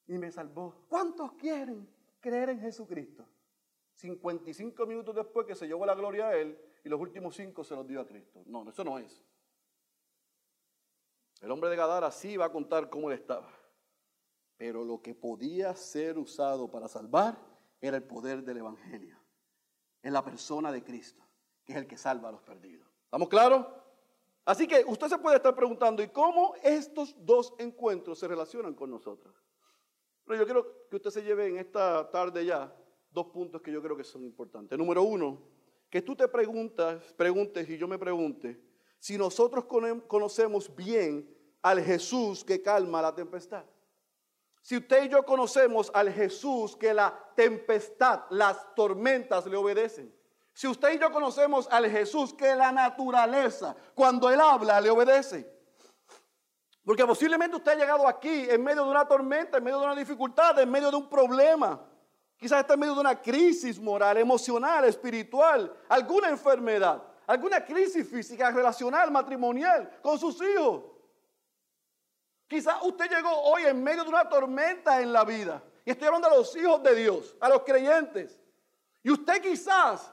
y 0.07 0.19
me 0.19 0.31
salvó. 0.31 0.75
¿Cuántos 0.91 1.33
quieren 1.33 1.89
creer 2.21 2.51
en 2.51 2.61
Jesucristo? 2.61 3.25
55 3.95 4.87
minutos 4.87 5.15
después 5.15 5.47
que 5.47 5.55
se 5.55 5.67
llevó 5.67 5.87
la 5.87 5.95
gloria 5.95 6.29
a 6.29 6.37
Él 6.37 6.59
y 6.85 6.89
los 6.89 7.01
últimos 7.01 7.37
cinco 7.37 7.63
se 7.65 7.75
los 7.75 7.87
dio 7.87 8.01
a 8.01 8.07
Cristo. 8.07 8.43
No, 8.47 8.69
eso 8.69 8.85
no 8.85 8.99
es. 8.99 9.25
El 11.41 11.51
hombre 11.51 11.71
de 11.71 11.77
Gadara 11.77 12.11
sí 12.11 12.37
va 12.37 12.47
a 12.47 12.53
contar 12.53 12.89
cómo 12.89 13.11
él 13.11 13.19
estaba. 13.19 13.53
Pero 14.57 14.85
lo 14.85 15.03
que 15.03 15.15
podía 15.15 15.75
ser 15.75 16.17
usado 16.17 16.71
para 16.71 16.87
salvar 16.87 17.37
era 17.81 17.97
el 17.97 18.05
poder 18.05 18.45
del 18.45 18.59
Evangelio. 18.59 19.19
En 20.03 20.13
la 20.13 20.25
persona 20.25 20.71
de 20.71 20.85
Cristo, 20.85 21.23
que 21.65 21.73
es 21.73 21.79
el 21.79 21.87
que 21.87 21.97
salva 21.97 22.29
a 22.29 22.33
los 22.33 22.43
perdidos. 22.43 22.89
¿Estamos 23.05 23.29
claros? 23.29 23.67
Así 24.45 24.67
que 24.67 24.85
usted 24.87 25.09
se 25.09 25.19
puede 25.19 25.37
estar 25.37 25.55
preguntando, 25.55 26.03
¿y 26.03 26.09
cómo 26.09 26.55
estos 26.63 27.15
dos 27.25 27.55
encuentros 27.59 28.19
se 28.19 28.27
relacionan 28.27 28.75
con 28.75 28.91
nosotros? 28.91 29.35
Pero 30.25 30.41
yo 30.41 30.45
quiero 30.45 30.89
que 30.89 30.97
usted 30.97 31.11
se 31.11 31.23
lleve 31.23 31.47
en 31.47 31.59
esta 31.59 32.09
tarde 32.11 32.45
ya 32.45 32.75
dos 33.13 33.27
puntos 33.27 33.61
que 33.63 33.73
yo 33.73 33.83
creo 33.83 33.97
que 33.97 34.05
son 34.05 34.25
importantes. 34.25 34.79
Número 34.79 35.03
uno, 35.03 35.39
que 35.91 36.03
tú 36.03 36.17
te 36.17 36.29
preguntas, 36.29 37.13
preguntes 37.15 37.69
y 37.69 37.77
yo 37.77 37.87
me 37.87 37.99
pregunte, 37.99 38.61
si 38.99 39.19
nosotros 39.19 39.65
conocemos 40.07 40.75
bien 40.75 41.29
al 41.61 41.83
Jesús 41.83 42.45
que 42.45 42.63
calma 42.63 43.03
la 43.03 43.15
tempestad. 43.15 43.65
Si 44.63 44.77
usted 44.77 45.05
y 45.05 45.09
yo 45.09 45.25
conocemos 45.25 45.91
al 45.93 46.13
Jesús 46.13 46.77
que 46.77 46.95
la 46.95 47.19
tempestad, 47.35 48.23
las 48.31 48.75
tormentas 48.75 49.47
le 49.47 49.57
obedecen. 49.57 50.15
Si 50.55 50.69
usted 50.69 50.95
y 50.95 50.99
yo 50.99 51.11
conocemos 51.11 51.67
al 51.71 51.91
Jesús 51.91 52.33
que 52.33 52.55
la 52.55 52.71
naturaleza, 52.71 53.75
cuando 53.95 54.31
Él 54.31 54.41
habla, 54.41 54.81
le 54.81 54.91
obedece. 54.91 55.51
Porque 56.85 57.05
posiblemente 57.07 57.57
usted 57.57 57.73
ha 57.73 57.77
llegado 57.77 58.07
aquí 58.07 58.47
en 58.49 58.63
medio 58.63 58.85
de 58.85 58.91
una 58.91 59.07
tormenta, 59.07 59.59
en 59.59 59.65
medio 59.65 59.79
de 59.79 59.87
una 59.87 59.97
dificultad, 59.97 60.59
en 60.59 60.71
medio 60.71 60.91
de 60.91 60.97
un 60.97 61.09
problema. 61.09 61.85
Quizás 62.43 62.63
está 62.63 62.75
en 62.75 62.81
medio 62.81 62.95
de 62.95 63.01
una 63.03 63.23
crisis 63.23 63.79
moral, 63.79 64.17
emocional, 64.17 64.85
espiritual, 64.85 65.73
alguna 65.89 66.29
enfermedad, 66.29 67.01
alguna 67.25 67.65
crisis 67.65 68.05
física, 68.09 68.51
relacional, 68.51 69.13
matrimonial, 69.13 69.89
con 70.03 70.19
sus 70.19 70.43
hijos. 70.43 70.83
Quizás 72.49 72.83
usted 72.83 73.09
llegó 73.09 73.31
hoy 73.31 73.63
en 73.67 73.81
medio 73.81 74.03
de 74.03 74.09
una 74.09 74.29
tormenta 74.29 75.01
en 75.01 75.13
la 75.13 75.25
vida. 75.25 75.63
Y 75.85 75.93
estoy 75.93 76.09
hablando 76.09 76.27
a 76.27 76.37
los 76.37 76.57
hijos 76.57 76.83
de 76.83 76.97
Dios, 76.97 77.37
a 77.39 77.49
los 77.49 77.63
creyentes. 77.63 78.41
Y 79.05 79.13
usted 79.13 79.41
quizás 79.41 80.13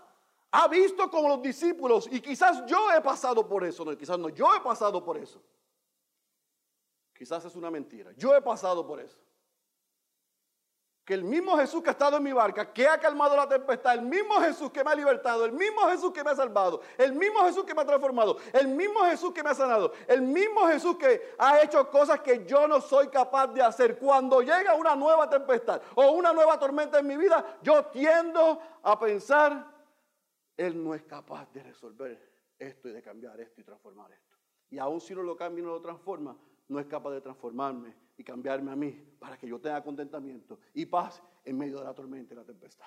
ha 0.51 0.67
visto 0.67 1.09
como 1.09 1.30
los 1.30 1.41
discípulos, 1.41 2.07
y 2.11 2.21
quizás 2.21 2.63
yo 2.67 2.91
he 2.91 3.01
pasado 3.01 3.49
por 3.49 3.63
eso, 3.63 3.84
no, 3.84 3.97
quizás 3.97 4.19
no, 4.19 4.30
yo 4.30 4.55
he 4.55 4.59
pasado 4.59 5.03
por 5.03 5.17
eso. 5.17 5.41
Quizás 7.17 7.43
es 7.43 7.55
una 7.55 7.71
mentira, 7.71 8.11
yo 8.15 8.36
he 8.36 8.41
pasado 8.43 8.86
por 8.86 8.99
eso. 8.99 9.17
Que 11.10 11.16
el 11.16 11.24
mismo 11.24 11.57
Jesús 11.57 11.82
que 11.82 11.89
ha 11.89 11.93
estado 11.93 12.18
en 12.18 12.24
mi 12.24 12.32
barca, 12.32 12.72
que 12.72 12.88
ha 12.88 12.99
calmado 12.99 13.36
la 13.36 13.49
tempestad, 13.49 13.95
el 13.95 14.03
mismo 14.03 14.36
Jesús 14.41 14.70
que 14.70 14.84
me 14.84 14.91
ha 14.91 14.93
libertado, 14.93 15.43
el 15.43 15.51
mismo 15.51 15.82
Jesús 15.88 16.14
que 16.14 16.24
me 16.24 16.30
ha 16.30 16.36
salvado, 16.36 16.82
el 16.99 17.14
mismo 17.14 17.39
Jesús 17.45 17.64
que 17.64 17.74
me 17.74 17.82
ha 17.82 17.86
transformado, 17.86 18.38
el 18.53 18.68
mismo 18.68 18.99
Jesús 19.05 19.34
que 19.34 19.41
me 19.41 19.49
ha 19.49 19.55
sanado, 19.55 19.91
el 20.07 20.22
mismo 20.22 20.68
Jesús 20.68 20.97
que 20.97 21.34
ha 21.39 21.64
hecho 21.64 21.89
cosas 21.89 22.20
que 22.20 22.45
yo 22.45 22.68
no 22.68 22.80
soy 22.80 23.07
capaz 23.07 23.47
de 23.47 23.64
hacer. 23.64 23.97
Cuando 23.97 24.41
llega 24.41 24.76
una 24.76 24.95
nueva 24.95 25.28
tempestad 25.28 25.82
o 25.95 26.12
una 26.12 26.32
nueva 26.32 26.60
tormenta 26.60 26.99
en 26.99 27.07
mi 27.07 27.18
vida, 27.18 27.57
yo 27.64 27.86
tiendo 27.86 28.62
a 28.84 28.99
pensar, 28.99 29.66
Él 30.57 30.84
no 30.84 30.93
es 30.93 31.01
capaz 31.05 31.51
de 31.51 31.64
resolver 31.64 32.22
esto 32.60 32.88
y 32.88 32.91
de 32.91 33.01
cambiar 33.01 33.39
esto 33.39 33.62
y 33.62 33.64
transformar 33.64 34.12
esto. 34.12 34.38
Y 34.70 34.78
aún 34.78 35.01
si 35.01 35.16
no 35.16 35.24
lo 35.24 35.36
cambia 35.36 35.64
y 35.64 35.66
no 35.66 35.72
lo 35.72 35.82
transforma, 35.82 36.38
no 36.68 36.80
es 36.80 36.86
capaz 36.86 37.10
de 37.10 37.22
transformarme 37.22 37.95
y 38.20 38.24
cambiarme 38.26 38.70
a 38.70 38.76
mí 38.76 38.91
para 39.17 39.38
que 39.38 39.47
yo 39.47 39.61
tenga 39.61 39.82
contentamiento 39.82 40.59
y 40.74 40.86
paz 40.86 41.24
en 41.45 41.57
medio 41.57 41.80
de 41.80 41.86
la 41.86 41.95
tormenta 41.95 42.34
y 42.34 42.38
la 42.38 42.43
tempestad. 42.43 42.86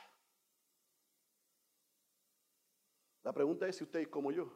La 3.23 3.33
pregunta 3.33 3.67
es 3.67 3.77
si 3.77 3.85
usted 3.85 4.01
es 4.01 4.09
como 4.09 4.31
yo. 4.31 4.53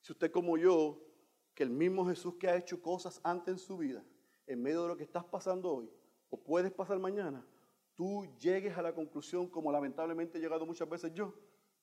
Si 0.00 0.10
usted 0.10 0.32
como 0.32 0.58
yo, 0.58 1.00
que 1.54 1.62
el 1.62 1.70
mismo 1.70 2.04
Jesús 2.04 2.34
que 2.34 2.48
ha 2.48 2.56
hecho 2.56 2.82
cosas 2.82 3.20
antes 3.22 3.54
en 3.54 3.58
su 3.60 3.78
vida, 3.78 4.04
en 4.48 4.60
medio 4.60 4.82
de 4.82 4.88
lo 4.88 4.96
que 4.96 5.04
estás 5.04 5.24
pasando 5.24 5.72
hoy, 5.72 5.88
o 6.28 6.42
puedes 6.42 6.72
pasar 6.72 6.98
mañana, 6.98 7.46
tú 7.94 8.26
llegues 8.40 8.76
a 8.76 8.82
la 8.82 8.92
conclusión, 8.92 9.48
como 9.48 9.70
lamentablemente 9.70 10.38
he 10.38 10.40
llegado 10.40 10.66
muchas 10.66 10.88
veces 10.88 11.14
yo, 11.14 11.32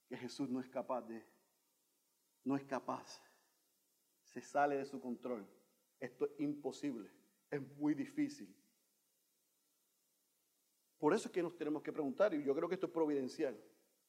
que 0.09 0.17
Jesús 0.17 0.49
no 0.49 0.59
es 0.59 0.67
capaz 0.67 1.03
de, 1.03 1.25
no 2.43 2.57
es 2.57 2.65
capaz 2.65 3.21
se 4.33 4.41
sale 4.41 4.75
de 4.75 4.85
su 4.85 4.99
control. 4.99 5.47
Esto 6.03 6.25
es 6.25 6.31
imposible, 6.41 7.09
es 7.49 7.61
muy 7.77 7.93
difícil. 7.93 8.53
Por 10.97 11.13
eso 11.13 11.29
es 11.29 11.31
que 11.31 11.41
nos 11.41 11.55
tenemos 11.55 11.81
que 11.81 11.93
preguntar, 11.93 12.33
y 12.33 12.43
yo 12.43 12.53
creo 12.53 12.67
que 12.67 12.75
esto 12.75 12.87
es 12.87 12.91
providencial. 12.91 13.57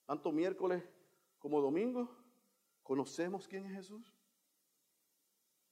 Tanto 0.05 0.33
miércoles 0.33 0.83
como 1.39 1.61
domingo, 1.61 2.13
¿conocemos 2.83 3.47
quién 3.47 3.67
es 3.67 3.77
Jesús? 3.77 4.13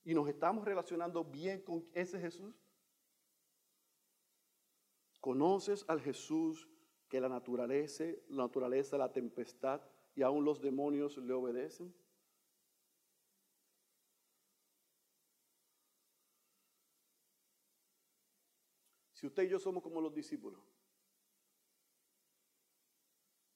¿Y 0.05 0.15
nos 0.15 0.29
estamos 0.29 0.65
relacionando 0.65 1.25
bien 1.25 1.61
con 1.61 1.85
ese 1.93 2.21
Jesús? 2.21 2.55
¿Conoces 5.19 5.85
al 5.89 6.01
Jesús 6.01 6.69
que 7.09 7.21
la 7.21 7.29
naturaleza, 7.29 8.05
la 8.29 8.45
naturaleza, 8.45 8.97
la 8.97 9.13
tempestad 9.13 9.81
y 10.15 10.23
aún 10.23 10.45
los 10.45 10.61
demonios 10.61 11.17
le 11.17 11.33
obedecen? 11.33 11.93
Si 19.23 19.29
usted 19.29 19.45
y 19.45 19.51
yo 19.51 19.61
somos 19.61 19.85
como 19.85 20.01
los 20.01 20.13
discípulos, 20.13 20.61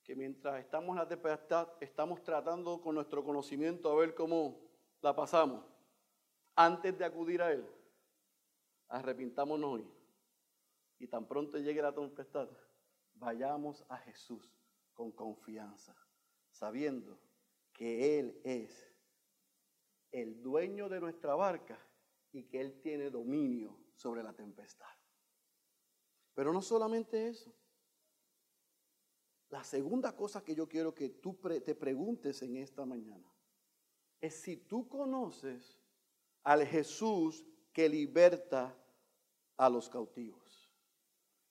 que 0.01 0.15
mientras 0.15 0.61
estamos 0.61 0.91
en 0.91 0.95
la 0.95 1.07
tempestad, 1.09 1.67
estamos 1.81 2.23
tratando 2.23 2.79
con 2.79 2.95
nuestro 2.95 3.21
conocimiento 3.21 3.91
a 3.91 3.95
ver 3.95 4.15
cómo 4.15 4.61
la 5.01 5.13
pasamos, 5.13 5.65
antes 6.55 6.97
de 6.97 7.03
acudir 7.03 7.41
a 7.41 7.51
Él, 7.51 7.67
arrepintámonos 8.87 9.69
hoy. 9.69 9.91
Y 10.99 11.07
tan 11.07 11.27
pronto 11.27 11.57
llegue 11.57 11.81
la 11.81 11.93
tempestad, 11.93 12.47
vayamos 13.15 13.83
a 13.89 13.97
Jesús 13.97 14.49
con 14.93 15.11
confianza, 15.11 15.93
sabiendo 16.49 17.19
que 17.73 18.19
Él 18.19 18.39
es 18.45 18.95
el 20.13 20.41
dueño 20.41 20.87
de 20.87 21.01
nuestra 21.01 21.35
barca 21.35 21.77
y 22.31 22.43
que 22.43 22.61
Él 22.61 22.79
tiene 22.79 23.09
dominio 23.09 23.77
sobre 23.91 24.23
la 24.23 24.31
tempestad. 24.31 24.96
Pero 26.37 26.53
no 26.53 26.61
solamente 26.61 27.29
eso. 27.29 27.51
La 29.49 29.63
segunda 29.63 30.15
cosa 30.15 30.43
que 30.43 30.53
yo 30.53 30.69
quiero 30.69 30.93
que 30.93 31.09
tú 31.09 31.33
te 31.65 31.73
preguntes 31.73 32.43
en 32.43 32.57
esta 32.57 32.85
mañana 32.85 33.27
es 34.21 34.35
si 34.35 34.55
tú 34.55 34.87
conoces 34.87 35.81
al 36.43 36.63
Jesús 36.67 37.43
que 37.73 37.89
liberta 37.89 38.77
a 39.57 39.67
los 39.67 39.89
cautivos. 39.89 40.71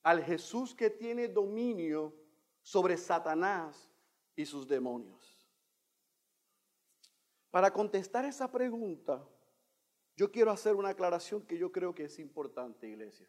Al 0.05 0.23
Jesús 0.23 0.73
que 0.73 0.89
tiene 0.89 1.27
dominio 1.27 2.15
sobre 2.63 2.97
Satanás 2.97 3.91
y 4.37 4.47
sus 4.47 4.69
demonios. 4.69 5.51
Para 7.51 7.73
contestar 7.73 8.25
esa 8.25 8.53
pregunta, 8.53 9.29
yo 10.15 10.31
quiero 10.31 10.53
hacer 10.53 10.77
una 10.77 10.91
aclaración 10.91 11.45
que 11.45 11.59
yo 11.59 11.73
creo 11.73 11.93
que 11.93 12.05
es 12.05 12.21
importante, 12.21 12.87
iglesia. 12.87 13.29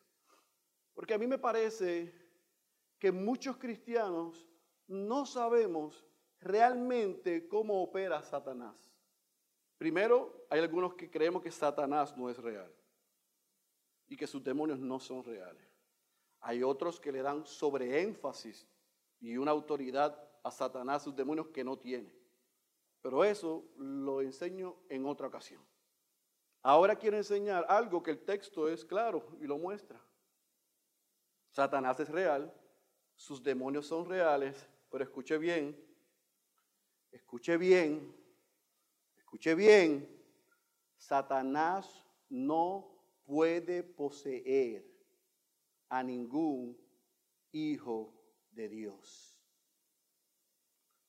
Porque 0.97 1.13
a 1.13 1.19
mí 1.19 1.27
me 1.27 1.37
parece 1.37 2.11
que 2.97 3.11
muchos 3.11 3.57
cristianos 3.57 4.49
no 4.87 5.27
sabemos 5.27 6.03
realmente 6.39 7.47
cómo 7.47 7.83
opera 7.83 8.23
Satanás. 8.23 8.75
Primero, 9.77 10.47
hay 10.49 10.59
algunos 10.59 10.95
que 10.95 11.07
creemos 11.07 11.43
que 11.43 11.51
Satanás 11.51 12.17
no 12.17 12.31
es 12.31 12.39
real 12.39 12.73
y 14.07 14.17
que 14.17 14.25
sus 14.25 14.43
demonios 14.43 14.79
no 14.79 14.99
son 14.99 15.23
reales. 15.23 15.71
Hay 16.39 16.63
otros 16.63 16.99
que 16.99 17.11
le 17.11 17.21
dan 17.21 17.45
sobreénfasis 17.45 18.67
y 19.19 19.37
una 19.37 19.51
autoridad 19.51 20.19
a 20.43 20.49
Satanás, 20.49 21.03
sus 21.03 21.15
demonios 21.15 21.49
que 21.49 21.63
no 21.63 21.77
tiene. 21.77 22.11
Pero 23.03 23.23
eso 23.23 23.63
lo 23.77 24.19
enseño 24.19 24.75
en 24.89 25.05
otra 25.05 25.27
ocasión. 25.27 25.61
Ahora 26.63 26.95
quiero 26.95 27.17
enseñar 27.17 27.67
algo 27.69 28.01
que 28.01 28.09
el 28.09 28.25
texto 28.25 28.67
es 28.67 28.83
claro 28.83 29.23
y 29.39 29.45
lo 29.45 29.59
muestra. 29.59 30.01
Satanás 31.49 31.99
es 31.99 32.09
real, 32.09 32.53
sus 33.15 33.41
demonios 33.41 33.87
son 33.87 34.05
reales, 34.05 34.69
pero 34.91 35.03
escuche 35.03 35.37
bien, 35.37 35.75
escuche 37.11 37.57
bien, 37.57 38.15
escuche 39.17 39.55
bien, 39.55 40.07
Satanás 40.97 42.05
no 42.29 42.97
puede 43.25 43.83
poseer 43.83 44.85
a 45.89 46.03
ningún 46.03 46.77
hijo 47.51 48.13
de 48.51 48.69
Dios. 48.69 49.37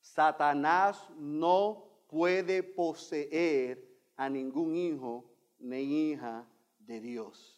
Satanás 0.01 1.09
no 1.16 2.03
puede 2.09 2.62
poseer 2.62 3.86
a 4.16 4.28
ningún 4.28 4.74
hijo 4.74 5.30
ni 5.59 6.11
hija 6.11 6.49
de 6.78 7.01
Dios. 7.01 7.58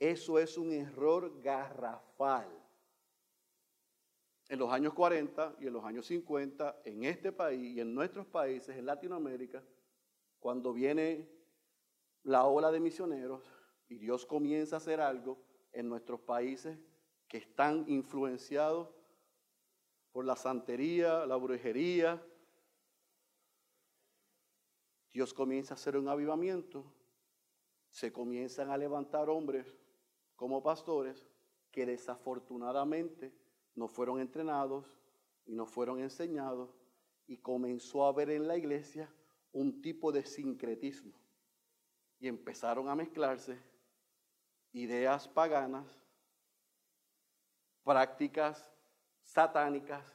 Eso 0.00 0.38
es 0.38 0.56
un 0.56 0.72
error 0.72 1.42
garrafal. 1.42 2.48
En 4.48 4.58
los 4.58 4.72
años 4.72 4.94
40 4.94 5.56
y 5.60 5.66
en 5.66 5.74
los 5.74 5.84
años 5.84 6.06
50, 6.06 6.80
en 6.86 7.04
este 7.04 7.30
país 7.30 7.76
y 7.76 7.80
en 7.80 7.94
nuestros 7.94 8.26
países, 8.26 8.74
en 8.76 8.86
Latinoamérica, 8.86 9.62
cuando 10.40 10.72
viene 10.72 11.28
la 12.22 12.46
ola 12.46 12.72
de 12.72 12.80
misioneros 12.80 13.44
y 13.88 13.98
Dios 13.98 14.24
comienza 14.24 14.76
a 14.76 14.78
hacer 14.78 15.02
algo 15.02 15.44
en 15.70 15.88
nuestros 15.90 16.20
países 16.20 16.78
que 17.28 17.36
están 17.36 17.84
influenciados 17.86 18.88
por 20.12 20.24
la 20.24 20.34
santería, 20.34 21.26
la 21.26 21.36
brujería. 21.36 22.26
Dios 25.12 25.34
comienza 25.34 25.74
a 25.74 25.76
hacer 25.76 25.98
un 25.98 26.08
avivamiento, 26.08 26.90
se 27.90 28.10
comienzan 28.10 28.70
a 28.70 28.78
levantar 28.78 29.28
hombres 29.28 29.79
como 30.40 30.62
pastores 30.62 31.28
que 31.70 31.84
desafortunadamente 31.84 33.30
no 33.74 33.88
fueron 33.88 34.20
entrenados 34.20 34.86
y 35.44 35.54
no 35.54 35.66
fueron 35.66 36.00
enseñados 36.00 36.70
y 37.26 37.36
comenzó 37.36 38.06
a 38.06 38.08
haber 38.08 38.30
en 38.30 38.48
la 38.48 38.56
iglesia 38.56 39.12
un 39.52 39.82
tipo 39.82 40.10
de 40.10 40.24
sincretismo 40.24 41.12
y 42.18 42.26
empezaron 42.26 42.88
a 42.88 42.94
mezclarse 42.94 43.58
ideas 44.72 45.28
paganas, 45.28 45.86
prácticas 47.84 48.72
satánicas 49.22 50.10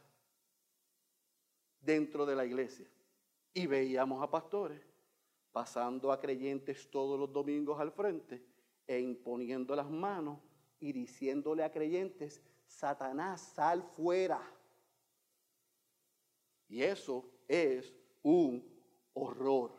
dentro 1.81 2.25
de 2.25 2.35
la 2.35 2.47
iglesia. 2.47 2.87
Y 3.53 3.67
veíamos 3.67 4.23
a 4.23 4.31
pastores 4.31 4.81
pasando 5.51 6.11
a 6.11 6.19
creyentes 6.19 6.89
todos 6.89 7.19
los 7.19 7.31
domingos 7.31 7.79
al 7.79 7.91
frente 7.91 8.54
e 8.87 8.99
imponiendo 8.99 9.75
las 9.75 9.89
manos 9.89 10.39
y 10.79 10.91
diciéndole 10.91 11.63
a 11.63 11.71
creyentes, 11.71 12.41
Satanás, 12.67 13.41
sal 13.55 13.83
fuera. 13.95 14.41
Y 16.67 16.81
eso 16.81 17.29
es 17.47 17.93
un 18.23 18.63
horror. 19.13 19.73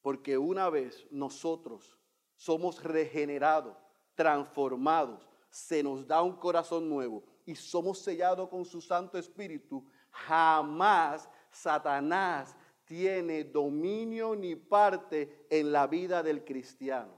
Porque 0.00 0.38
una 0.38 0.70
vez 0.70 1.06
nosotros 1.10 1.98
somos 2.36 2.82
regenerados, 2.82 3.76
transformados, 4.14 5.28
se 5.50 5.82
nos 5.82 6.06
da 6.06 6.22
un 6.22 6.36
corazón 6.36 6.88
nuevo 6.88 7.24
y 7.44 7.54
somos 7.54 7.98
sellados 7.98 8.48
con 8.48 8.64
su 8.64 8.80
Santo 8.80 9.18
Espíritu, 9.18 9.84
jamás 10.10 11.28
Satanás 11.50 12.54
tiene 12.84 13.44
dominio 13.44 14.34
ni 14.36 14.54
parte 14.54 15.46
en 15.50 15.72
la 15.72 15.86
vida 15.86 16.22
del 16.22 16.44
cristiano. 16.44 17.17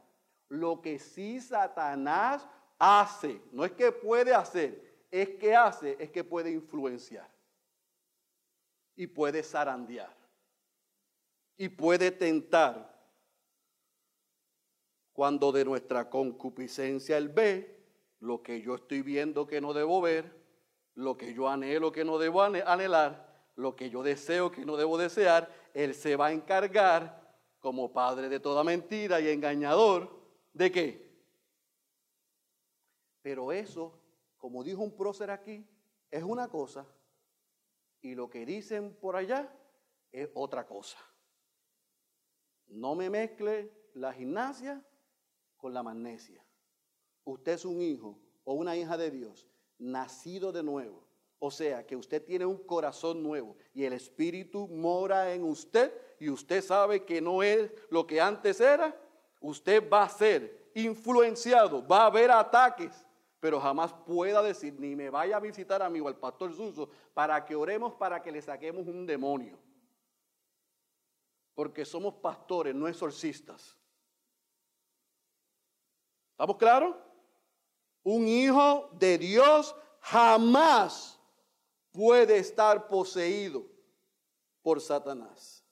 Lo 0.50 0.82
que 0.82 0.98
sí 0.98 1.40
Satanás 1.40 2.46
hace, 2.76 3.40
no 3.52 3.64
es 3.64 3.72
que 3.72 3.92
puede 3.92 4.34
hacer, 4.34 5.06
es 5.10 5.30
que 5.30 5.54
hace, 5.54 5.96
es 5.98 6.10
que 6.10 6.24
puede 6.24 6.50
influenciar 6.50 7.30
y 8.96 9.06
puede 9.06 9.42
zarandear 9.42 10.14
y 11.56 11.68
puede 11.68 12.10
tentar. 12.10 12.90
Cuando 15.12 15.52
de 15.52 15.64
nuestra 15.64 16.10
concupiscencia 16.10 17.16
él 17.16 17.28
ve 17.28 17.84
lo 18.18 18.42
que 18.42 18.60
yo 18.60 18.74
estoy 18.74 19.02
viendo 19.02 19.46
que 19.46 19.60
no 19.60 19.72
debo 19.72 20.00
ver, 20.00 20.34
lo 20.94 21.16
que 21.16 21.32
yo 21.32 21.48
anhelo 21.48 21.92
que 21.92 22.04
no 22.04 22.18
debo 22.18 22.42
anhelar, 22.42 23.44
lo 23.54 23.76
que 23.76 23.88
yo 23.88 24.02
deseo 24.02 24.50
que 24.50 24.64
no 24.64 24.76
debo 24.76 24.98
desear, 24.98 25.48
él 25.74 25.94
se 25.94 26.16
va 26.16 26.26
a 26.26 26.32
encargar 26.32 27.38
como 27.60 27.92
padre 27.92 28.28
de 28.28 28.40
toda 28.40 28.64
mentira 28.64 29.20
y 29.20 29.28
engañador 29.28 30.19
de 30.52 30.72
qué. 30.72 31.10
Pero 33.22 33.52
eso, 33.52 34.00
como 34.36 34.64
dijo 34.64 34.82
un 34.82 34.96
prócer 34.96 35.30
aquí, 35.30 35.66
es 36.10 36.22
una 36.22 36.48
cosa 36.48 36.86
y 38.00 38.14
lo 38.14 38.30
que 38.30 38.46
dicen 38.46 38.96
por 39.00 39.16
allá 39.16 39.54
es 40.12 40.28
otra 40.34 40.66
cosa. 40.66 40.98
No 42.66 42.94
me 42.94 43.10
mezcle 43.10 43.70
la 43.94 44.12
gimnasia 44.12 44.84
con 45.56 45.74
la 45.74 45.82
magnesia. 45.82 46.44
Usted 47.24 47.52
es 47.52 47.64
un 47.64 47.82
hijo 47.82 48.18
o 48.44 48.54
una 48.54 48.76
hija 48.76 48.96
de 48.96 49.10
Dios, 49.10 49.46
nacido 49.78 50.52
de 50.52 50.62
nuevo. 50.62 51.06
O 51.38 51.50
sea, 51.50 51.86
que 51.86 51.96
usted 51.96 52.24
tiene 52.24 52.44
un 52.44 52.58
corazón 52.58 53.22
nuevo 53.22 53.56
y 53.72 53.84
el 53.84 53.94
Espíritu 53.94 54.68
mora 54.68 55.32
en 55.32 55.44
usted 55.44 55.92
y 56.18 56.28
usted 56.28 56.62
sabe 56.62 57.04
que 57.04 57.20
no 57.20 57.42
es 57.42 57.72
lo 57.90 58.06
que 58.06 58.20
antes 58.20 58.60
era. 58.60 58.98
Usted 59.40 59.88
va 59.88 60.02
a 60.02 60.08
ser 60.08 60.70
influenciado, 60.74 61.86
va 61.86 62.02
a 62.02 62.06
haber 62.06 62.30
ataques, 62.30 63.06
pero 63.40 63.58
jamás 63.58 63.92
pueda 63.92 64.42
decir, 64.42 64.78
ni 64.78 64.94
me 64.94 65.08
vaya 65.08 65.38
a 65.38 65.40
visitar 65.40 65.82
a 65.82 65.88
mí 65.88 65.98
o 65.98 66.08
al 66.08 66.16
pastor 66.16 66.54
Suso 66.54 66.90
para 67.14 67.44
que 67.44 67.56
oremos 67.56 67.94
para 67.94 68.22
que 68.22 68.30
le 68.30 68.42
saquemos 68.42 68.86
un 68.86 69.06
demonio. 69.06 69.58
Porque 71.54 71.84
somos 71.84 72.14
pastores, 72.14 72.74
no 72.74 72.86
exorcistas. 72.86 73.76
¿Estamos 76.32 76.56
claros? 76.56 76.96
Un 78.02 78.28
hijo 78.28 78.90
de 78.92 79.18
Dios 79.18 79.74
jamás 80.00 81.18
puede 81.90 82.38
estar 82.38 82.88
poseído 82.88 83.66
por 84.62 84.80
Satanás. 84.80 85.64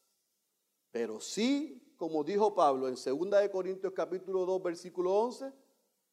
Pero 0.91 1.21
sí, 1.21 1.88
como 1.99 2.23
dijo 2.25 2.55
Pablo 2.55 2.89
en 2.89 2.95
2 2.95 3.31
de 3.31 3.51
Corintios 3.51 3.93
capítulo 3.93 4.47
2 4.47 4.63
versículo 4.63 5.13
11, 5.15 5.53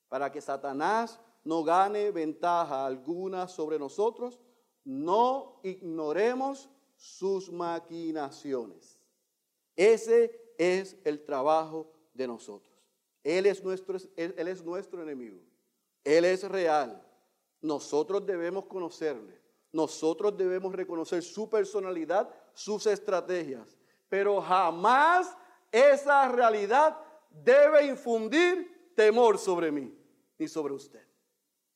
para 0.10 0.32
que 0.32 0.42
Satanás 0.42 1.20
no 1.44 1.64
gane 1.64 2.12
ventaja 2.12 2.86
alguna 2.86 3.48
sobre 3.48 3.78
nosotros, 3.78 4.42
no 4.84 5.60
ignoremos 5.64 6.70
sus 6.96 7.52
maquinaciones. 7.52 9.00
Ese 9.76 10.54
es 10.58 10.98
el 11.04 11.24
trabajo 11.24 11.92
de 12.14 12.28
nosotros. 12.28 12.74
Él 13.24 13.46
es 13.46 13.64
nuestro, 13.64 13.98
él, 14.16 14.48
es 14.48 14.64
nuestro 14.64 15.04
enemigo. 15.04 15.40
Él 16.04 16.26
es 16.26 16.44
real. 16.50 17.04
Nosotros 17.62 18.26
debemos 18.26 18.66
conocerle. 18.66 19.40
Nosotros 19.72 20.36
debemos 20.36 20.74
reconocer 20.74 21.22
su 21.22 21.50
personalidad, 21.50 22.30
sus 22.54 22.88
estrategias. 22.88 23.78
Pero 24.10 24.42
jamás 24.42 25.36
esa 25.76 26.28
realidad 26.30 26.98
debe 27.30 27.86
infundir 27.86 28.94
temor 28.96 29.38
sobre 29.38 29.70
mí 29.72 29.94
ni 30.38 30.48
sobre 30.48 30.74
usted. 30.74 31.06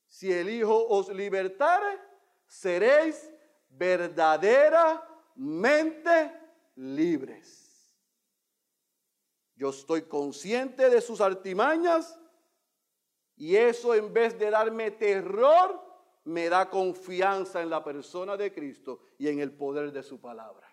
Si 0.07 0.31
el 0.31 0.49
Hijo 0.49 0.87
os 0.87 1.09
libertare, 1.09 1.99
seréis 2.47 3.29
verdaderamente 3.67 6.31
libres. 6.75 7.67
Yo 9.55 9.71
estoy 9.71 10.03
consciente 10.03 10.89
de 10.89 11.01
sus 11.01 11.19
artimañas 11.19 12.17
y 13.35 13.57
eso 13.57 13.93
en 13.93 14.13
vez 14.13 14.39
de 14.39 14.49
darme 14.49 14.91
terror, 14.91 15.89
me 16.23 16.47
da 16.47 16.69
confianza 16.69 17.61
en 17.61 17.69
la 17.69 17.83
persona 17.83 18.37
de 18.37 18.53
Cristo 18.53 19.01
y 19.17 19.27
en 19.27 19.39
el 19.39 19.51
poder 19.51 19.91
de 19.91 20.03
su 20.03 20.21
palabra. 20.21 20.68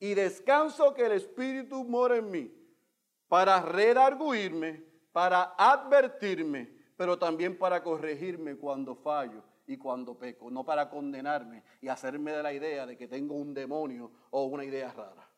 Y 0.00 0.14
descanso 0.14 0.94
que 0.94 1.06
el 1.06 1.12
Espíritu 1.12 1.84
mora 1.84 2.16
en 2.16 2.30
mí 2.30 2.54
para 3.28 3.60
redarguirme, 3.60 4.84
para 5.12 5.54
advertirme, 5.58 6.72
pero 6.96 7.18
también 7.18 7.58
para 7.58 7.82
corregirme 7.82 8.56
cuando 8.56 8.94
fallo 8.94 9.42
y 9.66 9.76
cuando 9.76 10.18
peco, 10.18 10.50
no 10.50 10.64
para 10.64 10.88
condenarme 10.88 11.62
y 11.80 11.88
hacerme 11.88 12.32
de 12.32 12.42
la 12.42 12.52
idea 12.52 12.86
de 12.86 12.96
que 12.96 13.06
tengo 13.06 13.34
un 13.34 13.52
demonio 13.52 14.10
o 14.30 14.44
una 14.44 14.64
idea 14.64 14.92
rara. 14.92 15.28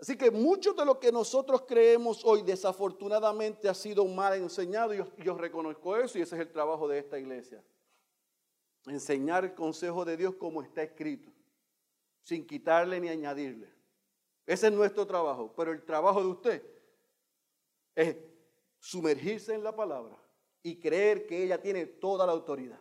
Así 0.00 0.16
que 0.16 0.30
mucho 0.30 0.74
de 0.74 0.84
lo 0.84 1.00
que 1.00 1.10
nosotros 1.10 1.64
creemos 1.66 2.24
hoy 2.24 2.42
desafortunadamente 2.42 3.68
ha 3.68 3.74
sido 3.74 4.04
mal 4.06 4.34
enseñado 4.34 4.94
y 4.94 4.98
yo, 5.24 5.36
reconozco 5.36 5.96
eso 5.96 6.18
y 6.18 6.22
ese 6.22 6.36
es 6.36 6.42
el 6.42 6.52
trabajo 6.52 6.86
de 6.86 7.00
esta 7.00 7.18
iglesia. 7.18 7.64
Enseñar 8.86 9.44
el 9.44 9.54
consejo 9.54 10.04
de 10.04 10.16
Dios 10.16 10.36
como 10.36 10.62
está 10.62 10.84
escrito, 10.84 11.32
sin 12.28 12.46
quitarle 12.46 13.00
ni 13.00 13.08
añadirle. 13.08 13.72
Ese 14.44 14.66
es 14.66 14.72
nuestro 14.74 15.06
trabajo, 15.06 15.50
pero 15.56 15.72
el 15.72 15.82
trabajo 15.82 16.20
de 16.20 16.28
usted 16.28 16.62
es 17.94 18.18
sumergirse 18.78 19.54
en 19.54 19.64
la 19.64 19.74
palabra 19.74 20.14
y 20.62 20.78
creer 20.78 21.26
que 21.26 21.42
ella 21.42 21.58
tiene 21.58 21.86
toda 21.86 22.26
la 22.26 22.32
autoridad 22.32 22.80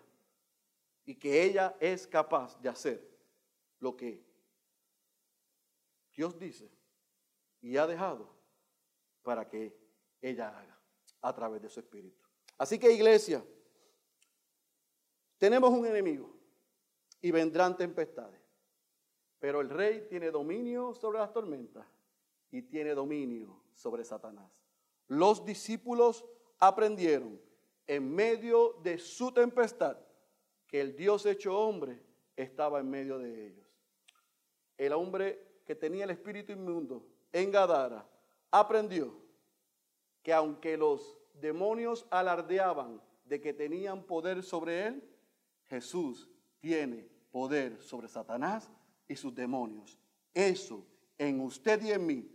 y 1.06 1.16
que 1.16 1.44
ella 1.44 1.78
es 1.80 2.06
capaz 2.06 2.60
de 2.62 2.68
hacer 2.68 3.10
lo 3.80 3.96
que 3.96 4.22
Dios 6.14 6.38
dice 6.38 6.70
y 7.62 7.78
ha 7.78 7.88
dejado 7.88 8.30
para 9.22 9.48
que 9.48 9.74
ella 10.20 10.50
haga 10.50 10.78
a 11.22 11.34
través 11.34 11.62
de 11.62 11.70
su 11.70 11.80
espíritu. 11.80 12.22
Así 12.58 12.78
que 12.78 12.92
iglesia, 12.92 13.42
tenemos 15.38 15.70
un 15.70 15.86
enemigo 15.86 16.36
y 17.22 17.32
vendrán 17.32 17.78
tempestades, 17.78 18.47
pero 19.40 19.62
el 19.62 19.70
rey 19.70 20.08
tiene 20.10 20.32
dominio 20.32 20.94
sobre 20.94 21.20
las 21.20 21.32
tormentas 21.32 21.86
y 22.52 22.64
tiene 22.64 22.94
dominio 22.94 23.62
sobre 23.74 24.04
Satanás. 24.04 24.52
Los 25.08 25.46
discípulos 25.46 26.26
aprendieron 26.60 27.40
en 27.86 28.14
medio 28.14 28.74
de 28.84 28.98
su 28.98 29.32
tempestad 29.32 29.98
que 30.66 30.82
el 30.82 30.96
Dios 30.96 31.26
hecho 31.26 31.58
hombre 31.58 32.04
estaba 32.36 32.80
en 32.80 32.90
medio 32.90 33.18
de 33.20 33.48
ellos. 33.48 33.68
El 34.78 34.94
hombre 34.94 35.62
que 35.66 35.76
tenía 35.76 36.04
el 36.04 36.12
espíritu 36.12 36.52
inmundo 36.52 37.06
en 37.32 37.52
Gadara 37.52 38.08
aprendió 38.52 39.18
que 40.22 40.34
aunque 40.34 40.78
los 40.78 41.18
demonios 41.34 42.06
alardeaban 42.10 43.02
de 43.26 43.40
que 43.40 43.54
tenían 43.54 44.04
poder 44.04 44.44
sobre 44.44 44.88
él, 44.88 45.04
Jesús 45.66 46.30
tiene 46.60 47.08
poder 47.32 47.82
sobre 47.82 48.08
Satanás 48.08 48.72
y 49.08 49.16
sus 49.16 49.34
demonios. 49.34 49.98
Eso 50.34 50.86
en 51.18 51.42
usted 51.42 51.82
y 51.84 51.92
en 51.92 52.06
mí, 52.06 52.30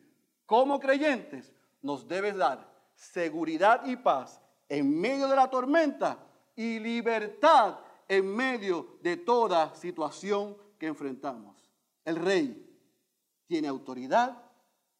como 0.46 0.80
creyentes, 0.80 1.52
nos 1.80 2.06
debe 2.06 2.32
dar 2.32 2.72
seguridad 2.94 3.84
y 3.86 3.96
paz 3.96 4.40
en 4.68 5.00
medio 5.00 5.28
de 5.28 5.36
la 5.36 5.50
tormenta 5.50 6.18
y 6.56 6.78
libertad 6.78 7.78
en 8.08 8.26
medio 8.26 8.98
de 9.00 9.16
toda 9.16 9.74
situación 9.74 10.56
que 10.78 10.86
enfrentamos. 10.86 11.70
El 12.04 12.16
rey 12.16 12.68
tiene 13.46 13.68
autoridad 13.68 14.42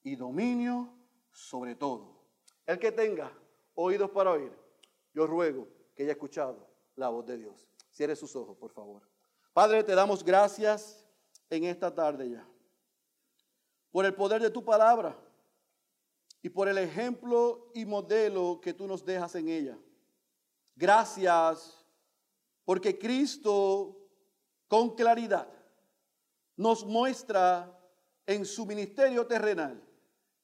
y 0.02 0.16
dominio 0.16 0.92
sobre 1.30 1.74
todo. 1.74 2.22
El 2.66 2.78
que 2.78 2.92
tenga 2.92 3.32
oídos 3.74 4.10
para 4.10 4.32
oír, 4.32 4.52
yo 5.12 5.26
ruego 5.26 5.68
que 5.94 6.04
haya 6.04 6.12
escuchado 6.12 6.68
la 6.96 7.08
voz 7.08 7.26
de 7.26 7.38
Dios. 7.38 7.68
Cierre 7.90 8.16
sus 8.16 8.34
ojos, 8.36 8.56
por 8.56 8.70
favor. 8.70 9.02
Padre, 9.52 9.84
te 9.84 9.94
damos 9.94 10.24
gracias 10.24 11.01
en 11.56 11.64
esta 11.64 11.94
tarde 11.94 12.30
ya 12.30 12.48
por 13.90 14.06
el 14.06 14.14
poder 14.14 14.40
de 14.40 14.50
tu 14.50 14.64
palabra 14.64 15.14
y 16.40 16.48
por 16.48 16.66
el 16.66 16.78
ejemplo 16.78 17.70
y 17.74 17.84
modelo 17.84 18.58
que 18.60 18.72
tú 18.72 18.88
nos 18.88 19.04
dejas 19.04 19.34
en 19.34 19.48
ella. 19.48 19.78
Gracias 20.74 21.84
porque 22.64 22.98
Cristo 22.98 23.98
con 24.66 24.96
claridad 24.96 25.46
nos 26.56 26.86
muestra 26.86 27.78
en 28.24 28.46
su 28.46 28.64
ministerio 28.64 29.26
terrenal 29.26 29.80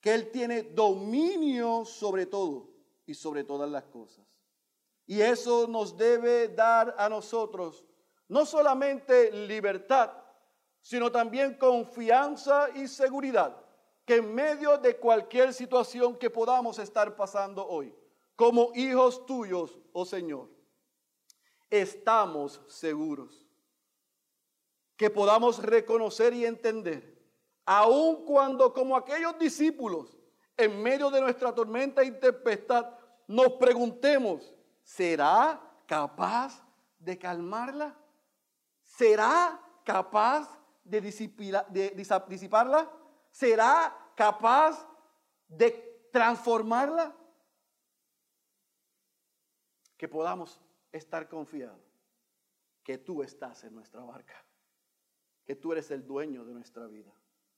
que 0.00 0.12
Él 0.12 0.30
tiene 0.30 0.62
dominio 0.62 1.86
sobre 1.86 2.26
todo 2.26 2.68
y 3.06 3.14
sobre 3.14 3.44
todas 3.44 3.70
las 3.70 3.84
cosas. 3.84 4.26
Y 5.06 5.22
eso 5.22 5.66
nos 5.66 5.96
debe 5.96 6.48
dar 6.48 6.94
a 6.98 7.08
nosotros 7.08 7.86
no 8.28 8.44
solamente 8.44 9.32
libertad, 9.32 10.12
sino 10.82 11.10
también 11.12 11.54
confianza 11.54 12.68
y 12.74 12.88
seguridad 12.88 13.56
que 14.08 14.16
en 14.16 14.34
medio 14.34 14.78
de 14.78 14.96
cualquier 14.96 15.52
situación 15.52 16.16
que 16.16 16.30
podamos 16.30 16.78
estar 16.78 17.14
pasando 17.14 17.66
hoy, 17.68 17.94
como 18.34 18.72
hijos 18.74 19.26
tuyos, 19.26 19.78
oh 19.92 20.06
Señor, 20.06 20.48
estamos 21.68 22.62
seguros. 22.68 23.46
Que 24.96 25.10
podamos 25.10 25.62
reconocer 25.62 26.32
y 26.32 26.46
entender, 26.46 27.22
aun 27.66 28.24
cuando 28.24 28.72
como 28.72 28.96
aquellos 28.96 29.38
discípulos, 29.38 30.16
en 30.56 30.82
medio 30.82 31.10
de 31.10 31.20
nuestra 31.20 31.54
tormenta 31.54 32.02
y 32.02 32.10
tempestad, 32.12 32.90
nos 33.26 33.52
preguntemos, 33.52 34.54
¿será 34.82 35.60
capaz 35.86 36.64
de 36.98 37.18
calmarla? 37.18 37.94
¿Será 38.82 39.60
capaz 39.84 40.57
de, 40.88 41.00
disiparla? 42.28 42.90
¿Será 43.30 44.12
capaz 44.16 44.86
de 45.48 46.08
transformarla? 46.12 47.14
Que 49.96 50.08
podamos 50.08 50.60
estar 50.92 51.28
confiados 51.28 51.84
que 52.82 52.98
tú 52.98 53.22
estás 53.22 53.64
en 53.64 53.74
nuestra 53.74 54.00
barca, 54.00 54.42
que 55.44 55.54
tú 55.54 55.72
eres 55.72 55.90
el 55.90 56.06
dueño 56.06 56.44
de 56.44 56.54
nuestra 56.54 56.86
vida, 56.86 57.12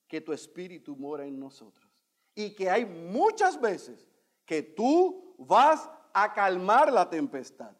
que 0.09 0.21
tu 0.21 0.33
espíritu 0.33 0.97
mora 0.97 1.25
en 1.25 1.39
nosotros 1.39 1.89
y 2.35 2.55
que 2.55 2.69
hay 2.69 2.85
muchas 2.85 3.61
veces 3.61 4.11
que 4.45 4.63
tú 4.63 5.37
vas 5.39 5.89
a 6.13 6.33
calmar 6.33 6.93
la 6.93 7.09
tempestad 7.09 7.77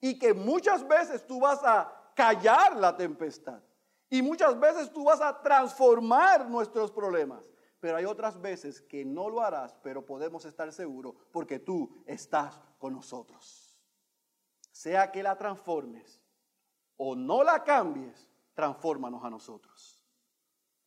y 0.00 0.18
que 0.18 0.34
muchas 0.34 0.86
veces 0.86 1.26
tú 1.26 1.40
vas 1.40 1.62
a 1.64 2.12
callar 2.14 2.76
la 2.76 2.94
tempestad 2.94 3.62
y 4.12 4.20
muchas 4.20 4.60
veces 4.60 4.92
tú 4.92 5.04
vas 5.04 5.22
a 5.22 5.40
transformar 5.40 6.46
nuestros 6.46 6.92
problemas. 6.92 7.50
Pero 7.80 7.96
hay 7.96 8.04
otras 8.04 8.38
veces 8.38 8.82
que 8.82 9.06
no 9.06 9.30
lo 9.30 9.40
harás, 9.40 9.74
pero 9.82 10.04
podemos 10.04 10.44
estar 10.44 10.70
seguros 10.70 11.14
porque 11.32 11.58
tú 11.58 12.04
estás 12.04 12.60
con 12.78 12.92
nosotros. 12.92 13.80
Sea 14.70 15.10
que 15.10 15.22
la 15.22 15.38
transformes 15.38 16.20
o 16.98 17.16
no 17.16 17.42
la 17.42 17.64
cambies, 17.64 18.30
transfórmanos 18.52 19.24
a 19.24 19.30
nosotros. 19.30 19.98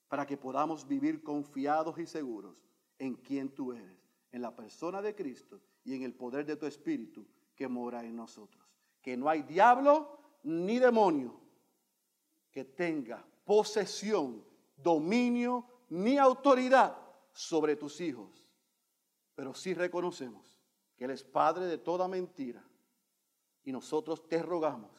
Para 0.08 0.28
que 0.28 0.38
podamos 0.38 0.88
vivir 0.88 1.24
confiados 1.24 1.98
y 1.98 2.06
seguros 2.06 2.56
en 3.00 3.16
quien 3.16 3.50
tú 3.56 3.74
eres, 3.74 4.08
en 4.32 4.44
la 4.44 4.56
persona 4.56 5.02
de 5.02 5.16
Cristo 5.16 5.60
y 5.84 5.96
en 5.96 6.04
el 6.04 6.14
poder 6.14 6.46
de 6.46 6.58
tu 6.58 6.68
Espíritu 6.68 7.26
que 7.56 7.68
mora 7.68 8.04
en 8.04 8.16
nosotros. 8.16 8.64
Que 9.02 9.18
no 9.18 9.28
hay 9.28 9.42
diablo 9.42 10.20
ni 10.44 10.78
demonio 10.78 11.45
que 12.56 12.64
tenga 12.64 13.22
posesión, 13.44 14.42
dominio 14.78 15.66
ni 15.90 16.18
autoridad 16.18 16.96
sobre 17.34 17.76
tus 17.76 18.00
hijos. 18.00 18.48
Pero 19.36 19.54
sí 19.54 19.74
reconocemos 19.74 20.58
que 20.96 21.04
Él 21.04 21.12
es 21.12 21.22
Padre 21.22 21.66
de 21.66 21.78
toda 21.78 22.08
mentira. 22.08 22.66
Y 23.66 23.74
nosotros 23.74 24.26
te 24.30 24.42
rogamos 24.42 24.90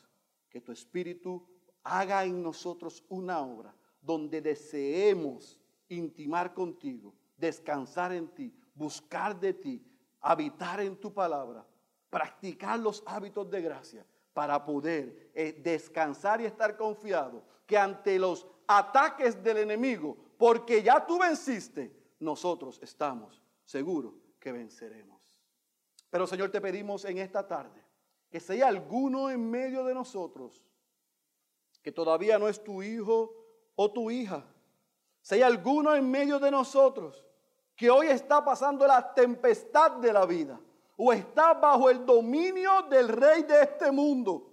que 0.51 0.61
tu 0.61 0.71
Espíritu 0.71 1.49
haga 1.83 2.27
en 2.27 2.43
nosotros 2.43 3.03
una 3.09 3.41
obra 3.41 3.75
donde 4.03 4.43
deseemos 4.43 5.59
intimar 5.89 6.53
contigo, 6.53 7.15
descansar 7.39 8.13
en 8.13 8.29
ti, 8.35 8.55
buscar 8.75 9.41
de 9.41 9.55
ti, 9.55 9.83
habitar 10.21 10.83
en 10.83 11.01
tu 11.01 11.11
palabra, 11.11 11.67
practicar 12.11 12.79
los 12.79 13.03
hábitos 13.07 13.49
de 13.49 13.63
gracia 13.63 14.07
para 14.37 14.63
poder 14.63 15.31
eh, 15.33 15.59
descansar 15.63 16.43
y 16.43 16.45
estar 16.45 16.77
confiado 16.77 17.43
que 17.65 17.79
ante 17.79 18.19
los 18.19 18.47
ataques 18.67 19.43
del 19.43 19.57
enemigo, 19.57 20.15
porque 20.37 20.83
ya 20.83 21.07
tú 21.07 21.19
venciste, 21.19 21.91
nosotros 22.21 22.79
estamos 22.83 23.43
seguros 23.65 24.13
que 24.39 24.53
venceremos. 24.53 25.23
Pero 26.11 26.27
Señor, 26.27 26.51
te 26.51 26.61
pedimos 26.61 27.07
en 27.07 27.17
esta 27.17 27.49
tarde 27.49 27.83
que 28.29 28.39
si 28.39 28.53
hay 28.53 28.61
alguno 28.61 29.31
en 29.31 29.51
medio 29.51 29.87
de 29.87 29.95
nosotros 29.95 30.63
que 31.81 31.91
todavía 31.91 32.39
no 32.39 32.47
es 32.47 32.63
tu 32.63 32.83
hijo 32.83 33.33
o 33.75 33.91
tu 33.91 34.11
hija, 34.11 34.45
si 35.23 35.37
hay 35.37 35.43
alguno 35.43 35.95
en 35.95 36.11
medio 36.11 36.39
de 36.39 36.51
nosotros 36.51 37.25
que 37.75 37.89
hoy 37.89 38.09
está 38.09 38.45
pasando 38.45 38.87
la 38.87 39.15
tempestad 39.15 39.93
de 39.93 40.13
la 40.13 40.27
vida, 40.27 40.61
o 40.97 41.13
está 41.13 41.55
bajo 41.55 41.91
el 41.91 42.05
dominio 42.05 42.83
del 42.83 43.09
rey 43.09 43.43
de 43.43 43.63
este 43.63 43.93
mundo 43.93 44.51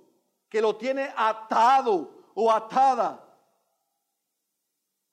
que 0.50 0.62
lo 0.62 0.76
tiene 0.76 1.12
atado 1.16 2.26
o 2.36 2.52
atada. 2.52 3.20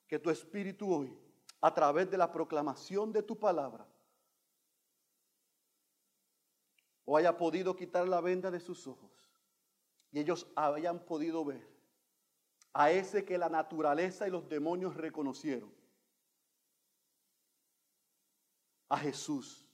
Que 0.07 0.19
tu 0.19 0.29
espíritu 0.29 0.93
hoy, 0.93 1.17
a 1.61 1.73
través 1.73 2.11
de 2.11 2.19
la 2.19 2.31
proclamación 2.31 3.13
de 3.13 3.23
tu 3.23 3.39
palabra, 3.39 3.87
o 7.05 7.17
haya 7.17 7.37
podido 7.37 7.75
quitar 7.77 8.09
la 8.09 8.21
venda 8.21 8.51
de 8.51 8.61
sus 8.61 8.87
ojos 8.87 9.11
y 10.13 10.21
ellos 10.21 10.47
hayan 10.57 10.99
podido 11.01 11.45
ver 11.45 11.69
a 12.73 12.91
ese 12.91 13.25
que 13.25 13.39
la 13.39 13.49
naturaleza 13.49 14.29
y 14.29 14.31
los 14.31 14.49
demonios 14.49 14.97
reconocieron, 14.97 15.73
a 18.89 18.99
Jesús 18.99 19.70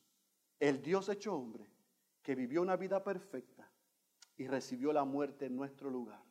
el 0.58 0.82
Dios 0.82 1.08
hecho 1.08 1.34
hombre, 1.34 1.70
que 2.22 2.34
vivió 2.34 2.62
una 2.62 2.76
vida 2.76 3.02
perfecta 3.04 3.70
y 4.36 4.46
recibió 4.46 4.92
la 4.92 5.04
muerte 5.04 5.46
en 5.46 5.56
nuestro 5.56 5.90
lugar, 5.90 6.22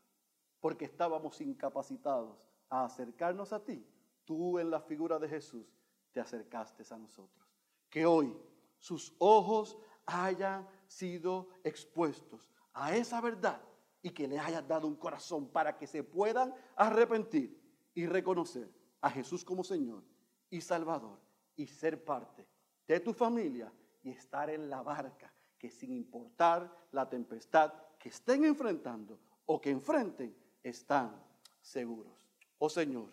porque 0.60 0.86
estábamos 0.86 1.40
incapacitados 1.42 2.38
a 2.70 2.86
acercarnos 2.86 3.54
a 3.54 3.64
ti, 3.64 3.88
tú 4.24 4.60
en 4.60 4.70
la 4.70 4.82
figura 4.82 5.20
de 5.20 5.30
Jesús 5.30 5.66
te 6.12 6.20
acercaste 6.20 6.84
a 6.94 6.98
nosotros. 6.98 7.48
Que 7.90 8.06
hoy 8.06 8.36
sus 8.78 9.16
ojos 9.20 9.78
hayan 10.06 10.68
sido 10.88 11.50
expuestos 11.64 12.50
a 12.74 12.96
esa 12.96 13.22
verdad 13.22 13.62
y 14.02 14.12
que 14.12 14.28
le 14.28 14.38
hayas 14.38 14.68
dado 14.68 14.88
un 14.88 14.96
corazón 14.96 15.48
para 15.50 15.78
que 15.78 15.88
se 15.88 16.04
puedan 16.04 16.54
arrepentir 16.76 17.60
y 17.94 18.06
reconocer 18.06 18.70
a 19.02 19.10
Jesús 19.10 19.44
como 19.44 19.64
Señor 19.64 20.04
y 20.50 20.62
Salvador 20.62 21.20
y 21.56 21.68
ser 21.68 22.04
parte 22.04 22.48
de 22.88 23.00
tu 23.00 23.14
familia 23.14 23.72
y 24.06 24.12
estar 24.12 24.52
en 24.52 24.70
la 24.70 24.84
barca, 24.84 25.34
que 25.58 25.72
sin 25.72 25.92
importar 25.92 26.72
la 26.92 27.10
tempestad 27.10 27.74
que 27.98 28.10
estén 28.10 28.46
enfrentando 28.46 29.20
o 29.48 29.60
que 29.60 29.72
enfrenten, 29.72 30.36
están 30.62 31.20
seguros. 31.60 32.14
Oh 32.60 32.70
Señor, 32.70 33.10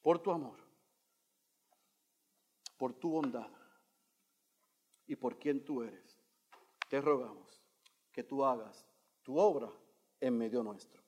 por 0.00 0.20
tu 0.20 0.30
amor, 0.30 0.56
por 2.76 2.92
tu 2.94 3.10
bondad 3.10 3.50
y 5.06 5.16
por 5.16 5.36
quien 5.36 5.64
tú 5.64 5.82
eres, 5.82 6.16
te 6.88 7.00
rogamos 7.00 7.60
que 8.12 8.22
tú 8.22 8.44
hagas 8.44 8.86
tu 9.22 9.36
obra 9.36 9.68
en 10.20 10.38
medio 10.38 10.62
nuestro. 10.62 11.02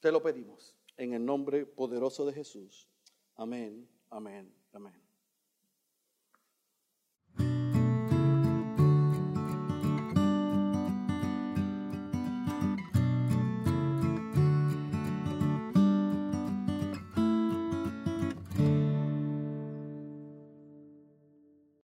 Te 0.00 0.10
lo 0.10 0.20
pedimos 0.20 0.76
en 0.96 1.14
el 1.14 1.24
nombre 1.24 1.64
poderoso 1.64 2.26
de 2.26 2.32
Jesús. 2.32 2.88
Amén, 3.36 3.88
amén, 4.10 4.52
amén. 4.72 5.03